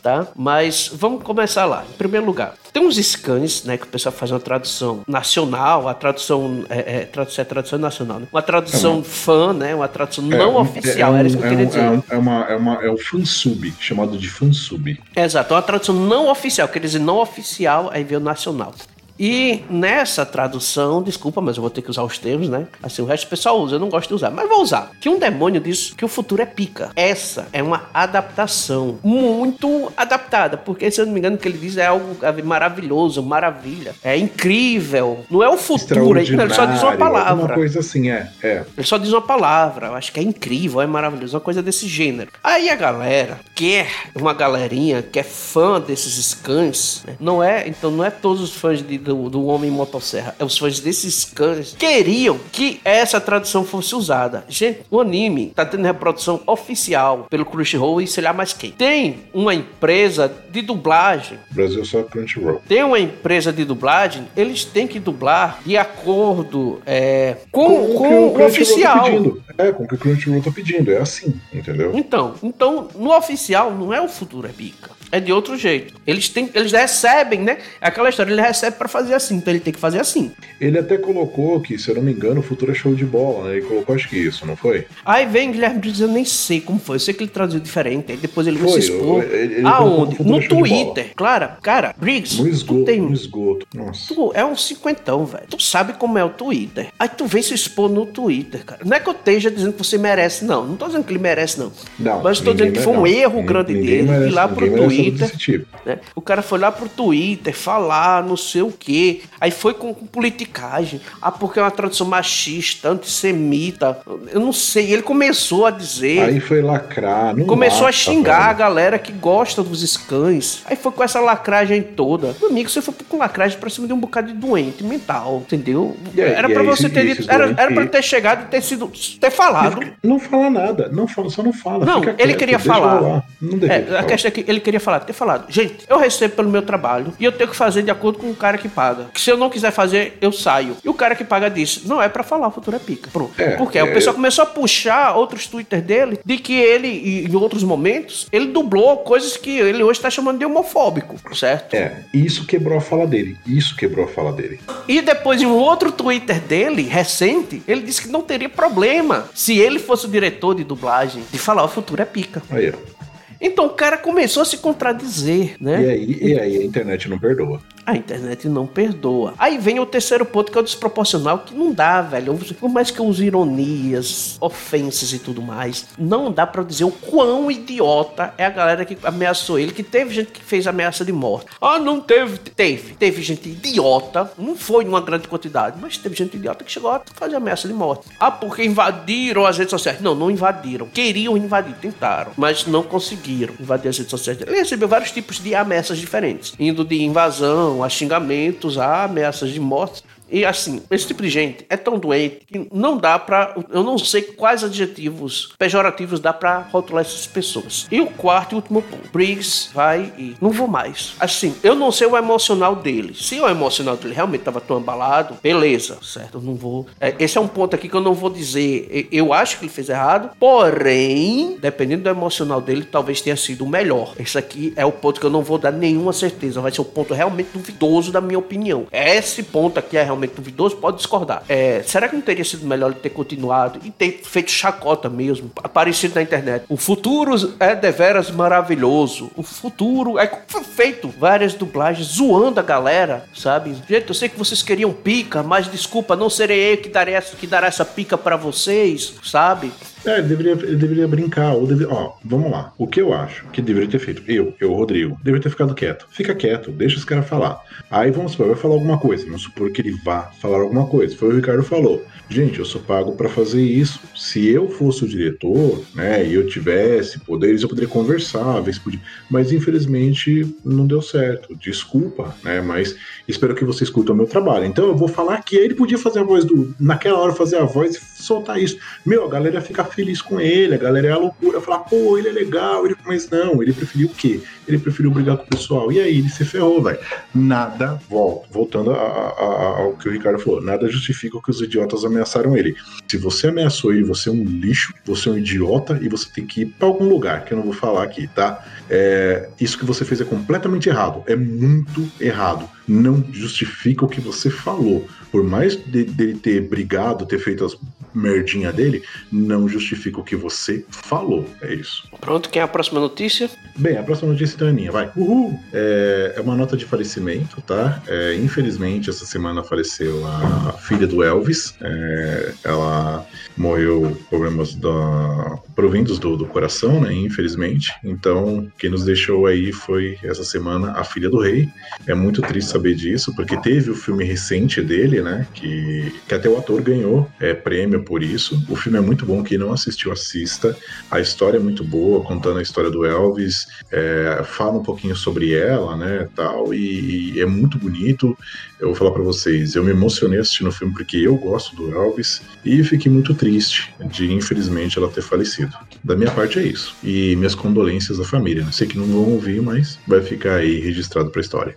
Tá? 0.03 0.27
Mas 0.35 0.91
vamos 0.93 1.23
começar 1.23 1.67
lá. 1.67 1.85
Em 1.89 1.97
primeiro 1.99 2.25
lugar, 2.25 2.55
tem 2.73 2.83
uns 2.87 2.97
scans, 2.97 3.65
né, 3.65 3.77
que 3.77 3.85
o 3.85 3.87
pessoal 3.87 4.13
faz 4.15 4.31
uma 4.31 4.41
tradução 4.41 5.03
nacional, 5.07 5.87
a 5.89 5.93
tradução 5.95 6.65
é, 6.71 7.01
é, 7.01 7.05
tradução, 7.05 7.43
é 7.43 7.45
tradução 7.45 7.79
nacional, 7.79 8.21
né? 8.21 8.27
Uma 8.33 8.41
tradução 8.41 9.05
fã, 9.05 9.53
né, 9.53 9.75
uma 9.75 9.89
tradução 9.89 10.25
não 10.25 10.39
É, 10.59 10.61
oficial, 10.63 11.15
é, 11.15 11.19
era 11.19 11.25
um- 11.25 11.27
isso 11.27 11.37
que 11.37 11.43
eu 11.43 11.47
é 11.47 11.51
queria 11.51 11.65
um- 11.67 11.69
dizer. 11.69 11.81
É, 11.85 11.91
um- 11.91 12.03
é 12.09 12.17
uma, 12.17 12.45
é, 12.51 12.57
uma, 12.57 12.75
é 12.85 12.91
o 12.91 12.97
fansub, 12.97 13.75
chamado 13.79 14.17
de 14.17 14.31
fansub. 14.31 14.99
Exato, 15.15 15.53
é 15.53 15.57
uma 15.57 15.63
tradução 15.63 15.95
não 15.95 16.31
oficial, 16.31 16.67
quer 16.69 16.79
dizer 16.81 16.99
não 16.99 17.19
oficial, 17.19 17.91
aí 17.93 18.03
veio 18.03 18.21
nacional. 18.21 18.73
E 19.21 19.63
nessa 19.69 20.25
tradução, 20.25 21.03
desculpa, 21.03 21.43
mas 21.43 21.57
eu 21.59 21.61
vou 21.61 21.69
ter 21.69 21.83
que 21.83 21.91
usar 21.91 22.03
os 22.05 22.17
termos, 22.17 22.49
né? 22.49 22.67
Assim, 22.83 23.03
o 23.03 23.05
resto 23.05 23.27
do 23.27 23.31
pessoal 23.31 23.61
usa, 23.61 23.77
eu 23.77 23.79
não 23.79 23.91
gosto 23.91 24.09
de 24.09 24.15
usar, 24.15 24.31
mas 24.31 24.49
vou 24.49 24.63
usar. 24.63 24.93
Que 24.99 25.11
um 25.11 25.19
demônio 25.19 25.61
diz 25.61 25.93
que 25.95 26.03
o 26.03 26.09
futuro 26.09 26.41
é 26.41 26.47
pica. 26.47 26.91
Essa 26.97 27.47
é 27.53 27.63
uma 27.63 27.91
adaptação 27.93 28.99
muito 29.05 29.93
adaptada, 29.95 30.57
porque 30.57 30.91
se 30.91 31.03
eu 31.03 31.05
não 31.05 31.13
me 31.13 31.19
engano 31.19 31.37
o 31.37 31.39
que 31.39 31.47
ele 31.47 31.59
diz 31.59 31.77
é 31.77 31.87
algo 31.87 32.17
maravilhoso, 32.43 33.23
maravilha, 33.23 33.95
é 34.03 34.17
incrível. 34.17 35.25
Não 35.31 35.43
é 35.43 35.49
o 35.51 35.59
futuro, 35.59 36.19
ele 36.19 36.55
só 36.55 36.65
diz 36.65 36.83
uma 36.83 36.97
palavra. 36.97 37.31
Alguma 37.31 37.55
coisa 37.55 37.81
assim, 37.81 38.11
é. 38.11 38.31
é. 38.43 38.65
Ele 38.75 38.87
só 38.87 38.97
diz 38.97 39.13
uma 39.13 39.21
palavra, 39.21 39.89
eu 39.89 39.95
acho 39.97 40.13
que 40.13 40.21
é 40.21 40.23
incrível, 40.23 40.81
é 40.81 40.87
maravilhoso, 40.87 41.37
uma 41.37 41.43
coisa 41.43 41.63
desse 41.63 41.87
gênero. 41.87 42.31
Aí 42.43 42.71
a 42.71 42.75
galera, 42.75 43.39
que 43.55 43.75
é 43.75 43.87
uma 44.15 44.33
galerinha 44.33 45.03
que 45.03 45.19
é 45.19 45.23
fã 45.23 45.79
desses 45.79 46.25
scans, 46.25 47.03
né? 47.07 47.17
não 47.21 47.43
é, 47.43 47.69
então 47.69 47.91
não 47.91 48.03
é 48.03 48.09
todos 48.11 48.41
os 48.41 48.55
fãs 48.55 48.83
de- 48.83 49.10
do, 49.11 49.29
do 49.29 49.45
Homem 49.47 49.71
Motosserra, 49.73 50.37
é 50.39 50.45
os 50.45 50.57
fãs 50.57 50.79
desses 50.79 51.15
scans, 51.23 51.75
queriam 51.77 52.39
que 52.53 52.81
essa 52.85 53.21
tradução 53.21 53.65
fosse 53.65 53.95
usada. 53.95 54.45
Gente, 54.49 54.83
o 54.89 55.01
anime 55.01 55.49
tá 55.55 55.67
tendo 55.67 55.83
reprodução 55.85 56.41
oficial 56.47 57.27
pelo 57.29 57.45
Crunchyroll 57.45 58.01
e 58.01 58.07
sei 58.07 58.23
lá 58.23 58.33
mais 58.33 58.53
quem. 58.53 58.71
Tem 58.71 59.21
uma 59.35 59.53
empresa 59.53 60.33
de 60.51 60.63
dublagem 60.63 61.39
Brasil 61.51 61.85
só 61.85 62.05
Crunchyroll. 62.05 62.63
tem 62.69 62.85
uma 62.85 63.01
empresa 63.01 63.53
de 63.53 63.65
dublagem, 63.65 64.29
eles 64.37 64.65
têm 64.65 64.87
que 64.87 65.01
dublar 65.01 65.59
de 65.67 65.77
acordo 65.77 66.81
é, 66.87 67.37
com, 67.51 67.67
o 67.67 67.87
que 67.89 67.95
com 67.95 68.27
o, 68.27 68.35
Crunchyroll 68.35 68.39
Tá 68.39 68.47
oficial. 68.47 69.05
pedindo. 69.05 69.43
É, 69.59 69.73
com 69.73 69.83
o 69.85 69.89
que 69.89 69.95
o 69.95 69.99
Crunchyroll 69.99 70.43
tá 70.43 70.51
pedindo. 70.53 70.93
É 70.93 70.99
assim, 70.99 71.35
entendeu? 71.53 71.91
Então, 71.95 72.35
então, 72.43 72.89
no 72.95 73.13
oficial 73.17 73.73
não 73.73 73.93
é 73.93 74.01
o 74.01 74.09
futuro 74.09 74.47
é 74.49 74.53
bica. 74.53 74.91
É 75.13 75.19
de 75.21 75.33
outro 75.33 75.57
jeito. 75.57 75.95
Eles 76.07 76.29
têm, 76.29 76.49
eles 76.55 76.73
recebem, 76.73 77.41
né? 77.41 77.59
É 77.81 77.89
Aquela 77.89 78.09
história, 78.09 78.31
ele 78.33 78.41
recebe 78.41 78.77
pra 78.77 78.89
fazer 78.89 79.15
assim, 79.15 79.37
então 79.37 79.53
ele 79.53 79.61
tem 79.61 79.73
que 79.73 79.81
fazer 79.81 79.99
assim. 80.01 80.31
Ele 80.61 80.79
até 80.79 80.97
colocou 80.97 81.61
que, 81.61 81.77
se 81.79 81.89
eu 81.89 81.97
não 81.97 82.03
me 82.03 82.13
engano, 82.13 82.41
o 82.41 82.43
futuro 82.43 82.71
é 82.71 82.75
show 82.75 82.95
de 82.95 83.05
bola, 83.05 83.49
né? 83.49 83.57
Ele 83.57 83.67
colocou, 83.67 83.95
acho 83.95 84.09
que 84.09 84.17
isso, 84.17 84.47
não 84.47 84.57
foi? 84.57 84.87
Aí 85.05 85.27
vem 85.27 85.51
Guilherme 85.51 85.81
Briggs, 85.81 86.01
eu 86.01 86.09
nem 86.09 86.25
sei 86.25 86.61
como 86.61 86.79
foi. 86.79 86.97
Eu 86.97 87.01
sei 87.01 87.13
que 87.15 87.25
ele 87.25 87.31
traduziu 87.31 87.61
diferente. 87.61 88.13
Aí 88.13 88.19
depois 88.19 88.47
ele 88.47 88.59
Foi, 88.59 88.81
se 88.81 88.93
ele 88.93 89.67
Aonde? 89.67 90.17
No 90.19 90.25
bola. 90.25 90.49
Twitter. 90.49 91.13
Clara, 91.17 91.59
cara, 91.63 91.95
Briggs, 91.97 92.41
No 92.41 92.49
esgoto, 92.49 92.85
tem 92.85 93.01
no 93.01 93.13
esgoto. 93.13 93.67
Nossa. 93.75 94.15
Tu 94.15 94.33
é 94.35 94.45
um 94.45 94.55
cinquentão, 94.57 95.25
velho. 95.25 95.45
Tu 95.51 95.61
sabe 95.63 95.95
como 95.95 96.17
é 96.19 96.25
o 96.25 96.31
Twitter. 96.31 96.89
Aí 96.99 97.09
tu 97.09 97.27
vem 97.27 97.43
se 97.43 97.55
expor 97.55 97.89
no 97.91 98.07
Twitter, 98.07 98.65
cara. 98.65 98.81
Não 98.85 98.97
é 98.97 99.01
que 99.01 99.09
eu 99.09 99.13
esteja 99.13 99.51
dizendo 99.51 99.73
que 99.73 99.79
você 99.85 99.99
merece, 99.99 100.45
não. 100.45 100.65
Não 100.67 100.77
tô 100.77 100.87
dizendo 100.87 101.05
que 101.05 101.13
ele 101.13 101.19
merece, 101.19 101.59
não. 101.59 101.73
Não, 101.99 102.23
Mas 102.23 102.41
tô 102.41 102.53
dizendo 102.53 102.73
que 102.73 102.81
foi 102.81 102.93
um 102.93 103.07
erro 103.07 103.43
grande 103.43 103.75
dele. 103.75 104.09
ir 104.29 104.31
lá 104.31 104.47
pro 104.49 104.67
algo 104.67 105.00
Twitter. 105.03 105.37
tipo. 105.37 105.67
né? 105.85 105.99
O 106.15 106.21
cara 106.21 106.43
foi 106.43 106.59
lá 106.59 106.71
pro 106.73 106.89
Twitter 106.89 107.55
falar 107.55 108.23
não 108.25 108.37
sei 108.37 108.63
o 108.63 108.73
quê. 108.73 109.23
Aí 109.41 109.51
foi 109.51 109.75
com, 109.75 109.95
com 109.95 110.07
politicagem. 110.07 111.01
Ah, 111.21 111.31
porque 111.31 111.59
é 111.59 111.63
uma 111.63 111.71
tradução 111.71 112.07
machista, 112.07 112.91
antissemita. 112.91 113.99
Eu 114.33 114.41
não 114.41 114.53
sei. 114.53 114.93
Ele 114.93 115.03
começou 115.03 115.67
a 115.67 115.71
dizer. 115.71 116.21
Aí 116.21 116.41
foi 116.41 116.63
lacrar. 116.63 117.35
Começou 117.45 117.87
a 117.87 117.93
xingar 117.93 118.43
a 118.43 118.47
velho. 118.47 118.59
galera 118.59 118.99
que 118.99 119.13
gosta 119.13 119.63
dos 119.63 119.83
scans. 119.89 120.63
Aí 120.67 120.77
foi 120.77 120.93
com 120.93 121.03
essa 121.03 121.21
lacragem 121.21 121.83
toda. 121.83 122.35
Meu 122.41 122.51
amigo, 122.51 122.69
você 122.69 122.83
foi 122.83 122.95
com 123.09 123.19
lacragem 123.19 123.59
pra 123.59 123.71
cima 123.71 123.87
de 123.87 123.93
um 123.93 123.99
bocado 123.99 124.29
de 124.29 124.35
doente 124.35 124.83
mental, 124.85 125.43
entendeu? 125.47 125.97
E 126.15 126.21
era 126.21 126.51
e 126.51 126.55
pra 126.55 126.63
você 126.63 126.89
ter 126.89 127.07
dito. 127.07 127.31
Era, 127.31 127.55
era 127.57 127.73
pra 127.73 127.87
ter 127.87 128.03
chegado 128.03 128.45
e 128.45 128.47
ter 128.49 128.63
sido. 128.63 128.91
ter 129.21 129.31
falado. 129.31 129.81
Não 130.03 130.19
fala 130.19 130.51
nada, 130.51 130.89
não 130.93 131.07
fala, 131.07 131.31
só 131.31 131.43
não 131.43 131.53
fala. 131.53 131.85
Não, 131.85 132.03
ele 132.19 132.35
queria 132.35 132.59
falar. 132.59 133.25
Não 133.41 133.59
É, 133.69 133.99
a 133.99 134.05
questão 134.05 134.29
é 134.29 134.33
que 134.33 134.45
ele 134.49 134.61
queria 134.61 134.81
falar, 134.81 134.90
ter 134.99 135.13
falado. 135.13 135.45
Gente, 135.49 135.85
eu 135.89 135.99
recebo 135.99 136.35
pelo 136.35 136.49
meu 136.51 136.63
trabalho 136.63 137.13
e 137.21 137.25
eu 137.25 137.31
tenho 137.31 137.49
que 137.51 137.55
fazer 137.57 137.83
de 137.83 137.91
acordo 137.91 138.19
com 138.19 138.31
o 138.31 138.35
cara 138.35 138.59
que 138.59 138.69
paga. 138.69 139.07
Se 139.15 139.31
eu 139.31 139.37
não 139.37 139.49
quiser 139.51 139.71
fazer, 139.71 140.19
eu 140.21 140.33
saio. 140.33 140.77
E 140.85 140.89
o 140.89 140.95
cara 140.95 141.15
que 141.15 141.23
paga 141.23 141.49
disse: 141.49 141.87
não 141.87 142.03
é 142.03 142.09
para 142.09 142.23
falar, 142.23 142.49
o 142.49 142.51
futuro 142.51 142.77
é 142.77 142.81
pica. 142.81 143.09
Pronto. 143.13 143.33
É, 143.39 143.51
Porque 143.57 143.79
é, 143.79 143.85
o 143.85 143.93
pessoal 143.93 144.15
começou 144.15 144.43
a 144.43 144.47
puxar 144.47 145.15
outros 145.15 145.47
Twitter 145.47 145.81
dele 145.83 146.19
de 146.25 146.39
que 146.39 146.55
ele, 146.55 146.89
e- 146.89 147.27
em 147.27 147.37
outros 147.37 147.63
momentos, 147.63 148.27
ele 148.33 148.47
dublou 148.47 148.97
coisas 148.99 149.37
que 149.37 149.59
ele 149.59 149.83
hoje 149.83 150.01
tá 150.01 150.11
chamando 150.11 150.39
de 150.39 150.45
homofóbico, 150.45 151.17
certo? 151.37 151.75
É, 151.75 152.03
isso 152.13 152.47
quebrou 152.47 152.79
a 152.79 152.81
fala 152.81 153.07
dele. 153.07 153.37
Isso 153.47 153.77
quebrou 153.77 154.05
a 154.07 154.09
fala 154.09 154.33
dele. 154.33 154.59
E 154.89 155.01
depois, 155.03 155.41
em 155.43 155.47
um 155.47 155.55
outro 155.55 155.93
Twitter 155.93 156.41
dele, 156.41 156.83
recente, 156.83 157.63
ele 157.69 157.83
disse 157.83 158.03
que 158.03 158.09
não 158.09 158.23
teria 158.23 158.49
problema 158.49 159.29
se 159.35 159.59
ele 159.59 159.79
fosse 159.79 160.07
o 160.07 160.09
diretor 160.09 160.55
de 160.55 160.65
dublagem 160.65 161.23
de 161.31 161.39
falar 161.39 161.65
o 161.65 161.69
futuro 161.69 162.01
é 162.01 162.05
pica. 162.05 162.43
Aí, 162.51 162.71
ó. 162.71 163.00
Então 163.41 163.67
o 163.67 163.71
cara 163.71 163.97
começou 163.97 164.43
a 164.43 164.47
se 164.47 164.59
contradizer, 164.59 165.57
né? 165.61 165.83
E 165.83 165.89
aí, 165.89 166.19
e 166.21 166.39
aí 166.39 166.57
a 166.59 166.65
internet 166.65 167.09
não 167.09 167.19
perdoa. 167.19 167.61
A 167.87 167.97
internet 167.97 168.49
não 168.49 168.67
perdoa. 168.67 169.35
Aí 169.39 169.59
vem 169.59 169.81
o 169.81 169.87
terceiro 169.87 170.25
ponto, 170.25 170.53
que 170.53 170.59
é 170.59 170.61
o 170.61 170.65
desproporcional, 170.65 171.41
que 171.41 171.55
não 171.55 171.73
dá, 171.73 172.03
velho. 172.03 172.39
Por 172.59 172.69
mais 172.69 172.91
que 172.91 173.01
eu 173.01 173.07
use 173.07 173.25
ironias, 173.25 174.37
ofensas 174.41 175.13
e 175.13 175.19
tudo 175.19 175.43
mais, 175.43 175.87
não 175.99 176.31
dá 176.31 176.47
pra 176.47 176.63
dizer 176.63 176.85
o 176.85 176.91
quão 176.91 177.51
idiota 177.51 178.35
é 178.37 178.45
a 178.45 178.51
galera 178.51 178.85
que 178.85 178.97
ameaçou 179.03 179.59
ele, 179.59 179.73
que 179.73 179.83
teve 179.83 180.15
gente 180.15 180.31
que 180.31 180.43
fez 180.43 180.67
ameaça 180.67 181.05
de 181.05 181.13
morte. 181.13 181.47
Ah, 181.61 181.79
não 181.79 182.01
teve. 182.01 182.39
Teve. 182.39 182.95
Teve 182.95 183.23
gente 183.23 183.49
idiota, 183.49 184.31
não 184.39 184.57
foi 184.57 184.85
numa 184.85 185.01
grande 185.01 185.27
quantidade, 185.27 185.79
mas 185.81 185.97
teve 185.97 186.15
gente 186.15 186.37
idiota 186.37 186.65
que 186.65 186.71
chegou 186.71 186.91
a 186.91 187.03
fazer 187.15 187.37
ameaça 187.37 187.67
de 187.67 187.75
morte. 187.75 188.07
Ah, 188.19 188.31
porque 188.31 188.65
invadiram 188.65 189.47
as 189.47 189.59
redes 189.59 189.71
sociais. 189.71 190.01
Não, 190.01 190.15
não 190.15 190.31
invadiram. 190.31 190.87
Queriam 190.87 191.37
invadir, 191.37 191.75
tentaram, 191.81 192.33
mas 192.37 192.67
não 192.67 192.83
conseguiram 192.83 193.55
invadir 193.59 193.89
as 193.89 193.99
redes 193.99 194.11
sociais. 194.11 194.41
Ele 194.41 194.57
recebeu 194.57 194.89
vários 194.89 195.11
tipos 195.11 195.39
de 195.39 195.55
ameaças 195.55 195.99
diferentes, 195.99 196.55
indo 196.59 196.85
de 196.85 197.03
invasão 197.03 197.70
a 197.83 197.89
xingamentos, 197.89 198.79
a 198.79 199.05
ameaças 199.05 199.51
de 199.51 199.61
morte. 199.61 200.03
E 200.31 200.45
assim, 200.45 200.83
esse 200.91 201.07
tipo 201.07 201.23
de 201.23 201.29
gente 201.29 201.67
é 201.69 201.77
tão 201.77 201.99
doente 201.99 202.41
que 202.47 202.69
não 202.73 202.97
dá 202.97 203.19
pra. 203.19 203.55
Eu 203.71 203.83
não 203.83 203.99
sei 203.99 204.23
quais 204.23 204.63
adjetivos 204.65 205.53
pejorativos 205.59 206.21
dá 206.21 206.33
pra 206.33 206.61
rotular 206.61 207.03
essas 207.03 207.27
pessoas. 207.27 207.87
E 207.91 208.01
o 208.01 208.07
quarto 208.07 208.53
e 208.53 208.57
último 208.57 208.83
ponto. 208.83 209.11
Briggs 209.13 209.71
vai 209.73 210.13
e. 210.17 210.35
Não 210.41 210.51
vou 210.51 210.69
mais. 210.69 211.15
Assim, 211.19 211.55
eu 211.63 211.75
não 211.75 211.91
sei 211.91 212.07
o 212.07 212.17
emocional 212.17 212.77
dele. 212.77 213.15
Se 213.15 213.41
o 213.41 213.49
emocional 213.49 213.97
dele 213.97 214.15
realmente 214.15 214.43
tava 214.43 214.61
tão 214.61 214.77
abalado, 214.77 215.37
beleza, 215.43 215.99
certo? 216.03 216.39
Eu 216.39 216.43
não 216.43 216.55
vou. 216.55 216.87
é, 217.01 217.15
esse 217.19 217.37
é 217.37 217.41
um 217.41 217.49
ponto 217.49 217.75
aqui 217.75 217.89
que 217.89 217.95
eu 217.95 218.01
não 218.01 218.15
vou 218.15 218.31
dizer. 218.31 219.09
Eu 219.11 219.33
acho 219.33 219.59
que 219.59 219.65
ele 219.65 219.73
fez 219.73 219.89
errado. 219.89 220.31
Porém, 220.39 221.59
dependendo 221.61 222.05
do 222.05 222.11
emocional 222.11 222.61
dele, 222.61 222.85
talvez 222.85 223.21
tenha 223.21 223.37
sido 223.37 223.65
o 223.65 223.69
melhor. 223.69 224.15
Esse 224.19 224.39
aqui 224.39 224.73
é 224.77 224.85
o 224.85 224.93
ponto 224.93 225.21
que 225.21 225.27
eu 225.27 225.31
não 225.31 225.43
vou 225.43 225.59
dar 225.59 225.73
nenhuma 225.73 226.13
certeza. 226.13 226.61
Vai 226.61 226.73
ser 226.73 226.81
o 226.81 226.85
ponto 226.85 227.15
realmente 227.15 227.51
duvidoso 227.53 228.13
da 228.13 228.21
minha 228.21 228.39
opinião. 228.39 228.87
Esse 228.93 229.43
ponto 229.43 229.79
aqui 229.79 229.97
é 229.97 230.03
realmente 230.03 230.20
duvidoso, 230.29 230.77
pode 230.77 230.99
discordar. 230.99 231.43
É, 231.49 231.83
será 231.85 232.09
que 232.09 232.15
não 232.15 232.23
teria 232.23 232.45
sido 232.45 232.67
melhor 232.67 232.91
ele 232.91 233.01
ter 233.01 233.11
continuado 233.11 233.81
e 233.85 233.91
ter 233.91 234.21
feito 234.25 234.51
chacota 234.51 235.09
mesmo, 235.09 235.51
aparecido 235.63 236.15
na 236.15 236.23
internet? 236.23 236.65
O 236.69 236.77
futuro 236.77 237.35
é 237.59 237.75
deveras 237.75 238.31
maravilhoso. 238.31 239.31
O 239.37 239.43
futuro 239.43 240.19
é 240.19 240.31
feito 240.77 241.09
várias 241.09 241.55
dublagens 241.55 242.09
zoando 242.09 242.61
a 242.61 242.63
galera, 242.63 243.25
sabe? 243.35 243.75
Gente, 243.89 244.09
eu 244.09 244.15
sei 244.15 244.29
que 244.29 244.39
vocês 244.39 244.63
queriam 244.63 244.93
pica, 244.93 245.43
mas 245.43 245.71
desculpa, 245.71 246.17
não 246.17 246.31
serei 246.31 246.73
eu 246.73 246.77
que 246.79 246.89
darei 246.89 247.15
essa, 247.15 247.37
que 247.37 247.47
dará 247.47 247.67
essa 247.67 247.85
pica 247.85 248.17
pra 248.17 248.37
vocês, 248.37 249.15
sabe? 249.23 249.73
É, 250.05 250.19
ele 250.19 250.29
deveria, 250.29 250.53
ele 250.53 250.77
deveria 250.77 251.09
brincar. 251.09 251.53
Ou 251.53 251.69
ó, 251.91 252.15
vamos 252.25 252.51
lá. 252.51 252.73
O 252.79 252.87
que 252.87 253.01
eu 253.01 253.13
acho 253.13 253.47
que 253.49 253.61
deveria 253.61 253.89
ter 253.89 253.99
feito? 253.99 254.23
Eu, 254.27 254.55
eu, 254.61 254.73
Rodrigo, 254.73 255.17
deveria 255.23 255.43
ter 255.43 255.51
ficado 255.51 255.75
quieto. 255.75 256.07
Fica 256.11 256.35
quieto, 256.35 256.71
deixa 256.71 256.97
os 256.97 257.05
caras 257.05 257.29
falar. 257.29 257.61
Aí 257.91 258.11
vamos 258.11 258.33
supor, 258.33 258.49
vai 258.49 258.57
falar 258.57 258.75
alguma 258.75 258.99
coisa. 258.99 259.25
Vamos 259.27 259.43
supor 259.43 259.71
que 259.71 259.83
ele 259.83 259.93
vá 260.11 260.31
falar 260.41 260.59
alguma 260.61 260.87
coisa. 260.87 261.17
Foi 261.17 261.29
o 261.29 261.31
que 261.33 261.37
Ricardo 261.39 261.63
falou. 261.63 262.03
Gente, 262.29 262.59
eu 262.61 262.65
sou 262.65 262.81
pago 262.81 263.13
pra 263.13 263.29
fazer 263.29 263.63
isso. 263.63 264.01
Se 264.17 264.49
eu 264.49 264.69
fosse 264.69 265.05
o 265.05 265.09
diretor, 265.09 265.83
né, 265.95 266.25
e 266.25 266.35
eu 266.35 266.47
tivesse 266.47 267.19
poderes, 267.21 267.63
eu 267.63 267.69
poderia 267.69 267.89
conversar, 267.89 268.61
ver 268.61 268.73
se 268.75 268.81
podia. 268.81 269.01
Mas 269.29 269.51
infelizmente 269.53 270.55
não 270.65 270.87
deu 270.87 271.03
certo. 271.03 271.57
Desculpa, 271.57 272.35
né? 272.45 272.61
Mas 272.61 272.95
espero 273.27 273.55
que 273.55 273.65
vocês 273.65 273.91
curtam 273.91 274.15
o 274.15 274.19
meu 274.19 274.27
trabalho. 274.27 274.65
Então 274.65 274.87
eu 274.87 274.97
vou 274.97 275.09
falar. 275.09 275.43
Aí 275.53 275.59
ele 275.59 275.75
podia 275.75 275.99
fazer 275.99 276.21
a 276.21 276.23
voz 276.25 276.45
do. 276.45 276.75
Naquela 276.79 277.19
hora 277.19 277.33
fazer 277.33 277.57
a 277.57 277.65
voz 277.65 277.97
e 277.97 278.23
soltar 278.23 278.61
isso. 278.63 278.79
Meu, 279.05 279.25
a 279.25 279.29
galera 279.29 279.61
fica 279.61 279.83
feliz 279.85 280.23
com 280.23 280.41
ele, 280.41 280.75
a 280.75 280.79
galera 280.79 281.09
é 281.09 281.13
a 281.13 281.19
loucura, 281.19 281.61
falar, 281.61 281.81
pô, 281.81 282.17
ele 282.17 282.29
é 282.29 282.33
legal, 282.33 282.85
ele... 282.87 282.95
mas 283.05 283.29
não, 283.29 283.61
ele 283.63 283.73
preferiu 283.73 284.07
o 284.09 284.15
quê? 284.15 284.41
Ele 284.69 284.79
preferiu 284.79 285.11
brigar 285.11 285.37
com 285.37 285.45
o 285.45 285.47
pessoal. 285.49 285.91
E 285.91 285.99
aí 286.01 286.19
ele 286.19 286.29
se 286.29 286.45
ferrou, 286.45 286.81
velho. 286.83 286.99
Nada, 287.35 288.01
volta, 288.09 288.47
voltando 288.53 288.93
a- 288.93 288.95
a- 288.95 289.45
a- 289.45 289.79
ao 289.83 289.93
que 290.01 290.09
o 290.09 290.13
Ricardo 290.13 290.39
falou, 290.39 290.61
nada 290.61 290.89
justifica 290.89 291.37
o 291.37 291.43
que 291.43 291.51
os 291.51 291.61
idiotas 291.61 292.05
ameaçaram 292.05 292.57
ele. 292.57 292.75
Se 293.09 293.17
você 293.17 293.49
ameaçou 293.49 293.93
ele, 293.93 294.03
você 294.03 294.29
é 294.29 294.33
um 294.33 294.43
lixo, 294.45 294.93
você 295.05 295.29
é 295.29 295.33
um 295.33 295.39
idiota 295.39 295.99
e 296.03 296.09
você 296.09 296.27
tem 296.33 296.47
que 296.47 296.63
ir 296.63 296.67
pra 296.67 296.89
algum 296.89 297.09
lugar, 297.09 297.45
que 297.45 297.53
eu 297.53 297.57
não 297.59 297.65
vou 297.65 297.73
falar 297.75 298.03
aqui, 298.03 298.27
tá? 298.29 298.65
É, 298.89 299.49
isso 299.61 299.79
que 299.79 299.85
você 299.85 300.05
fez 300.05 300.21
é 300.21 300.25
completamente 300.25 300.89
errado, 300.89 301.23
é 301.27 301.37
muito 301.37 302.11
errado. 302.21 302.69
Não 302.89 303.25
justifica 303.33 304.05
o 304.05 304.09
que 304.09 304.21
você 304.21 304.51
falou. 304.51 305.07
Por 305.31 305.45
mais 305.45 305.77
de- 305.77 306.05
dele 306.05 306.35
ter 306.35 306.61
brigado, 306.63 307.25
ter 307.25 307.39
feito 307.39 307.65
as 307.65 307.77
merdinha 308.15 308.73
dele, 308.73 309.03
não 309.31 309.69
justifica 309.69 310.21
o 310.21 310.25
que 310.25 310.37
você 310.37 310.85
falou. 310.89 311.49
É 311.61 311.75
isso. 311.75 312.09
Pronto, 312.21 312.49
quem 312.51 312.61
é 312.61 312.65
a 312.65 312.69
próxima 312.69 313.01
notícia? 313.01 313.51
Bem, 313.77 313.97
a 313.97 314.03
próxima 314.03 314.33
notícia 314.33 314.55
então 314.55 314.69
é 314.69 314.73
minha, 314.73 314.93
vai. 314.93 315.11
Uhul! 315.17 315.59
É, 315.73 316.35
é 316.37 316.41
uma 316.41 316.55
nota 316.55 316.77
de 316.77 316.85
falecimento, 316.85 317.61
tá? 317.63 318.03
É, 318.07 318.35
infelizmente, 318.35 319.11
essa 319.11 319.25
semana 319.25 319.63
faleceu 319.63 320.27
a 320.27 320.73
filha 320.73 321.07
do 321.07 321.23
Elvis. 321.23 321.75
É, 321.81 322.53
ela 322.65 323.27
morreu 323.57 324.17
por 324.29 324.41
problemas 324.41 324.75
da, 324.75 325.59
provindos 325.81 326.19
do, 326.19 326.37
do 326.37 326.45
coração, 326.45 327.01
né? 327.01 327.15
Infelizmente. 327.15 327.91
Então, 328.05 328.71
quem 328.79 328.91
nos 328.91 329.03
deixou 329.03 329.47
aí 329.47 329.73
foi 329.73 330.19
essa 330.23 330.45
semana 330.45 330.93
a 330.93 331.03
filha 331.03 331.31
do 331.31 331.39
rei. 331.41 331.71
É 332.07 332.13
muito 332.13 332.43
triste 332.43 332.71
saber 332.71 332.95
disso, 332.95 333.35
porque 333.35 333.57
teve 333.57 333.91
o 333.91 333.95
filme 333.95 334.23
recente 334.23 334.83
dele, 334.83 335.23
né? 335.23 335.47
Que, 335.55 336.13
que 336.29 336.35
até 336.35 336.51
o 336.51 336.59
ator 336.59 336.83
ganhou 336.83 337.27
é, 337.41 337.55
prêmio 337.55 338.03
por 338.03 338.23
isso. 338.23 338.63
O 338.69 338.77
filme 338.77 338.99
é 338.99 339.01
muito 339.01 339.25
bom, 339.25 339.43
quem 339.43 339.57
não 339.57 339.73
assistiu, 339.73 340.13
assista. 340.13 340.77
A 341.11 341.19
história 341.19 341.57
é 341.57 341.61
muito 341.61 341.83
boa, 341.83 342.23
contando 342.23 342.59
a 342.59 342.63
história 342.63 342.91
do 342.91 343.07
Elvis, 343.07 343.67
é, 343.91 344.43
fala 344.45 344.79
um 344.79 344.83
pouquinho 344.83 345.17
sobre 345.17 345.55
ela, 345.55 345.97
né, 345.97 346.29
tal, 346.37 346.75
e, 346.75 347.33
e 347.37 347.41
é 347.41 347.47
muito 347.47 347.79
bonito. 347.79 348.37
Eu 348.81 348.89
vou 348.89 348.95
falar 348.95 349.11
pra 349.11 349.23
vocês, 349.23 349.75
eu 349.75 349.85
me 349.85 349.91
emocionei 349.91 350.39
assistindo 350.39 350.69
o 350.69 350.73
filme 350.73 350.95
porque 350.95 351.19
eu 351.19 351.37
gosto 351.37 351.77
do 351.77 351.95
Elvis 351.95 352.41
e 352.65 352.83
fiquei 352.83 353.13
muito 353.13 353.35
triste 353.35 353.93
de, 354.11 354.33
infelizmente, 354.33 354.97
ela 354.97 355.09
ter 355.09 355.21
falecido. 355.21 355.77
Da 356.03 356.17
minha 356.17 356.31
parte 356.31 356.59
é 356.59 356.63
isso. 356.63 356.97
E 357.05 357.37
minhas 357.37 357.55
condolências 357.55 358.19
à 358.19 358.25
família. 358.25 358.65
né? 358.65 358.73
Sei 358.73 358.87
que 358.87 358.97
não 358.97 359.05
vão 359.05 359.33
ouvir, 359.35 359.61
mas 359.61 359.99
vai 360.07 360.23
ficar 360.23 360.57
aí 360.57 360.81
registrado 360.81 361.31
pra 361.31 361.43
história. 361.43 361.77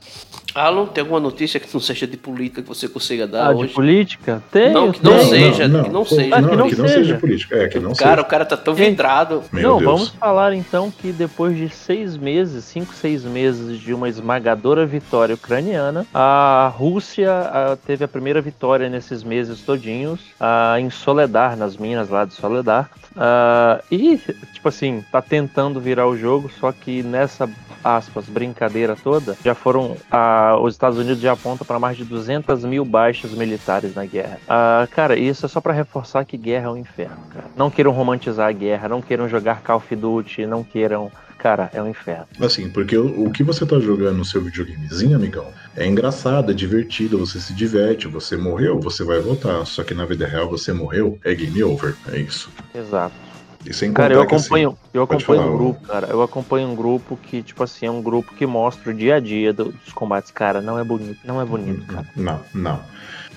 Alan, 0.55 0.85
tem 0.85 1.01
alguma 1.01 1.19
notícia 1.19 1.59
que 1.59 1.67
não 1.73 1.81
seja 1.81 2.05
de 2.05 2.17
política 2.17 2.61
que 2.61 2.67
você 2.67 2.87
consiga 2.87 3.25
dar 3.27 3.49
Ah, 3.49 3.53
de 3.53 3.63
hoje? 3.63 3.73
política? 3.73 4.43
Tem. 4.51 4.71
Não, 4.71 4.91
que 4.91 5.03
não 5.03 5.19
seja, 5.23 5.63
que 5.63 5.89
não 5.89 6.05
seja. 6.05 6.35
Que 6.35 6.41
não 6.55 6.69
que 6.69 6.75
não 6.75 6.87
seja. 6.87 6.93
seja 6.99 7.17
política. 7.17 7.55
É, 7.55 7.67
que 7.67 7.79
não 7.79 7.93
cara, 7.93 8.11
seja. 8.15 8.21
o 8.21 8.25
cara 8.25 8.45
tá 8.45 8.55
tão 8.57 8.73
vidrado. 8.73 9.43
Meu 9.51 9.63
não, 9.71 9.77
Deus. 9.79 9.91
vamos 9.91 10.09
falar 10.09 10.53
então 10.53 10.91
que 10.91 11.11
depois 11.11 11.57
de 11.57 11.69
seis 11.69 12.15
meses, 12.17 12.63
cinco, 12.65 12.93
seis 12.93 13.23
meses 13.23 13.79
de 13.79 13.93
uma 13.93 14.07
esmagadora 14.09 14.85
vitória 14.85 15.35
ucraniana, 15.35 16.05
a 16.13 16.71
Rússia 16.75 17.31
ah, 17.31 17.77
teve 17.85 18.03
a 18.03 18.07
primeira 18.07 18.41
vitória 18.41 18.89
nesses 18.89 19.23
meses 19.23 19.61
todinhos 19.61 20.19
ah, 20.39 20.75
em 20.79 20.89
Soledar, 20.89 21.57
nas 21.57 21.77
minas 21.77 22.09
lá 22.09 22.25
de 22.25 22.33
Soledar. 22.33 22.89
Ah, 23.15 23.81
e, 23.91 24.17
tipo 24.53 24.67
assim, 24.69 25.03
tá 25.11 25.21
tentando 25.21 25.79
virar 25.79 26.07
o 26.07 26.17
jogo, 26.17 26.49
só 26.59 26.71
que 26.71 27.03
nessa, 27.03 27.49
aspas, 27.83 28.25
brincadeira 28.25 28.95
toda, 29.01 29.35
já 29.43 29.53
foram. 29.55 29.95
Ah, 30.43 30.59
os 30.59 30.73
Estados 30.73 30.97
Unidos 30.97 31.21
já 31.21 31.33
apontam 31.33 31.65
para 31.65 31.79
mais 31.79 31.95
de 31.95 32.03
200 32.03 32.63
mil 32.65 32.83
baixas 32.83 33.31
militares 33.31 33.95
na 33.95 34.05
guerra. 34.05 34.39
Ah, 34.47 34.87
cara, 34.91 35.17
isso 35.17 35.45
é 35.45 35.49
só 35.49 35.61
para 35.61 35.73
reforçar 35.73 36.25
que 36.25 36.37
guerra 36.37 36.67
é 36.67 36.69
um 36.69 36.77
inferno, 36.77 37.17
cara. 37.33 37.45
Não 37.55 37.69
queiram 37.69 37.91
romantizar 37.91 38.49
a 38.49 38.51
guerra, 38.51 38.89
não 38.89 39.01
queiram 39.01 39.29
jogar 39.29 39.61
Call 39.61 39.77
of 39.77 39.95
Duty, 39.95 40.45
não 40.45 40.63
queiram. 40.63 41.11
Cara, 41.37 41.69
é 41.73 41.81
um 41.81 41.89
inferno. 41.89 42.25
Assim, 42.39 42.69
porque 42.69 42.97
o, 42.97 43.25
o 43.25 43.31
que 43.31 43.43
você 43.43 43.65
tá 43.65 43.77
jogando 43.77 44.17
no 44.17 44.23
seu 44.23 44.41
videogamezinho, 44.41 45.13
amigão, 45.13 45.47
é 45.75 45.85
engraçado, 45.85 46.51
é 46.51 46.53
divertido, 46.53 47.17
você 47.17 47.37
se 47.37 47.53
diverte, 47.53 48.07
você 48.07 48.37
morreu, 48.37 48.79
você 48.79 49.03
vai 49.03 49.19
voltar. 49.19 49.65
Só 49.65 49.83
que 49.83 49.93
na 49.93 50.05
vida 50.05 50.25
real 50.25 50.49
você 50.49 50.71
morreu, 50.71 51.19
é 51.21 51.35
game 51.35 51.61
over. 51.61 51.95
É 52.13 52.17
isso. 52.17 52.49
Exato. 52.73 53.32
E 53.65 53.73
sem 53.73 53.93
Cara, 53.93 54.13
eu 54.13 54.21
assim, 54.21 54.35
acompanho, 54.35 54.77
eu 54.93 55.07
pode 55.07 55.23
acompanho 55.23 55.41
falar, 55.41 55.53
um 55.53 55.57
grupo, 55.57 55.87
cara. 55.87 56.07
Eu 56.07 56.21
acompanho 56.21 56.67
um 56.67 56.75
grupo 56.75 57.17
que, 57.17 57.41
tipo 57.41 57.63
assim, 57.63 57.85
é 57.85 57.91
um 57.91 58.01
grupo 58.01 58.33
que 58.33 58.45
mostra 58.45 58.91
o 58.91 58.93
dia 58.93 59.15
a 59.15 59.19
dia 59.19 59.53
do- 59.53 59.71
dos 59.71 59.93
combates. 59.93 60.31
Cara, 60.31 60.61
não 60.61 60.77
é 60.77 60.83
bonito, 60.83 61.19
não 61.23 61.39
é 61.41 61.45
bonito, 61.45 61.85
cara. 61.85 62.05
Não, 62.15 62.41
não. 62.53 62.81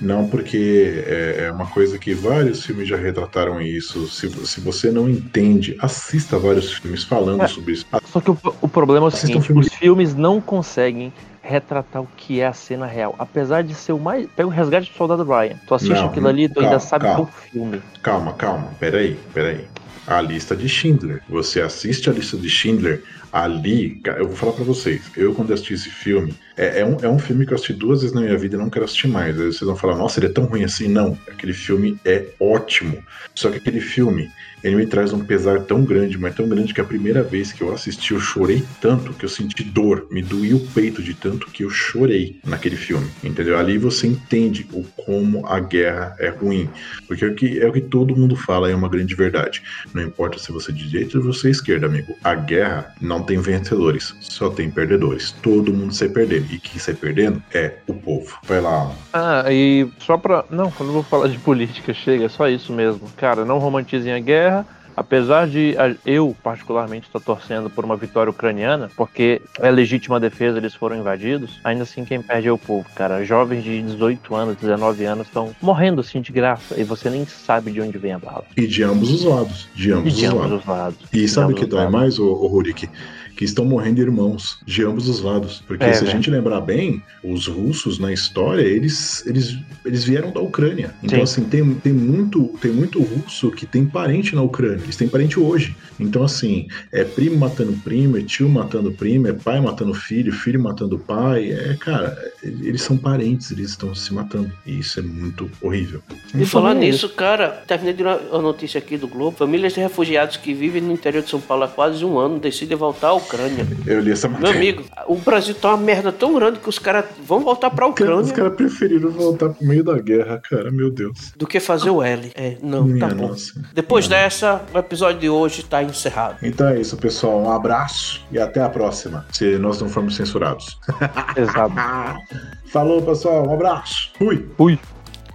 Não, 0.00 0.28
porque 0.28 1.02
é, 1.06 1.44
é 1.46 1.52
uma 1.52 1.66
coisa 1.66 1.98
que 1.98 2.12
vários 2.12 2.64
filmes 2.66 2.86
já 2.88 2.96
retrataram 2.96 3.60
isso. 3.62 4.06
Se, 4.08 4.28
se 4.46 4.60
você 4.60 4.90
não 4.90 5.08
entende, 5.08 5.76
assista 5.80 6.38
vários 6.38 6.72
filmes 6.74 7.02
falando 7.04 7.42
É. 7.42 7.46
sobre 7.48 7.72
isso. 7.72 7.86
Só 8.04 8.20
que 8.20 8.30
o, 8.30 8.38
o 8.60 8.68
problema 8.68 9.04
é 9.04 9.08
o 9.08 9.08
Assista 9.08 9.26
seguinte, 9.26 9.52
os 9.52 9.68
filmes 9.74 10.14
não 10.14 10.40
conseguem 10.40 11.12
retratar 11.40 12.02
o 12.02 12.08
que 12.16 12.40
é 12.40 12.46
a 12.46 12.52
cena 12.52 12.84
real. 12.86 13.14
Apesar 13.18 13.62
de 13.62 13.72
ser 13.74 13.92
o 13.92 13.98
mais. 13.98 14.26
Pega 14.36 14.48
o 14.48 14.50
resgate 14.50 14.90
do 14.90 14.96
soldado 14.96 15.22
Ryan. 15.24 15.56
Tu 15.66 15.74
assiste 15.74 15.92
Não, 15.94 16.06
aquilo 16.08 16.28
ali, 16.28 16.48
tu 16.48 16.54
calma, 16.54 16.68
ainda 16.68 16.80
sabe 16.80 17.04
calma. 17.04 17.24
do 17.24 17.32
filme. 17.32 17.82
Calma, 18.02 18.32
calma, 18.34 18.70
peraí, 18.78 19.16
peraí. 19.32 19.64
A 20.06 20.20
lista 20.20 20.54
de 20.54 20.68
Schindler. 20.68 21.22
Você 21.28 21.60
assiste 21.60 22.08
a 22.08 22.12
lista 22.12 22.36
de 22.36 22.48
Schindler 22.48 23.02
ali. 23.32 24.00
Eu 24.04 24.26
vou 24.26 24.36
falar 24.36 24.52
pra 24.52 24.64
vocês. 24.64 25.02
Eu, 25.16 25.34
quando 25.34 25.52
assisti 25.52 25.74
esse 25.74 25.90
filme, 25.90 26.34
é, 26.56 26.80
é 26.80 26.84
um, 26.84 26.96
é 27.02 27.08
um 27.08 27.18
filme 27.18 27.44
que 27.44 27.52
eu 27.52 27.56
assisti 27.56 27.74
duas 27.74 28.00
vezes 28.00 28.14
na 28.14 28.22
minha 28.22 28.36
vida 28.38 28.56
e 28.56 28.58
não 28.58 28.70
quero 28.70 28.84
assistir 28.84 29.08
mais. 29.08 29.38
Aí 29.38 29.46
vocês 29.46 29.60
vão 29.60 29.76
falar, 29.76 29.96
nossa, 29.96 30.18
ele 30.18 30.26
é 30.26 30.30
tão 30.30 30.44
ruim 30.44 30.64
assim. 30.64 30.88
Não, 30.88 31.16
aquele 31.28 31.52
filme 31.52 31.98
é 32.04 32.24
ótimo. 32.40 33.02
Só 33.34 33.50
que 33.50 33.58
aquele 33.58 33.80
filme, 33.80 34.30
ele 34.64 34.76
me 34.76 34.86
traz 34.86 35.12
um 35.12 35.20
pesar 35.20 35.60
tão 35.60 35.84
grande, 35.84 36.16
mas 36.16 36.34
tão 36.34 36.48
grande 36.48 36.72
que 36.72 36.80
a 36.80 36.84
primeira 36.84 37.22
vez 37.22 37.52
que 37.52 37.62
eu 37.62 37.72
assisti, 37.72 38.14
eu 38.14 38.20
chorei 38.20 38.64
tanto 38.80 39.12
que 39.12 39.24
eu 39.24 39.28
senti 39.28 39.62
dor. 39.62 40.06
Me 40.10 40.22
doía 40.22 40.56
o 40.56 40.66
peito 40.68 41.02
de 41.02 41.12
tanto 41.12 41.50
que 41.50 41.62
eu 41.62 41.70
chorei 41.70 42.40
naquele 42.44 42.76
filme. 42.76 43.06
Entendeu? 43.22 43.58
Ali 43.58 43.76
você 43.76 44.06
entende 44.06 44.66
o 44.72 44.82
como 45.04 45.46
a 45.46 45.60
guerra 45.60 46.16
é 46.18 46.28
ruim. 46.28 46.68
Porque 47.06 47.24
é 47.24 47.28
o 47.28 47.34
que, 47.34 47.60
é 47.60 47.68
o 47.68 47.72
que 47.72 47.82
todo 47.82 48.16
mundo 48.16 48.34
fala, 48.34 48.70
é 48.70 48.74
uma 48.74 48.88
grande 48.88 49.14
verdade. 49.14 49.62
Não 49.92 50.02
importa 50.02 50.38
se 50.38 50.50
você 50.50 50.70
é 50.70 50.74
de 50.74 50.88
direita 50.88 51.18
ou 51.18 51.24
você 51.24 51.48
é 51.48 51.50
esquerda, 51.50 51.86
amigo. 51.86 52.16
A 52.24 52.34
guerra 52.34 52.94
não 53.00 53.15
tem 53.22 53.38
vencedores, 53.38 54.14
só 54.20 54.50
tem 54.50 54.70
perdedores. 54.70 55.32
Todo 55.42 55.72
mundo 55.72 55.94
sai 55.94 56.08
perdendo. 56.08 56.46
E 56.52 56.58
quem 56.58 56.78
sai 56.78 56.94
perdendo 56.94 57.42
é 57.52 57.74
o 57.86 57.94
povo. 57.94 58.38
Vai 58.44 58.60
lá. 58.60 58.92
Ah, 59.12 59.44
e 59.50 59.88
só 59.98 60.16
pra. 60.16 60.44
Não, 60.50 60.72
eu 60.78 60.86
não 60.86 60.92
vou 60.92 61.02
falar 61.02 61.28
de 61.28 61.38
política, 61.38 61.92
chega, 61.92 62.24
é 62.24 62.28
só 62.28 62.48
isso 62.48 62.72
mesmo. 62.72 63.08
Cara, 63.16 63.44
não 63.44 63.58
romantizem 63.58 64.12
a 64.12 64.18
guerra. 64.18 64.66
Apesar 64.96 65.46
de 65.46 65.74
eu, 66.06 66.34
particularmente, 66.42 67.06
estar 67.06 67.20
torcendo 67.20 67.68
por 67.68 67.84
uma 67.84 67.96
vitória 67.96 68.30
ucraniana, 68.30 68.90
porque 68.96 69.42
é 69.60 69.70
legítima 69.70 70.18
defesa, 70.18 70.56
eles 70.58 70.74
foram 70.74 70.96
invadidos, 70.96 71.60
ainda 71.62 71.82
assim 71.82 72.04
quem 72.04 72.22
perde 72.22 72.48
é 72.48 72.52
o 72.52 72.56
povo, 72.58 72.86
cara. 72.94 73.22
Jovens 73.24 73.62
de 73.62 73.82
18 73.82 74.34
anos, 74.34 74.56
19 74.56 75.04
anos 75.04 75.26
estão 75.26 75.54
morrendo 75.60 76.00
assim 76.00 76.20
de 76.20 76.32
graça 76.32 76.80
e 76.80 76.84
você 76.84 77.10
nem 77.10 77.26
sabe 77.26 77.70
de 77.70 77.80
onde 77.80 77.98
vem 77.98 78.12
a 78.14 78.18
bala. 78.18 78.44
E 78.56 78.66
de 78.66 78.82
ambos 78.82 79.10
os 79.12 79.24
lados. 79.24 79.68
De 79.74 79.90
E 79.90 79.92
ambos 79.92 80.14
de 80.16 80.26
os 80.26 80.32
ambos 80.32 80.40
lados. 80.42 80.60
os 80.60 80.66
lados. 80.66 80.98
E 81.12 81.16
De 81.18 81.28
sabe 81.28 81.52
o 81.52 81.56
que 81.56 81.66
dói 81.66 81.80
lados. 81.80 81.92
mais, 81.92 82.18
ô, 82.18 82.32
ô 82.32 82.46
Rurik? 82.46 82.88
Que 83.36 83.44
estão 83.44 83.64
morrendo 83.64 84.00
irmãos 84.00 84.58
de 84.66 84.82
ambos 84.82 85.08
os 85.08 85.20
lados. 85.20 85.62
Porque 85.66 85.84
É, 85.84 85.92
se 85.92 85.98
a 85.98 86.00
velho. 86.06 86.16
gente 86.16 86.30
lembrar 86.30 86.60
bem, 86.62 87.02
os 87.22 87.46
russos 87.46 87.98
na 87.98 88.12
história, 88.12 88.62
eles, 88.62 89.24
eles, 89.26 89.58
eles 89.84 90.04
vieram 90.04 90.32
da 90.32 90.40
Ucrânia. 90.40 90.94
Então, 91.02 91.18
Sim. 91.18 91.22
assim, 91.22 91.44
tem, 91.44 91.74
tem, 91.74 91.92
muito, 91.92 92.48
tem 92.60 92.72
muito 92.72 93.00
russo 93.02 93.50
que 93.50 93.66
tem 93.66 93.84
parente 93.84 94.34
na 94.34 94.42
Ucrânia. 94.42 94.80
Eles 94.82 94.96
têm 94.96 95.06
parente 95.08 95.38
hoje. 95.38 95.76
Então, 96.00 96.22
assim, 96.24 96.66
é 96.90 97.04
primo 97.04 97.36
matando 97.36 97.72
primo, 97.84 98.16
é 98.16 98.22
tio 98.22 98.48
matando 98.48 98.90
primo, 98.90 99.28
é 99.28 99.32
pai 99.32 99.60
matando 99.60 99.92
filho, 99.94 100.32
filho 100.32 100.60
matando 100.60 100.98
pai. 100.98 101.50
É, 101.52 101.76
cara, 101.78 102.16
eles 102.42 102.82
são 102.82 102.96
parentes, 102.96 103.50
eles 103.50 103.70
estão 103.70 103.94
se 103.94 104.12
matando. 104.14 104.50
E 104.66 104.78
isso 104.78 104.98
é 104.98 105.02
muito 105.02 105.50
horrível. 105.60 106.00
E 106.34 106.44
falar 106.46 106.70
Então, 106.70 106.82
é 106.82 106.86
nisso, 106.86 107.08
cara, 107.10 107.48
terminei 107.66 107.92
de 107.94 108.02
uma 108.02 108.40
notícia 108.40 108.78
aqui 108.78 108.96
do 108.96 109.06
Globo. 109.06 109.36
Famílias 109.36 109.74
de 109.74 109.80
refugiados 109.80 110.36
que 110.38 110.54
vivem 110.54 110.80
no 110.80 110.92
interior 110.92 111.22
de 111.22 111.28
São 111.30 111.40
Paulo 111.40 111.64
há 111.64 111.68
quase 111.68 112.04
um 112.04 112.18
ano 112.18 112.38
decidem 112.38 112.76
voltar 112.76 113.08
à 113.08 113.12
Ucrânia. 113.26 113.66
Eu 113.86 114.00
li 114.00 114.12
essa 114.12 114.28
Meu 114.28 114.38
matéria. 114.40 114.58
amigo, 114.60 114.84
o 115.06 115.16
Brasil 115.16 115.54
tá 115.54 115.68
uma 115.70 115.76
merda 115.76 116.10
tão 116.12 116.34
grande 116.34 116.58
que 116.60 116.68
os 116.68 116.78
caras 116.78 117.04
vão 117.26 117.40
voltar 117.40 117.70
pra 117.70 117.86
Cara, 117.92 118.16
Os 118.16 118.30
Ucrânia 118.30 118.32
caras 118.34 118.54
preferiram 118.56 119.10
voltar 119.10 119.50
pro 119.50 119.66
meio 119.66 119.82
da 119.84 119.98
guerra, 119.98 120.40
cara, 120.48 120.70
meu 120.70 120.90
Deus. 120.90 121.32
do 121.36 121.46
que 121.46 121.58
fazer 121.60 121.90
o 121.90 122.02
L. 122.02 122.32
É, 122.34 122.56
não, 122.62 122.84
Minha 122.84 123.08
tá 123.08 123.14
bom. 123.14 123.28
nossa. 123.28 123.52
Depois 123.74 124.08
dessa, 124.08 124.62
o 124.74 124.78
episódio 124.78 125.20
de 125.20 125.28
hoje 125.28 125.64
tá 125.64 125.82
encerrado. 125.82 126.38
Então 126.42 126.68
é 126.68 126.80
isso, 126.80 126.96
pessoal. 126.96 127.40
Um 127.42 127.50
abraço 127.50 128.24
e 128.32 128.38
até 128.38 128.62
a 128.62 128.68
próxima. 128.68 129.26
Se 129.32 129.58
nós 129.58 129.80
não 129.80 129.88
formos 129.88 130.16
censurados. 130.16 130.78
Exato. 131.36 131.74
Falou, 132.72 133.00
pessoal. 133.02 133.48
Um 133.48 133.54
abraço. 133.54 134.10
Fui. 134.18 134.46
Fui. 134.56 134.78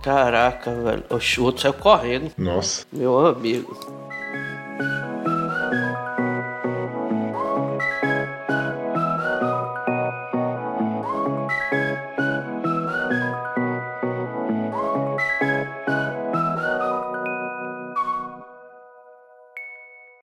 Caraca, 0.03 0.71
velho. 0.71 1.03
Oxe, 1.09 1.39
O 1.39 1.43
outro 1.43 1.61
saiu 1.61 1.73
correndo, 1.73 2.31
Nossa. 2.37 2.85
meu 2.91 3.25
amigo. 3.27 3.77